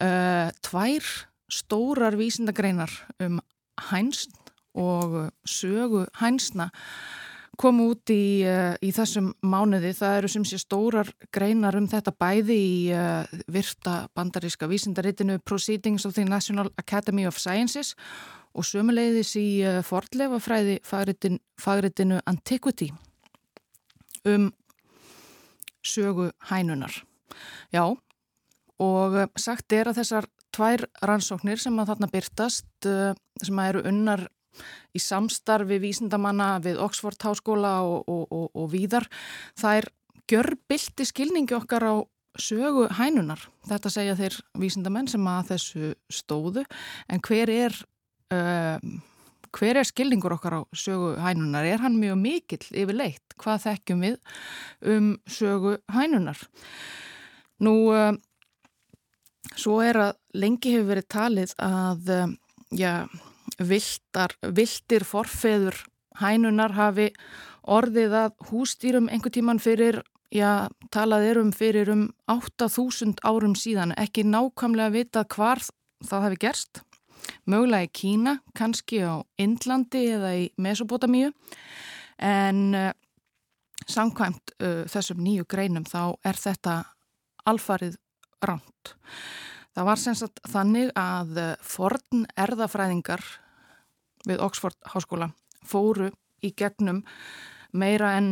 Uh, 0.02 0.52
tvær 0.66 1.14
stórar 1.52 2.20
vísindagreinar 2.20 2.94
um 3.24 3.40
hænsn 3.90 4.36
og 4.78 5.32
sögu 5.48 6.06
hænsna 6.22 6.70
komu 7.62 7.92
út 7.94 8.12
í, 8.14 8.42
í 8.82 8.90
þessum 8.96 9.32
mánuði. 9.46 9.94
Það 9.98 10.18
eru 10.18 10.32
sem 10.34 10.46
sé 10.48 10.58
stórar 10.62 11.12
greinar 11.34 11.78
um 11.78 11.88
þetta 11.92 12.14
bæði 12.18 12.58
í 12.58 12.80
virta 13.54 14.08
bandaríska 14.18 14.70
vísindarittinu 14.72 15.38
Proceedings 15.46 16.08
of 16.10 16.16
the 16.18 16.26
National 16.26 16.72
Academy 16.82 17.28
of 17.30 17.38
Sciences 17.38 17.94
og 18.52 18.66
sömuleiðis 18.68 19.36
í 19.40 19.48
fordlefafræði 19.88 20.82
fagritinu 21.62 22.20
Antiquity 22.28 22.90
um 24.28 24.52
sögu 25.86 26.32
hænunar. 26.50 26.94
Já, 27.74 27.86
og 28.82 29.18
sagt 29.40 29.74
er 29.74 29.90
að 29.90 30.02
þessar 30.02 30.28
tvær 30.52 30.84
rannsóknir 31.06 31.62
sem 31.62 31.78
að 31.80 31.94
þarna 31.94 32.12
byrtast, 32.12 32.68
sem 33.42 33.62
að 33.62 33.70
eru 33.72 33.84
unnar 33.88 34.28
í 34.96 35.02
samstarfi 35.02 35.80
vísindamanna 35.82 36.56
við 36.64 36.82
Oxford 36.84 37.20
Háskóla 37.22 37.80
og, 37.88 38.08
og, 38.08 38.26
og, 38.30 38.48
og 38.56 38.72
víðar, 38.74 39.08
það 39.60 39.82
er 39.82 39.90
gjörbildi 40.32 41.08
skilningi 41.08 41.58
okkar 41.58 41.88
á 41.88 41.96
sögu 42.40 42.88
hænunar. 42.96 43.42
Þetta 43.68 43.92
segja 43.92 44.18
þeir 44.20 44.38
vísindamenn 44.60 45.10
sem 45.12 45.26
að 45.28 45.54
þessu 45.54 45.94
stóðu, 46.12 46.64
en 47.12 47.24
hver 47.28 47.52
er 47.52 47.80
um, 48.32 49.02
hver 49.52 49.82
er 49.82 49.88
skilningur 49.88 50.36
okkar 50.38 50.56
á 50.56 50.62
sögu 50.72 51.16
hænunar? 51.20 51.66
Er 51.68 51.84
hann 51.84 52.00
mjög 52.00 52.20
mikill 52.20 52.68
yfirleitt? 52.72 53.36
Hvað 53.42 53.66
þekkjum 53.66 54.06
við 54.06 54.18
um 54.94 55.10
sögu 55.28 55.78
hænunar? 55.92 56.40
Nú, 57.62 57.74
um, 57.94 58.20
svo 59.56 59.82
er 59.84 60.00
að 60.00 60.14
lengi 60.38 60.76
hefur 60.76 60.94
verið 60.94 61.10
talið 61.12 61.56
að, 61.62 62.14
um, 62.16 62.38
já, 62.72 62.94
viltar, 63.68 64.36
viltir 64.42 65.06
forfeður 65.08 65.78
hænunar 66.20 66.76
hafi 66.76 67.10
orðið 67.62 68.16
að 68.18 68.32
hústýrum 68.50 69.10
einhver 69.12 69.34
tíman 69.34 69.62
fyrir, 69.62 70.02
já, 70.34 70.70
talað 70.94 71.28
er 71.30 71.42
um 71.42 71.52
fyrir 71.56 71.92
um 71.94 72.08
8000 72.32 73.22
árum 73.28 73.56
síðan, 73.58 73.94
ekki 74.00 74.26
nákvæmlega 74.28 74.96
vita 74.96 75.26
hvar 75.26 75.62
það 76.08 76.28
hefði 76.28 76.42
gerst. 76.46 76.82
Mögulega 77.46 77.86
í 77.86 77.92
Kína, 77.94 78.40
kannski 78.58 79.04
á 79.06 79.22
Indlandi 79.38 80.08
eða 80.16 80.34
í 80.40 80.48
Mesopotamíu 80.58 81.30
en 82.18 82.64
uh, 82.78 82.90
samkvæmt 83.86 84.56
uh, 84.58 84.84
þessum 84.90 85.22
nýju 85.22 85.46
greinum 85.50 85.86
þá 85.86 86.18
er 86.26 86.40
þetta 86.42 86.76
alfarið 87.50 88.00
ránt. 88.42 88.96
Það 89.72 89.88
var 89.88 90.02
sem 90.02 90.18
sagt 90.18 90.42
þannig 90.50 90.92
að 90.98 91.38
uh, 91.38 91.54
forn 91.62 92.26
erðafræðingar 92.34 93.24
við 94.28 94.42
Oxford 94.44 94.78
Háskóla 94.94 95.32
fóru 95.66 96.12
í 96.42 96.54
gegnum 96.58 97.04
meira 97.72 98.16
en 98.20 98.32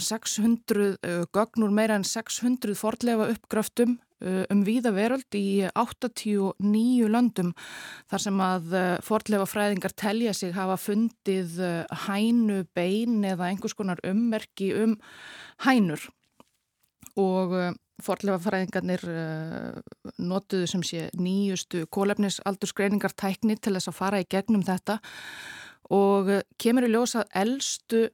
600 0.00 0.96
gögnur, 1.34 1.70
meira 1.70 1.98
en 1.98 2.06
600 2.06 2.74
forlefa 2.78 3.28
uppgröftum 3.34 3.98
um 4.20 4.62
víða 4.66 4.92
veröld 4.92 5.36
í 5.36 5.64
89 5.72 7.08
löndum 7.08 7.52
þar 8.10 8.24
sem 8.24 8.42
að 8.44 8.74
forlefa 9.06 9.46
fræðingar 9.48 9.94
telja 9.96 10.34
sig 10.36 10.52
hafa 10.56 10.76
fundið 10.80 11.56
hænu 12.06 12.64
bein 12.76 13.22
eða 13.24 13.48
einhvers 13.48 13.76
konar 13.78 14.02
ummerki 14.04 14.72
um 14.76 14.98
hænur. 15.64 16.04
Og 17.16 17.56
forlefa 18.04 18.38
fræðingarnir 18.44 19.04
notuðu 20.18 20.68
sem 20.70 20.82
sé 20.86 21.08
nýjustu 21.18 21.84
kólefnisaldursgreiningar 21.92 23.14
tækni 23.18 23.56
til 23.56 23.74
þess 23.76 23.90
að 23.92 23.98
fara 23.98 24.22
í 24.22 24.28
gegnum 24.30 24.64
þetta 24.66 25.00
og 25.90 26.30
kemur 26.60 26.86
í 26.86 26.92
ljósa 26.92 27.24
eldstu 27.36 28.08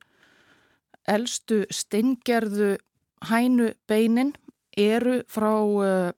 eldstu 1.06 1.64
steingerðu 1.70 2.76
hænu 3.30 3.70
beinin 3.88 4.34
eru 4.76 5.22
frá, 5.30 5.52
uh, 5.62 6.10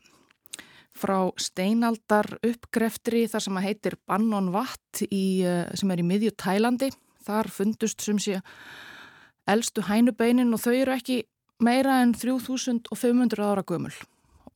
frá 0.96 1.30
steinaldar 1.38 2.38
uppgreftri 2.42 3.26
þar 3.30 3.44
sem 3.44 3.58
að 3.60 3.66
heitir 3.68 3.98
Bannon 4.08 4.50
Watt 4.54 5.04
í, 5.08 5.44
sem 5.78 5.90
er 5.94 6.02
í 6.02 6.06
miðju 6.06 6.34
Tælandi. 6.40 6.90
Þar 7.28 7.50
fundust 7.52 8.02
sem 8.02 8.18
sé 8.18 8.40
eldstu 9.48 9.84
hænubeinin 9.86 10.52
og 10.56 10.62
þau 10.64 10.74
eru 10.74 10.96
ekki 10.96 11.22
meira 11.64 12.00
en 12.02 12.14
3500 12.14 13.44
ára 13.44 13.64
gömul. 13.66 13.94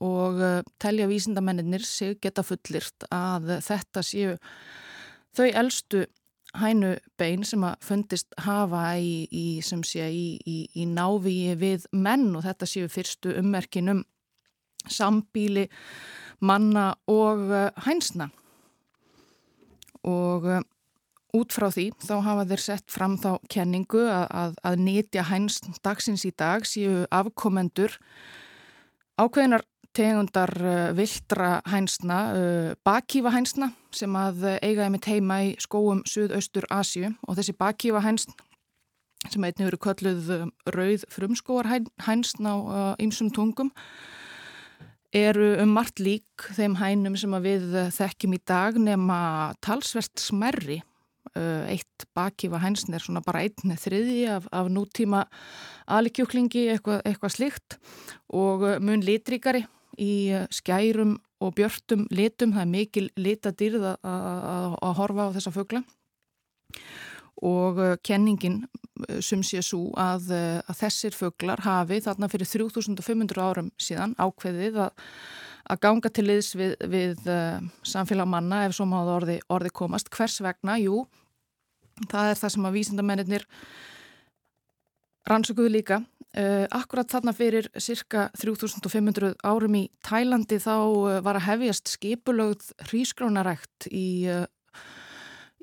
Og 0.03 0.40
uh, 0.40 0.62
telja 0.82 1.07
vísindamennir 1.07 1.84
sig 1.86 2.18
geta 2.22 2.42
fullirt 2.42 3.07
að 3.14 3.59
þetta 3.62 4.03
séu 4.03 4.34
þau 5.36 5.46
eldstu 5.46 6.07
hænubein 6.59 7.46
sem 7.48 7.62
að 7.64 7.86
fundist 7.86 8.34
hafa 8.44 8.96
í, 9.00 9.28
í, 9.30 9.46
sé, 9.62 10.09
í, 10.11 10.59
í 10.74 10.86
návíi 10.90 11.55
við 11.57 11.86
menn. 11.92 12.32
Og 12.36 12.44
þetta 12.44 12.68
séu 12.68 12.90
fyrstu 12.92 13.36
ummerkinum 13.38 14.03
sambíli 14.90 15.68
manna 16.42 16.92
og 17.07 17.46
uh, 17.50 17.68
hænsna. 17.86 18.28
Og 20.03 20.48
uh, 20.50 20.62
út 21.37 21.55
frá 21.55 21.68
því 21.72 21.89
þá 22.03 22.14
hafa 22.26 22.47
þeir 22.51 22.62
sett 22.66 22.93
fram 22.93 23.16
þá 23.20 23.30
kenningu 23.53 24.05
að, 24.05 24.24
að, 24.43 24.57
að 24.68 24.78
nýtja 24.87 25.26
hænsn 25.30 25.76
dagsins 25.85 26.26
í 26.28 26.33
dag 26.37 26.66
séu 26.68 27.05
afkomendur 27.12 27.97
ákveðinar 29.20 29.64
tegundar 29.93 30.53
uh, 30.61 30.93
viltra 30.97 31.59
hænsna, 31.68 32.20
uh, 32.33 32.70
bakífa 32.85 33.33
hænsna 33.35 33.72
sem 33.93 34.14
að 34.16 34.47
eigaði 34.64 34.89
með 34.95 35.05
teima 35.05 35.43
í 35.45 35.53
skóum 35.61 36.01
Suðaustur 36.09 36.68
Asju 36.72 37.12
og 37.28 37.37
þessi 37.37 37.57
bakífa 37.57 38.01
hænsn 38.05 38.37
sem 39.30 39.45
einnig 39.45 39.68
eru 39.68 39.78
kölluð 39.78 40.30
rauð 40.74 41.05
frumskóar 41.12 41.68
hænsn 42.03 42.49
á 42.49 42.55
ýmsum 42.99 43.30
tungum 43.35 43.70
eru 45.14 45.53
um 45.62 45.76
margt 45.76 46.01
lík 46.01 46.49
þeim 46.57 46.74
hænum 46.80 47.18
sem 47.20 47.37
við 47.45 47.68
þekkjum 47.95 48.35
í 48.35 48.41
dag 48.49 48.80
nema 48.80 49.20
talsvert 49.62 50.18
smerri. 50.18 50.80
Eitt 51.32 52.04
bakífa 52.16 52.58
hænsn 52.60 52.92
er 52.92 53.00
svona 53.04 53.22
bara 53.24 53.44
einn 53.46 53.76
þriði 53.78 54.24
af, 54.34 54.48
af 54.52 54.66
nútíma 54.68 55.22
alikjúklingi, 55.86 56.66
eitthvað, 56.74 56.98
eitthvað 57.08 57.34
slikt 57.36 57.78
og 58.34 58.66
mun 58.82 59.04
litríkari 59.06 59.62
í 60.00 60.32
eh, 60.32 60.46
skærum 60.52 61.16
og 61.42 61.54
björtum 61.58 62.06
litum, 62.14 62.54
það 62.54 62.64
er 62.64 62.70
mikil 62.70 63.08
litadýrð 63.18 63.88
að 63.90 64.92
horfa 64.98 65.28
á 65.28 65.34
þessa 65.36 65.54
fögla 65.54 65.82
og 67.42 67.80
eh, 67.82 67.96
kenningin 68.04 68.62
eh, 69.08 69.20
sem 69.24 69.42
sé 69.44 69.62
svo 69.64 69.90
að, 69.98 70.32
að 70.62 70.78
þessir 70.84 71.18
föglar 71.18 71.64
hafi 71.66 72.00
þarna 72.04 72.30
fyrir 72.32 72.48
3500 72.48 73.42
árum 73.42 73.72
síðan 73.80 74.16
ákveðið 74.20 74.84
að, 74.86 75.08
að 75.70 75.82
ganga 75.82 76.10
til 76.10 76.26
liðs 76.26 76.52
við, 76.58 76.74
við 76.90 77.28
uh, 77.30 77.60
samfélag 77.86 78.28
manna 78.28 78.64
ef 78.66 78.76
svo 78.76 78.86
máðu 78.88 79.16
orði, 79.16 79.38
orði 79.52 79.72
komast. 79.74 80.10
Hvers 80.12 80.40
vegna? 80.44 80.78
Jú, 80.82 81.04
það 82.10 82.32
er 82.32 82.40
það 82.40 82.54
sem 82.54 82.68
að 82.68 82.78
vísindamennir 82.78 83.46
rannsökuðu 85.30 85.74
líka. 85.76 86.00
Uh, 86.32 86.64
akkurat 86.72 87.10
þarna 87.12 87.34
fyrir 87.36 87.68
cirka 87.76 88.30
3500 88.40 89.34
árum 89.44 89.74
í 89.76 89.84
Tælandi 90.04 90.56
þá 90.62 90.74
uh, 90.80 91.18
var 91.24 91.38
að 91.38 91.48
hefjast 91.50 91.92
skipulögð 91.92 92.72
hrískrónarækt 92.88 93.90
í, 93.92 94.24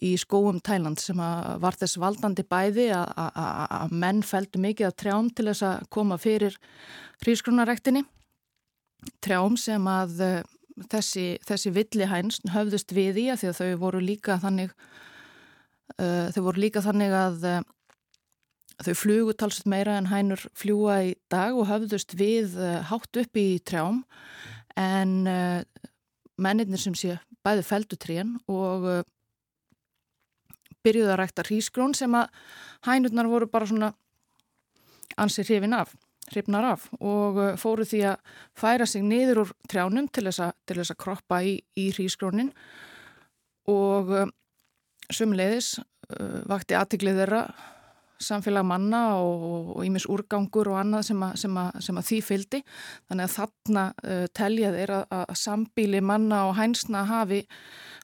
í 0.05 0.11
skóum 0.21 0.61
Tæland 0.63 1.01
sem 1.01 1.17
var 1.17 1.75
þess 1.79 1.97
valdandi 1.99 2.45
bæði 2.45 2.91
að 2.93 3.97
menn 3.97 4.21
feldu 4.23 4.61
mikið 4.61 4.91
að 4.91 4.95
trjám 5.01 5.33
til 5.33 5.49
þess 5.49 5.65
að 5.71 5.89
koma 5.97 6.19
fyrir 6.21 6.55
hrískrónaræktinni. 7.25 8.05
Trjám 9.23 9.57
sem 9.59 9.85
að 9.89 10.21
þessi, 10.91 11.25
þessi 11.47 11.73
villi 11.75 12.07
hænst 12.07 12.49
höfðust 12.53 12.93
við 12.95 13.19
í 13.23 13.27
að 13.33 13.41
því 13.43 13.51
að 13.51 13.59
þau 13.59 13.81
voru 13.83 14.01
líka 14.03 14.39
þannig, 14.39 14.71
þau 15.97 16.41
voru 16.45 16.63
líka 16.63 16.83
þannig 16.83 17.15
að 17.15 17.47
Þau 18.79 18.95
flugu 18.95 19.33
talsett 19.35 19.67
meira 19.67 19.97
en 19.99 20.07
hænur 20.07 20.39
fljúa 20.55 21.01
í 21.09 21.15
dag 21.31 21.57
og 21.59 21.67
höfðust 21.67 22.15
við 22.15 22.55
uh, 22.55 22.79
hátt 22.87 23.17
upp 23.19 23.39
í 23.39 23.59
trjám. 23.67 24.05
En 24.79 25.27
uh, 25.27 25.59
mennirnir 26.39 26.79
sem 26.79 26.95
sé 26.95 27.17
bæði 27.43 27.65
feldutrén 27.67 28.37
og 28.47 28.87
uh, 28.87 29.01
byrjuði 30.85 31.11
að 31.11 31.19
rækta 31.19 31.43
hrísgrón 31.49 31.95
sem 31.97 32.15
að 32.15 32.31
hænurnar 32.87 33.27
voru 33.27 33.49
bara 33.51 33.67
svona 33.67 33.91
ansið 35.19 35.51
hrifin 35.51 35.75
af, 35.75 35.91
hrifnar 36.33 36.67
af 36.73 36.87
og 36.99 37.39
fóru 37.61 37.87
því 37.87 38.03
að 38.11 38.35
færa 38.57 38.87
sig 38.89 39.05
niður 39.05 39.43
úr 39.45 39.55
trjánum 39.71 40.09
til 40.11 40.27
þess 40.27 40.43
að, 40.47 40.53
til 40.65 40.79
þess 40.79 40.93
að 40.93 41.01
kroppa 41.05 41.41
í, 41.45 41.57
í 41.79 41.89
hrísgrónin 41.95 42.53
og 43.69 44.13
sumleiðis 45.13 45.75
vakti 46.49 46.77
aðtiklið 46.77 47.21
þeirra 47.21 47.43
samfélag 48.19 48.65
manna 48.67 49.01
og 49.23 49.79
ímis 49.87 50.05
úrgangur 50.09 50.69
og 50.73 50.79
annað 50.81 51.07
sem 51.09 51.23
að, 51.23 51.35
sem 51.43 51.57
að, 51.61 51.79
sem 51.85 51.99
að 51.99 52.07
því 52.09 52.19
fyldi. 52.27 52.61
Þannig 53.09 53.25
að 53.25 53.35
þarna 53.35 53.85
uh, 54.03 54.25
telja 54.35 54.73
þeir 54.75 54.93
að 54.99 55.33
sambíli 55.39 56.03
manna 56.03 56.43
og 56.49 56.55
hænsna 56.59 57.05
hafi, 57.09 57.41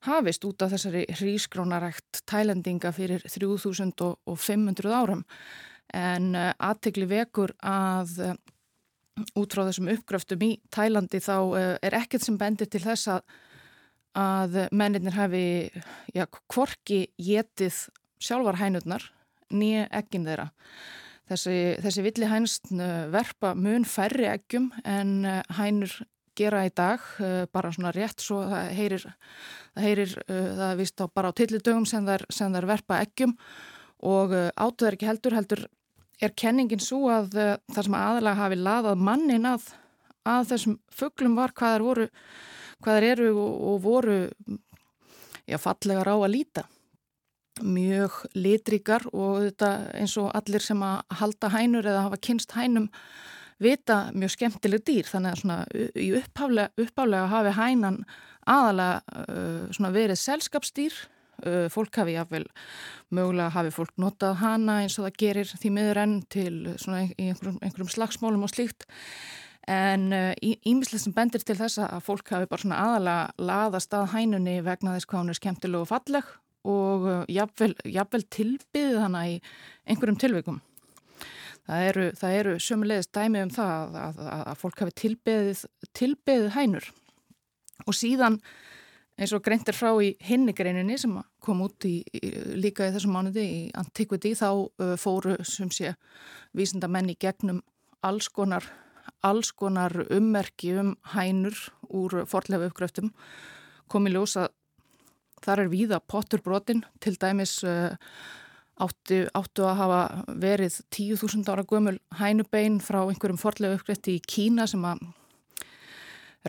hafist 0.08 0.48
út 0.48 0.66
af 0.66 0.76
þessari 0.76 1.06
hrískrónarækt 1.20 2.24
tælendinga 2.32 2.94
fyrir 2.96 3.26
3500 3.28 4.96
árum. 4.96 5.26
En 5.94 6.34
uh, 6.36 6.52
aðtegli 6.58 7.08
vekur 7.10 7.54
að 7.64 8.16
uh, 8.24 8.38
út 9.38 9.54
frá 9.54 9.66
þessum 9.68 9.92
uppgröftum 9.94 10.46
í 10.46 10.52
Tælandi 10.74 11.22
þá 11.24 11.36
uh, 11.38 11.60
er 11.86 11.98
ekkert 12.02 12.26
sem 12.26 12.40
bendir 12.40 12.70
til 12.72 12.84
þess 12.86 13.12
að 13.18 13.36
að 14.16 14.54
menninir 14.72 15.12
hafi 15.12 15.68
já, 16.16 16.24
kvorki 16.48 17.02
getið 17.20 17.82
sjálfar 18.24 18.56
hænurnar 18.62 19.04
nýja 19.52 19.90
ekkin 19.92 20.24
þeirra. 20.24 20.46
Þessi, 21.28 21.56
þessi 21.84 22.06
villi 22.06 22.30
hænst 22.32 22.72
verpa 23.12 23.52
mun 23.60 23.84
færri 23.84 24.30
ekkum 24.30 24.70
en 24.88 25.26
hænur 25.58 25.98
gera 26.40 26.64
í 26.64 26.72
dag, 26.72 27.04
bara 27.52 27.74
svona 27.76 27.92
rétt 27.92 28.24
svo 28.24 28.40
það 28.48 28.72
heyrir, 28.78 29.06
það 29.76 29.88
heyrir, 29.90 30.16
það 30.62 30.74
vist 30.80 31.04
á 31.04 31.06
bara 31.12 31.36
á 31.36 31.38
tillidögum 31.42 31.88
sem 31.90 32.08
þær, 32.08 32.70
verpa 32.72 33.04
ekkum 33.04 33.36
og 34.04 34.34
átuðar 34.56 34.98
ekki 34.98 35.10
heldur, 35.10 35.36
heldur 35.38 35.66
er 36.24 36.36
kenningin 36.38 36.84
svo 36.84 37.08
að 37.12 37.34
það 37.36 37.82
sem 37.88 37.98
aðalega 37.98 38.40
hafi 38.40 38.60
laðað 38.60 39.02
mannin 39.08 39.48
að, 39.50 39.68
að 40.28 40.52
þessum 40.54 40.78
fugglum 40.94 41.36
var 41.38 41.54
hvað 41.56 41.76
þær 41.76 41.86
voru, 41.90 42.08
hvað 42.84 43.00
þær 43.00 43.10
eru 43.12 43.30
og, 43.34 43.54
og 43.72 43.82
voru 43.84 44.18
já, 45.46 45.58
fallegar 45.62 46.12
á 46.12 46.16
að 46.16 46.34
líta. 46.34 46.66
Mjög 47.64 48.18
litrikar 48.36 49.06
og 49.14 49.46
þetta 49.46 49.72
eins 49.96 50.18
og 50.20 50.32
allir 50.36 50.64
sem 50.64 50.82
að 50.84 51.18
halda 51.22 51.52
hænur 51.54 51.88
eða 51.88 52.04
hafa 52.10 52.20
kynst 52.28 52.52
hænum 52.56 52.90
vita 53.64 54.10
mjög 54.12 54.34
skemmtileg 54.34 54.84
dýr. 54.84 55.08
Þannig 55.08 55.32
að 55.32 55.42
svona 55.42 55.60
í 55.96 56.10
upphálega, 56.20 57.28
hafi 57.32 57.54
hænan 57.56 58.02
aðalega 58.46 59.24
uh, 59.80 59.92
verið 59.96 60.20
selskapsdýr 60.20 60.98
fólk 61.74 62.02
hafi 62.02 62.16
jáfnvel 62.16 62.46
mögulega 63.16 63.54
hafi 63.56 63.74
fólk 63.76 63.96
notað 64.02 64.38
hana 64.42 64.82
eins 64.84 65.00
og 65.00 65.08
það 65.08 65.18
gerir 65.24 65.52
því 65.52 65.74
miður 65.76 66.02
enn 66.04 66.16
til 66.32 66.54
svona 66.82 67.06
í 67.08 67.30
einhverjum, 67.30 67.60
einhverjum 67.62 67.92
slagsmálum 67.92 68.46
og 68.48 68.54
slíkt 68.54 68.88
en 69.72 70.12
ímislega 70.14 71.00
uh, 71.00 71.04
sem 71.08 71.14
bendir 71.16 71.44
til 71.46 71.58
þess 71.58 71.82
að 71.82 72.04
fólk 72.06 72.30
hafi 72.36 72.50
bara 72.50 72.62
svona 72.62 72.82
aðalega 72.84 73.48
laðast 73.50 73.96
að 73.98 74.12
hænunni 74.14 74.60
vegna 74.66 74.94
þess 74.96 75.10
hvað 75.10 75.24
hún 75.24 75.34
er 75.34 75.40
skemmtileg 75.40 75.82
og 75.82 75.90
falleg 75.90 76.30
og 76.66 77.08
jafnvel, 77.30 77.74
jafnvel 77.86 78.24
tilbyðið 78.34 79.02
hana 79.04 79.26
í 79.30 79.36
einhverjum 79.86 80.18
tilveikum. 80.22 80.62
Það 81.66 81.88
eru, 81.90 82.06
eru 82.30 82.54
sömulegist 82.62 83.14
dæmi 83.14 83.42
um 83.42 83.52
það 83.54 83.98
að, 83.98 84.20
að, 84.22 84.42
að 84.52 84.60
fólk 84.62 84.84
hafi 84.84 84.96
tilbyðið, 85.02 85.64
tilbyðið 85.98 86.50
hænur 86.58 86.90
og 87.86 87.98
síðan 87.98 88.40
eins 89.16 89.34
og 89.36 89.44
greintir 89.46 89.76
frá 89.78 89.92
í 90.04 90.14
hinnigreininni 90.28 90.98
sem 91.00 91.14
kom 91.44 91.64
út 91.66 91.88
í, 91.88 92.00
í, 92.16 92.32
líka 92.60 92.88
í 92.88 92.96
þessum 92.96 93.16
mánuði 93.16 93.46
í 93.46 93.62
Antiquity 93.80 94.34
þá 94.36 94.50
uh, 94.52 94.96
fóru 95.00 95.38
sem 95.48 95.72
sé 95.72 95.96
vísinda 96.56 96.90
menni 96.92 97.16
gegnum 97.20 97.62
alls 98.06 98.28
konar, 98.30 98.68
alls 99.24 99.54
konar 99.56 99.96
ummerki 100.10 100.76
um 100.80 100.94
hænur 101.16 101.58
úr 101.90 102.24
forlefa 102.30 102.70
uppgröftum 102.70 103.14
komið 103.92 104.18
ljósa 104.18 104.50
Þar 105.46 105.66
er 105.66 105.70
víða 105.70 106.00
potturbrotin, 106.02 106.82
til 107.04 107.18
dæmis 107.22 107.60
uh, 107.68 107.94
áttu, 108.82 109.26
áttu 109.36 109.66
að 109.68 109.78
hafa 109.82 110.00
verið 110.42 110.80
10.000 110.96 111.52
ára 111.52 111.66
gömul 111.68 112.00
hænubein 112.20 112.80
frá 112.84 113.04
einhverjum 113.04 113.40
forlega 113.40 113.78
uppgretti 113.78 114.18
í 114.18 114.24
Kína 114.26 114.66
sem 114.70 114.86
að 114.88 115.04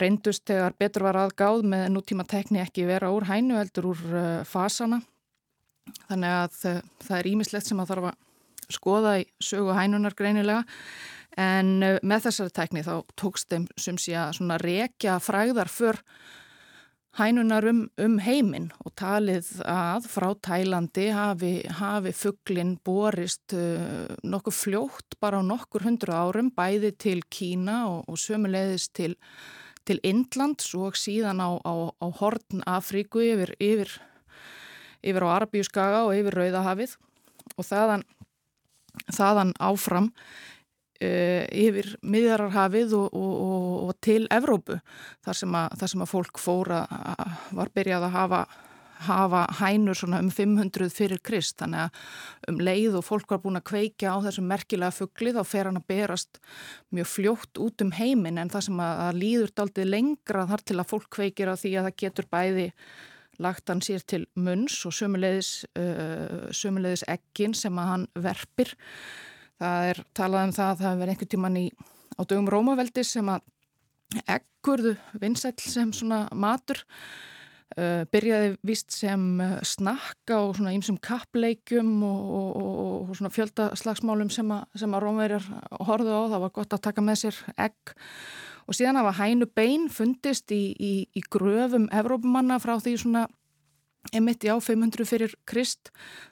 reyndust 0.01 0.47
þegar 0.49 0.77
betur 0.79 1.07
var 1.07 1.19
aðgáð 1.25 1.67
með 1.73 1.85
nútíma 1.95 2.27
tekni 2.29 2.63
ekki 2.63 2.87
vera 2.89 3.13
úr 3.15 3.29
hænu 3.29 3.59
heldur 3.59 3.93
úr 3.93 4.07
uh, 4.13 4.25
fasana. 4.49 5.01
Þannig 6.07 6.39
að 6.39 6.63
uh, 6.71 6.81
það 7.07 7.19
er 7.19 7.31
ímislegt 7.33 7.69
sem 7.69 7.83
að 7.83 7.93
þarf 7.93 8.09
að 8.13 8.23
skoða 8.77 9.19
í 9.23 9.29
sögu 9.39 9.77
hænunar 9.77 10.17
greinilega 10.19 10.65
en 11.39 11.77
með 11.79 12.25
þessari 12.25 12.53
tekni 12.57 12.83
þá 12.83 12.95
tókst 13.21 13.51
þeim 13.53 13.67
sem 13.79 13.99
sé 14.01 14.17
að 14.17 14.57
rekja 14.65 15.19
fræðar 15.23 15.69
fyrr 15.71 16.01
hænunar 17.17 17.65
um, 17.71 17.85
um 18.03 18.17
heiminn 18.21 18.69
og 18.85 18.93
talið 18.99 19.49
að 19.65 20.09
frá 20.11 20.29
Tælandi 20.45 21.07
hafi, 21.15 21.53
hafi 21.79 22.13
fugglin 22.17 22.75
borist 22.85 23.55
uh, 23.57 24.09
nokkuð 24.27 24.57
fljótt 24.57 25.17
bara 25.23 25.41
á 25.41 25.43
nokkur 25.47 25.87
hundru 25.87 26.13
árum 26.13 26.51
bæði 26.57 26.93
til 27.01 27.23
Kína 27.33 27.85
og, 27.89 28.05
og 28.11 28.21
sömulegðis 28.21 28.91
til, 28.97 29.15
til 29.87 30.01
Indlands 30.07 30.73
og 30.79 30.99
síðan 30.99 31.41
á, 31.43 31.51
á, 31.63 31.75
á 31.95 32.07
Hortn 32.21 32.65
Afríku 32.67 33.23
yfir, 33.23 33.55
yfir, 33.63 33.93
yfir 35.07 35.27
á 35.27 35.29
Arabíuskaga 35.39 36.05
og 36.09 36.17
yfir 36.19 36.37
Rauðahafið 36.41 36.97
og 37.57 37.69
þaðan, 37.69 38.05
þaðan 39.15 39.57
áfram 39.63 40.13
Uh, 40.97 41.45
yfir 41.53 41.91
miðjararhafið 42.09 42.95
og, 42.97 43.11
og, 43.13 43.33
og, 43.37 43.73
og 43.85 43.97
til 44.01 44.23
Evrópu 44.33 44.79
þar 45.27 45.37
sem 45.37 45.57
að, 45.61 45.75
þar 45.77 45.91
sem 45.93 46.05
að 46.07 46.09
fólk 46.09 46.41
fóra 46.41 46.79
var 47.53 47.69
byrjað 47.77 48.07
að 48.07 48.15
hafa, 48.15 48.39
hafa 49.07 49.43
hænur 49.61 49.99
um 50.07 50.31
500 50.31 50.91
fyrir 50.93 51.21
krist. 51.25 51.59
Þannig 51.61 51.87
að 51.87 52.53
um 52.53 52.61
leið 52.69 52.99
og 53.01 53.05
fólk 53.07 53.35
var 53.35 53.43
búin 53.45 53.61
að 53.61 53.67
kveika 53.71 54.15
á 54.15 54.17
þessum 54.25 54.49
merkilega 54.51 54.95
fuggli 54.95 55.35
þá 55.37 55.43
fer 55.45 55.71
hann 55.71 55.81
að 55.81 55.89
berast 55.93 56.41
mjög 56.95 57.11
fljótt 57.13 57.61
út 57.63 57.85
um 57.85 57.93
heiminn. 57.97 58.41
En 58.41 58.53
það 58.53 58.69
sem 58.69 58.81
að, 58.87 59.03
að 59.09 59.21
líður 59.23 59.53
daldið 59.61 59.91
lengra 59.93 60.47
þar 60.53 60.65
til 60.65 60.79
að 60.81 60.91
fólk 60.95 61.11
kveikir 61.19 61.53
á 61.53 61.55
því 61.57 61.75
að 61.77 61.89
það 61.89 62.01
getur 62.05 62.31
bæði 62.33 62.71
lagt 63.45 63.69
hann 63.69 63.83
sér 63.85 64.05
til 64.09 64.23
munns 64.41 64.79
og 64.89 64.95
sömulegðis, 64.97 65.67
uh, 65.77 67.13
ekkin 67.13 67.55
sem 67.55 67.77
að 67.79 67.91
hann 67.91 68.07
verpir. 68.15 68.73
Það 69.61 69.91
er 69.91 70.01
talað 70.17 70.47
um 70.47 70.57
það 70.57 70.71
að 70.71 70.81
það 70.81 70.89
hefur 70.89 71.03
verið 71.03 71.15
einhver 71.15 71.31
tíman 71.35 71.61
í 71.61 71.67
á 72.17 72.21
dögum 72.25 72.51
Rómaveldi 72.53 73.05
sem 73.05 73.29
að 73.29 73.45
ekkurðu 74.31 74.95
vinsæl 75.21 75.55
sem 75.61 75.93
svona 75.93 76.27
matur 76.33 76.83
uh, 77.75 78.03
byrjaði 78.13 78.57
vist 78.67 78.95
sem 78.95 79.23
uh, 79.43 79.57
snakka 79.67 80.39
og 80.45 80.57
svona 80.59 80.75
ímsum 80.77 80.99
kappleikum 81.03 81.95
og, 82.07 82.35
og, 82.39 82.51
og, 82.63 82.75
og 83.11 83.17
svona 83.19 83.33
fjöldaslagsmálum 83.35 84.31
sem 84.33 84.53
að, 84.55 84.67
að 84.87 84.99
Rómverjar 85.05 85.49
horfðu 85.89 86.13
á. 86.15 86.23
Það 86.35 86.45
var 86.45 86.55
gott 86.61 86.77
að 86.77 86.85
taka 86.89 87.05
með 87.05 87.23
sér 87.25 87.41
ekk 87.69 87.97
og 88.67 88.77
síðan 88.77 89.01
hafa 89.01 89.17
hænu 89.21 89.49
bein 89.55 89.91
fundist 89.93 90.51
í, 90.55 90.63
í, 90.75 90.95
í 91.15 91.25
gröfum 91.31 91.91
Evrópumanna 91.95 92.61
frá 92.63 92.79
því 92.79 92.97
svona 93.03 93.27
Emitt 94.15 94.45
já, 94.47 94.53
500 94.55 95.03
fyrir 95.03 95.33
Krist. 95.51 95.89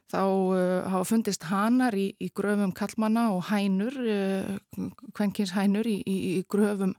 Þá 0.06 0.22
uh, 0.22 0.58
hafa 0.92 1.08
fundist 1.08 1.48
hanar 1.50 1.96
í, 1.98 2.12
í 2.22 2.28
gröfum 2.30 2.70
kallmanna 2.70 3.32
og 3.34 3.48
hænur, 3.48 3.96
uh, 3.98 4.92
kvenkins 5.10 5.56
hænur 5.56 5.88
í 5.90 6.44
gröfum 6.46 6.94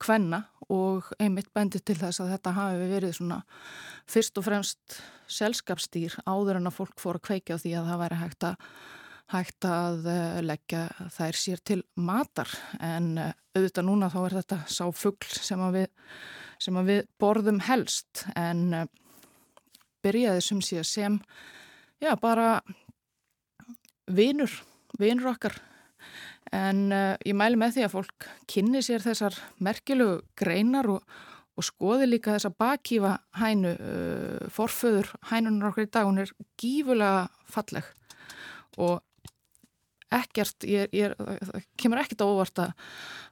kvenna 0.00 0.46
og 0.72 1.10
einmitt 1.22 1.52
bendi 1.54 1.78
til 1.78 1.96
þess 1.98 2.20
að 2.22 2.32
þetta 2.34 2.54
hafi 2.56 2.88
verið 2.90 3.16
svona 3.18 3.40
fyrst 4.10 4.38
og 4.40 4.46
fremst 4.46 4.98
selskapsdýr 5.30 6.18
áður 6.26 6.60
en 6.60 6.70
að 6.70 6.78
fólk 6.80 7.02
fór 7.02 7.20
að 7.20 7.26
kveikja 7.28 7.58
á 7.58 7.62
því 7.62 7.74
að 7.78 7.90
það 7.90 8.00
væri 8.02 8.18
hægt 8.20 8.46
að, 8.48 8.70
hægt 9.34 9.68
að 9.70 10.08
eh, 10.12 10.38
leggja 10.46 10.82
þær 11.16 11.40
sér 11.42 11.62
til 11.66 11.78
matar. 11.94 12.50
En 12.80 13.12
eh, 13.22 13.32
auðvitað 13.56 13.88
núna 13.88 14.10
þá 14.10 14.18
er 14.24 14.38
þetta 14.40 14.60
sá 14.70 14.84
fuggl 14.94 15.38
sem, 15.38 15.62
sem 16.62 16.80
að 16.80 16.90
við 16.92 17.02
borðum 17.22 17.62
helst. 17.66 18.26
En 18.34 18.66
eh, 18.74 18.90
byrjaði 20.06 20.44
sem 20.48 20.62
sé 20.62 20.82
sem 20.86 21.20
já 22.02 22.12
bara 22.20 22.60
vinur, 24.06 24.52
vinur 24.98 25.32
okkar 25.34 25.56
en 26.54 26.82
uh, 26.94 27.14
ég 27.26 27.36
mælu 27.38 27.58
með 27.60 27.76
því 27.76 27.86
að 27.86 27.94
fólk 27.96 28.28
kynni 28.50 28.82
sér 28.84 29.04
þessar 29.04 29.38
merkjulegu 29.62 30.20
greinar 30.38 30.88
og, 30.92 31.16
og 31.56 31.66
skoði 31.66 32.10
líka 32.10 32.36
þessa 32.36 32.52
bakífa 32.54 33.16
hænu 33.40 33.74
uh, 33.74 34.46
forföður 34.52 35.12
hænunar 35.30 35.72
okkur 35.72 35.88
í 35.88 35.90
dag, 35.90 36.08
hún 36.08 36.22
er 36.22 36.32
gífulega 36.60 37.26
falleg 37.50 37.92
og 38.76 39.00
ekkert, 40.14 40.64
ég, 40.68 40.90
ég, 40.94 41.14
það 41.18 41.66
kemur 41.80 42.00
ekkert 42.00 42.22
óvart 42.22 42.60
að, 42.62 42.72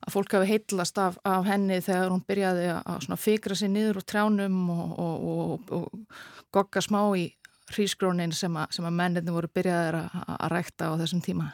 að 0.05 0.15
fólk 0.17 0.37
hafi 0.37 0.51
heitlast 0.51 0.99
af, 0.99 1.19
af 1.27 1.47
henni 1.47 1.79
þegar 1.85 2.11
hún 2.11 2.25
byrjaði 2.27 2.69
að 2.75 3.17
fikra 3.23 3.59
sér 3.59 3.71
niður 3.75 4.01
úr 4.03 4.09
trjánum 4.11 4.61
og, 4.75 4.99
og, 4.99 5.75
og 5.79 6.49
gogga 6.55 6.83
smá 6.85 7.01
í 7.19 7.29
hrísgrónin 7.73 8.35
sem 8.37 8.57
að, 8.59 8.81
að 8.83 8.97
menninni 8.99 9.35
voru 9.35 9.51
byrjaðið 9.55 10.01
að, 10.03 10.25
að 10.37 10.51
rækta 10.53 10.91
á 10.91 10.99
þessum 11.01 11.23
tíma. 11.25 11.53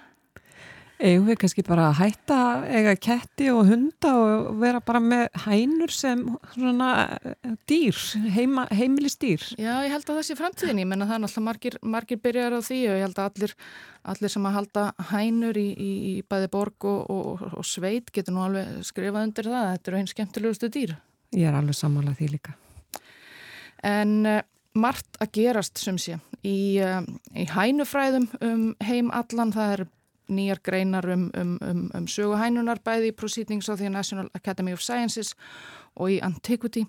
Eða 1.00 1.20
við 1.24 1.36
kannski 1.40 1.62
bara 1.64 1.86
hætta 1.96 2.38
eiga 2.68 2.92
ketti 3.00 3.46
og 3.48 3.62
hunda 3.70 4.10
og 4.20 4.48
vera 4.60 4.82
bara 4.84 5.00
með 5.00 5.22
hænur 5.46 5.92
sem 5.94 6.26
svona 6.52 6.88
eh, 7.24 7.54
dýr, 7.70 7.96
heima, 8.34 8.66
heimilistýr. 8.68 9.46
Já, 9.56 9.70
ég 9.86 9.94
held 9.94 10.04
að 10.04 10.18
það 10.18 10.26
sé 10.28 10.36
framtíðin, 10.36 10.82
ég 10.82 10.90
menna 10.90 11.06
það 11.08 11.16
er 11.16 11.22
náttúrulega 11.22 11.46
margir, 11.46 11.76
margir 11.94 12.20
byrjar 12.20 12.52
á 12.52 12.60
því 12.66 12.80
og 12.82 12.98
ég 12.98 13.04
held 13.06 13.20
að 13.22 13.30
allir, 13.30 13.54
allir 14.12 14.32
sem 14.34 14.48
að 14.50 14.56
halda 14.58 14.82
hænur 15.08 15.60
í, 15.60 15.68
í, 15.72 15.90
í 16.10 16.12
bæði 16.28 16.50
borg 16.52 16.88
og, 16.90 16.98
og, 17.14 17.46
og 17.48 17.68
sveit 17.68 18.12
getur 18.12 18.36
nú 18.36 18.42
alveg 18.44 18.82
skrifað 18.90 19.28
undir 19.30 19.48
það, 19.54 19.70
þetta 19.70 19.90
eru 19.92 20.00
einn 20.02 20.10
skemmtilegustu 20.10 20.70
dýr. 20.74 20.92
Ég 21.38 21.48
er 21.48 21.56
alveg 21.56 21.78
sammálað 21.78 22.18
því 22.18 22.28
líka. 22.34 22.58
En 23.88 24.12
uh, 24.28 24.42
margt 24.76 25.16
að 25.16 25.32
gerast 25.38 25.80
sem 25.80 25.96
sé 25.96 26.18
í, 26.44 26.76
uh, 26.84 27.00
í 27.32 27.48
hænufræðum 27.48 28.28
um 28.44 28.68
heim 28.84 29.08
allan, 29.16 29.54
það 29.56 29.74
er 29.78 29.84
nýjar 30.30 30.62
greinar 30.64 31.08
um, 31.10 31.28
um, 31.36 31.56
um, 31.62 31.82
um 31.94 32.06
söguhænunar 32.10 32.82
bæði 32.86 33.10
í 33.10 33.16
Proceedings 33.16 33.68
of 33.68 33.80
the 33.82 33.90
National 33.90 34.30
Academy 34.34 34.72
of 34.72 34.82
Sciences 34.84 35.34
og 35.96 36.14
í 36.14 36.20
Antiquity 36.24 36.86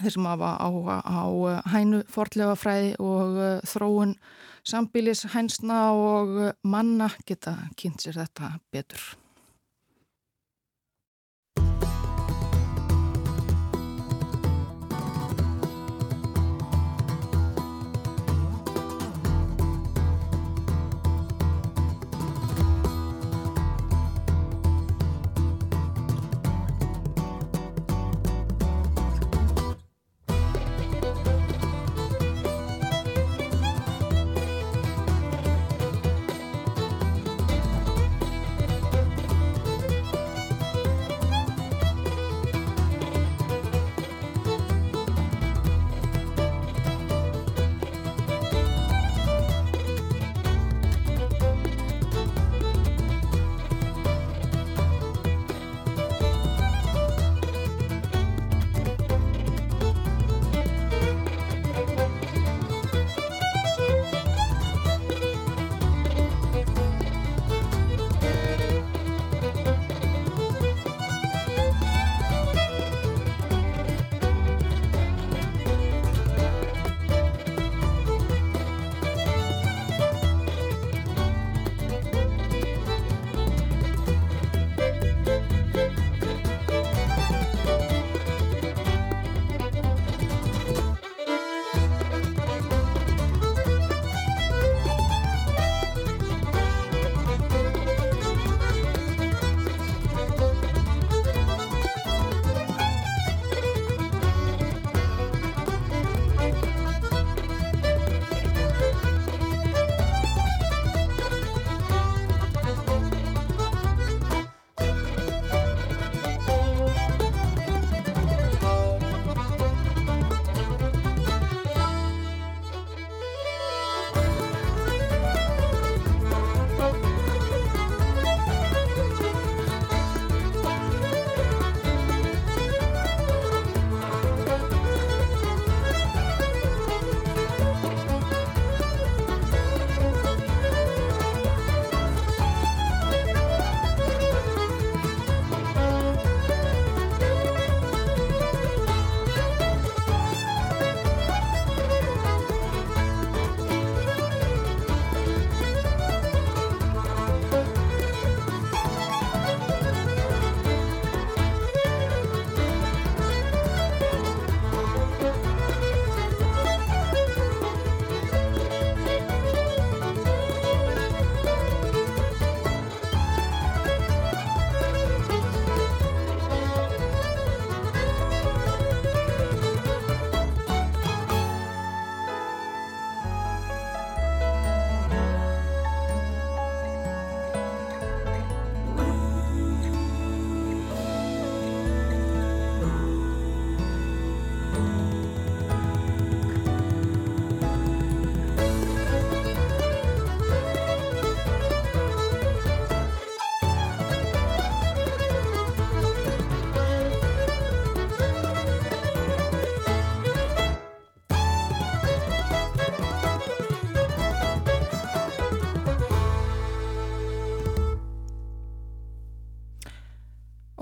þeir 0.00 0.14
sem 0.16 0.26
hafa 0.26 0.54
á, 0.58 0.68
á, 0.68 0.98
á 1.06 1.22
hænu 1.70 2.02
forlega 2.10 2.56
fræði 2.58 2.94
og 3.02 3.38
uh, 3.38 3.58
þróun 3.68 4.16
sambílis 4.66 5.24
hænsna 5.34 5.80
og 5.94 6.38
uh, 6.48 6.54
manna 6.66 7.10
geta 7.28 7.56
kynnt 7.78 8.02
sér 8.02 8.24
þetta 8.24 8.56
betur. 8.74 9.04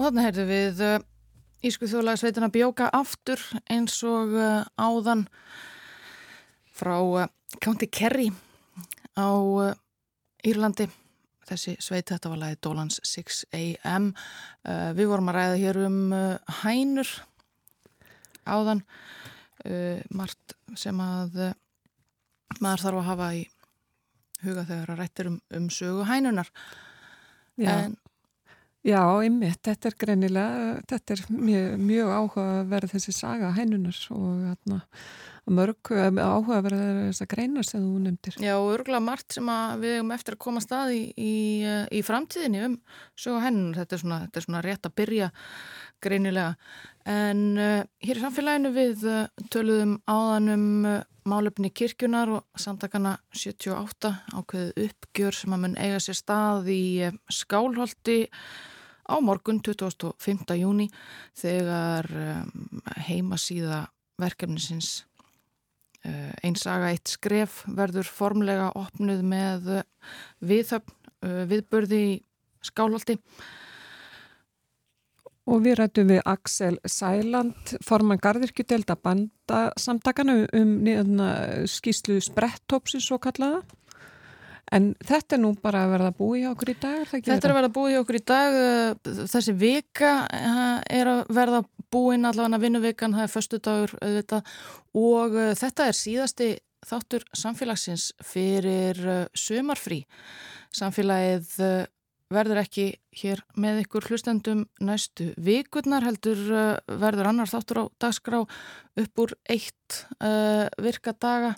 Og 0.02 0.08
þannig 0.08 0.24
heyrðu 0.26 0.44
við 0.48 0.80
uh, 0.82 0.94
Ísku 1.62 1.86
þjóðlagsveitina 1.86 2.48
bjóka 2.50 2.88
aftur 2.90 3.38
eins 3.70 4.00
og 4.02 4.32
uh, 4.34 4.64
áðan 4.74 5.28
frá 6.74 6.96
uh, 6.98 7.28
County 7.62 7.86
Kerry 7.86 8.26
á 9.14 9.30
Írlandi. 10.42 10.88
Þessi 11.46 11.76
sveit 11.78 12.10
þetta 12.10 12.32
var 12.34 12.42
lagið 12.42 12.60
Dólans 12.66 12.98
6am. 13.06 14.10
Uh, 14.66 14.90
við 14.98 15.12
vorum 15.12 15.30
að 15.30 15.38
ræða 15.38 15.62
hér 15.62 15.80
um 15.86 16.02
hænur 16.64 17.14
áðan. 18.42 18.82
Uh, 19.62 20.02
margt 20.10 20.58
sem 20.74 20.98
að 20.98 21.44
maður 22.58 22.88
þarf 22.88 23.04
að 23.04 23.10
hafa 23.12 23.34
í 23.38 23.46
huga 24.42 24.66
þegar 24.66 24.96
að 24.96 25.04
rættir 25.04 25.30
um, 25.30 25.42
um 25.54 25.70
sögu 25.70 26.10
hænunar. 26.10 26.50
Já. 27.54 27.76
En 27.84 28.01
Já, 28.82 28.98
einmitt, 29.22 29.60
þetta 29.62 29.90
er 29.92 29.94
greinilega, 29.94 30.70
þetta 30.90 31.14
er 31.14 31.20
mjög, 31.30 31.66
mjög 31.86 32.08
áhuga 32.10 32.46
að 32.56 32.72
vera 32.72 32.88
þessi 32.90 33.12
saga 33.14 33.50
hænunar 33.54 34.00
og 34.10 34.40
atna, 34.50 34.78
mörg 35.46 35.92
áhuga 35.92 36.56
að 36.56 36.66
vera 36.66 36.80
þess 36.80 37.22
að 37.22 37.30
greina 37.30 37.62
sem 37.66 37.84
þú 37.84 38.00
nefndir. 38.02 38.38
Já, 38.42 38.56
og 38.56 38.72
örgulega 38.72 39.04
margt 39.06 39.36
sem 39.38 39.52
við 39.84 39.94
hefum 40.00 40.10
eftir 40.16 40.34
að 40.34 40.42
koma 40.48 40.64
stað 40.64 40.96
í, 40.96 41.02
í, 41.14 41.36
í 41.94 42.02
framtíðinni 42.02 42.64
um 42.66 42.76
sögu 43.14 43.44
hennunar. 43.44 43.78
Þetta 43.84 43.96
er 43.98 44.02
svona, 44.02 44.20
þetta 44.26 44.42
er 44.42 44.46
svona 44.48 44.64
rétt 44.66 44.90
að 44.90 44.96
byrja 44.98 45.30
greinilega. 46.02 46.56
En 47.08 47.56
uh, 47.58 47.82
hér 48.02 48.18
í 48.18 48.22
samfélaginu 48.22 48.70
við 48.74 49.06
uh, 49.10 49.24
töluðum 49.50 49.96
áðan 50.06 50.52
um 50.52 50.66
uh, 50.86 50.98
málefni 51.26 51.70
kirkjunar 51.74 52.30
og 52.36 52.58
samtakana 52.58 53.16
78 53.34 54.10
ákveðu 54.34 54.86
uppgjör 54.86 55.38
sem 55.38 55.54
að 55.54 55.64
mun 55.64 55.78
eiga 55.78 56.00
sér 56.02 56.18
stað 56.18 56.70
í 56.74 56.82
skálholti 57.30 58.18
á 59.06 59.14
morgun 59.22 59.60
25. 59.62 60.54
júni 60.58 60.88
þegar 61.38 62.10
um, 62.10 62.82
heimasíða 63.06 63.86
verkefnisins 64.22 65.02
einsaga 66.42 66.88
eitt 66.90 67.12
skref 67.12 67.60
verður 67.70 68.08
formlega 68.10 68.72
opnuð 68.74 69.20
með 69.22 69.68
viðhöfn, 70.42 70.96
viðbörði 71.46 72.00
í 72.08 72.16
skálholti 72.66 73.20
Og 75.50 75.62
við 75.64 75.74
rættum 75.80 76.10
við 76.12 76.20
Axel 76.30 76.76
Sæland, 76.86 77.74
forman 77.82 78.20
Garðirkjudelda 78.22 78.94
bandasamtakana 79.02 80.44
um 80.54 80.76
niðurna 80.86 81.30
skýslu 81.70 82.20
sprettópsins 82.22 83.08
svo 83.08 83.18
kallaða. 83.22 83.64
En 84.72 84.92
þetta 85.04 85.36
er 85.36 85.42
nú 85.42 85.50
bara 85.60 85.82
að 85.84 85.94
verða 85.96 86.12
búið 86.16 86.44
hjá 86.44 86.50
okkur 86.52 86.70
í 86.72 86.76
dag, 86.80 87.00
er 87.02 87.10
Þetta 87.10 87.48
er 87.48 87.52
að 87.52 87.58
verða 87.58 87.72
búið 87.74 87.92
hjá 87.92 88.00
okkur 88.04 88.18
í 88.18 88.22
dag. 88.30 88.58
Þessi 89.34 89.54
vika 89.58 90.12
er 90.88 91.10
að 91.10 91.22
verða 91.36 91.62
búin 91.92 92.24
allavega 92.24 92.62
vinnuvikan, 92.62 93.16
það 93.18 93.26
er 93.26 93.32
förstu 93.34 93.58
dagur 93.60 93.96
auðvitað 93.98 94.54
og 94.96 95.36
þetta 95.60 95.88
er 95.90 95.98
síðasti 95.98 96.48
þáttur 96.88 97.26
samfélagsins 97.36 98.06
fyrir 98.24 99.02
sömarfrí. 99.36 100.04
Samfélagið 100.72 101.52
verður 102.34 102.62
ekki 102.62 102.86
hér 103.22 103.42
með 103.60 103.82
ykkur 103.84 104.06
hlustendum 104.08 104.64
næstu 104.82 105.32
vikurnar 105.40 106.06
heldur 106.06 106.40
verður 106.86 107.30
annar 107.30 107.50
þáttur 107.50 107.82
á 107.82 107.84
dagskrá 108.02 108.40
upp 108.42 109.22
úr 109.24 109.34
eitt 109.50 110.04
uh, 110.20 110.68
virka 110.82 111.12
daga. 111.12 111.54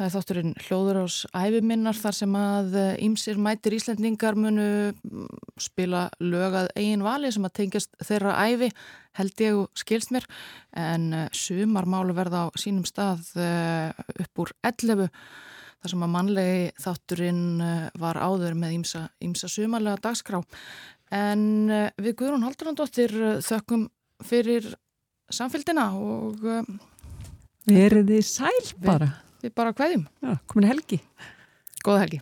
Það 0.00 0.06
er 0.06 0.12
þátturinn 0.14 0.54
hljóður 0.64 0.98
ás 1.02 1.16
æfiminnar 1.36 1.98
þar 1.98 2.16
sem 2.16 2.36
að 2.40 2.76
ímsir 3.04 3.36
mætir 3.36 3.74
Íslendingar 3.76 4.38
munu 4.38 4.94
spila 5.60 6.06
lögað 6.24 6.70
eigin 6.72 7.04
vali 7.04 7.28
sem 7.34 7.44
að 7.44 7.56
tengjast 7.58 7.92
þeirra 8.08 8.38
æfi 8.48 8.70
held 9.20 9.44
ég 9.44 9.58
og 9.60 9.68
skilst 9.76 10.14
mér 10.16 10.24
en 10.72 11.12
sumarmálu 11.36 12.16
verða 12.16 12.46
á 12.48 12.56
sínum 12.56 12.88
stað 12.88 13.28
upp 13.36 14.40
úr 14.40 14.54
11 14.64 15.10
þar 15.80 15.94
sem 15.94 16.04
að 16.04 16.12
mannlegi 16.14 16.66
þátturinn 16.84 17.44
var 18.00 18.20
áður 18.20 18.58
með 18.60 18.76
ímsa, 18.80 19.06
ímsa 19.24 19.48
sumarlega 19.48 20.02
dagskrá 20.04 20.42
en 21.16 21.72
við 21.98 22.12
Guðrún 22.20 22.44
Haldurandóttir 22.46 23.16
þökkum 23.42 23.88
fyrir 24.24 24.68
samfélgina 25.32 25.90
og 25.96 26.46
Verið 27.70 28.08
þið 28.08 28.24
sæl 28.26 28.70
bara 28.82 29.10
Við 29.40 29.54
bara 29.56 29.72
hvaðjum. 29.72 30.02
Já, 30.20 30.34
komin 30.50 30.68
helgi. 30.68 30.98
Góða 31.84 32.02
helgi. 32.04 32.20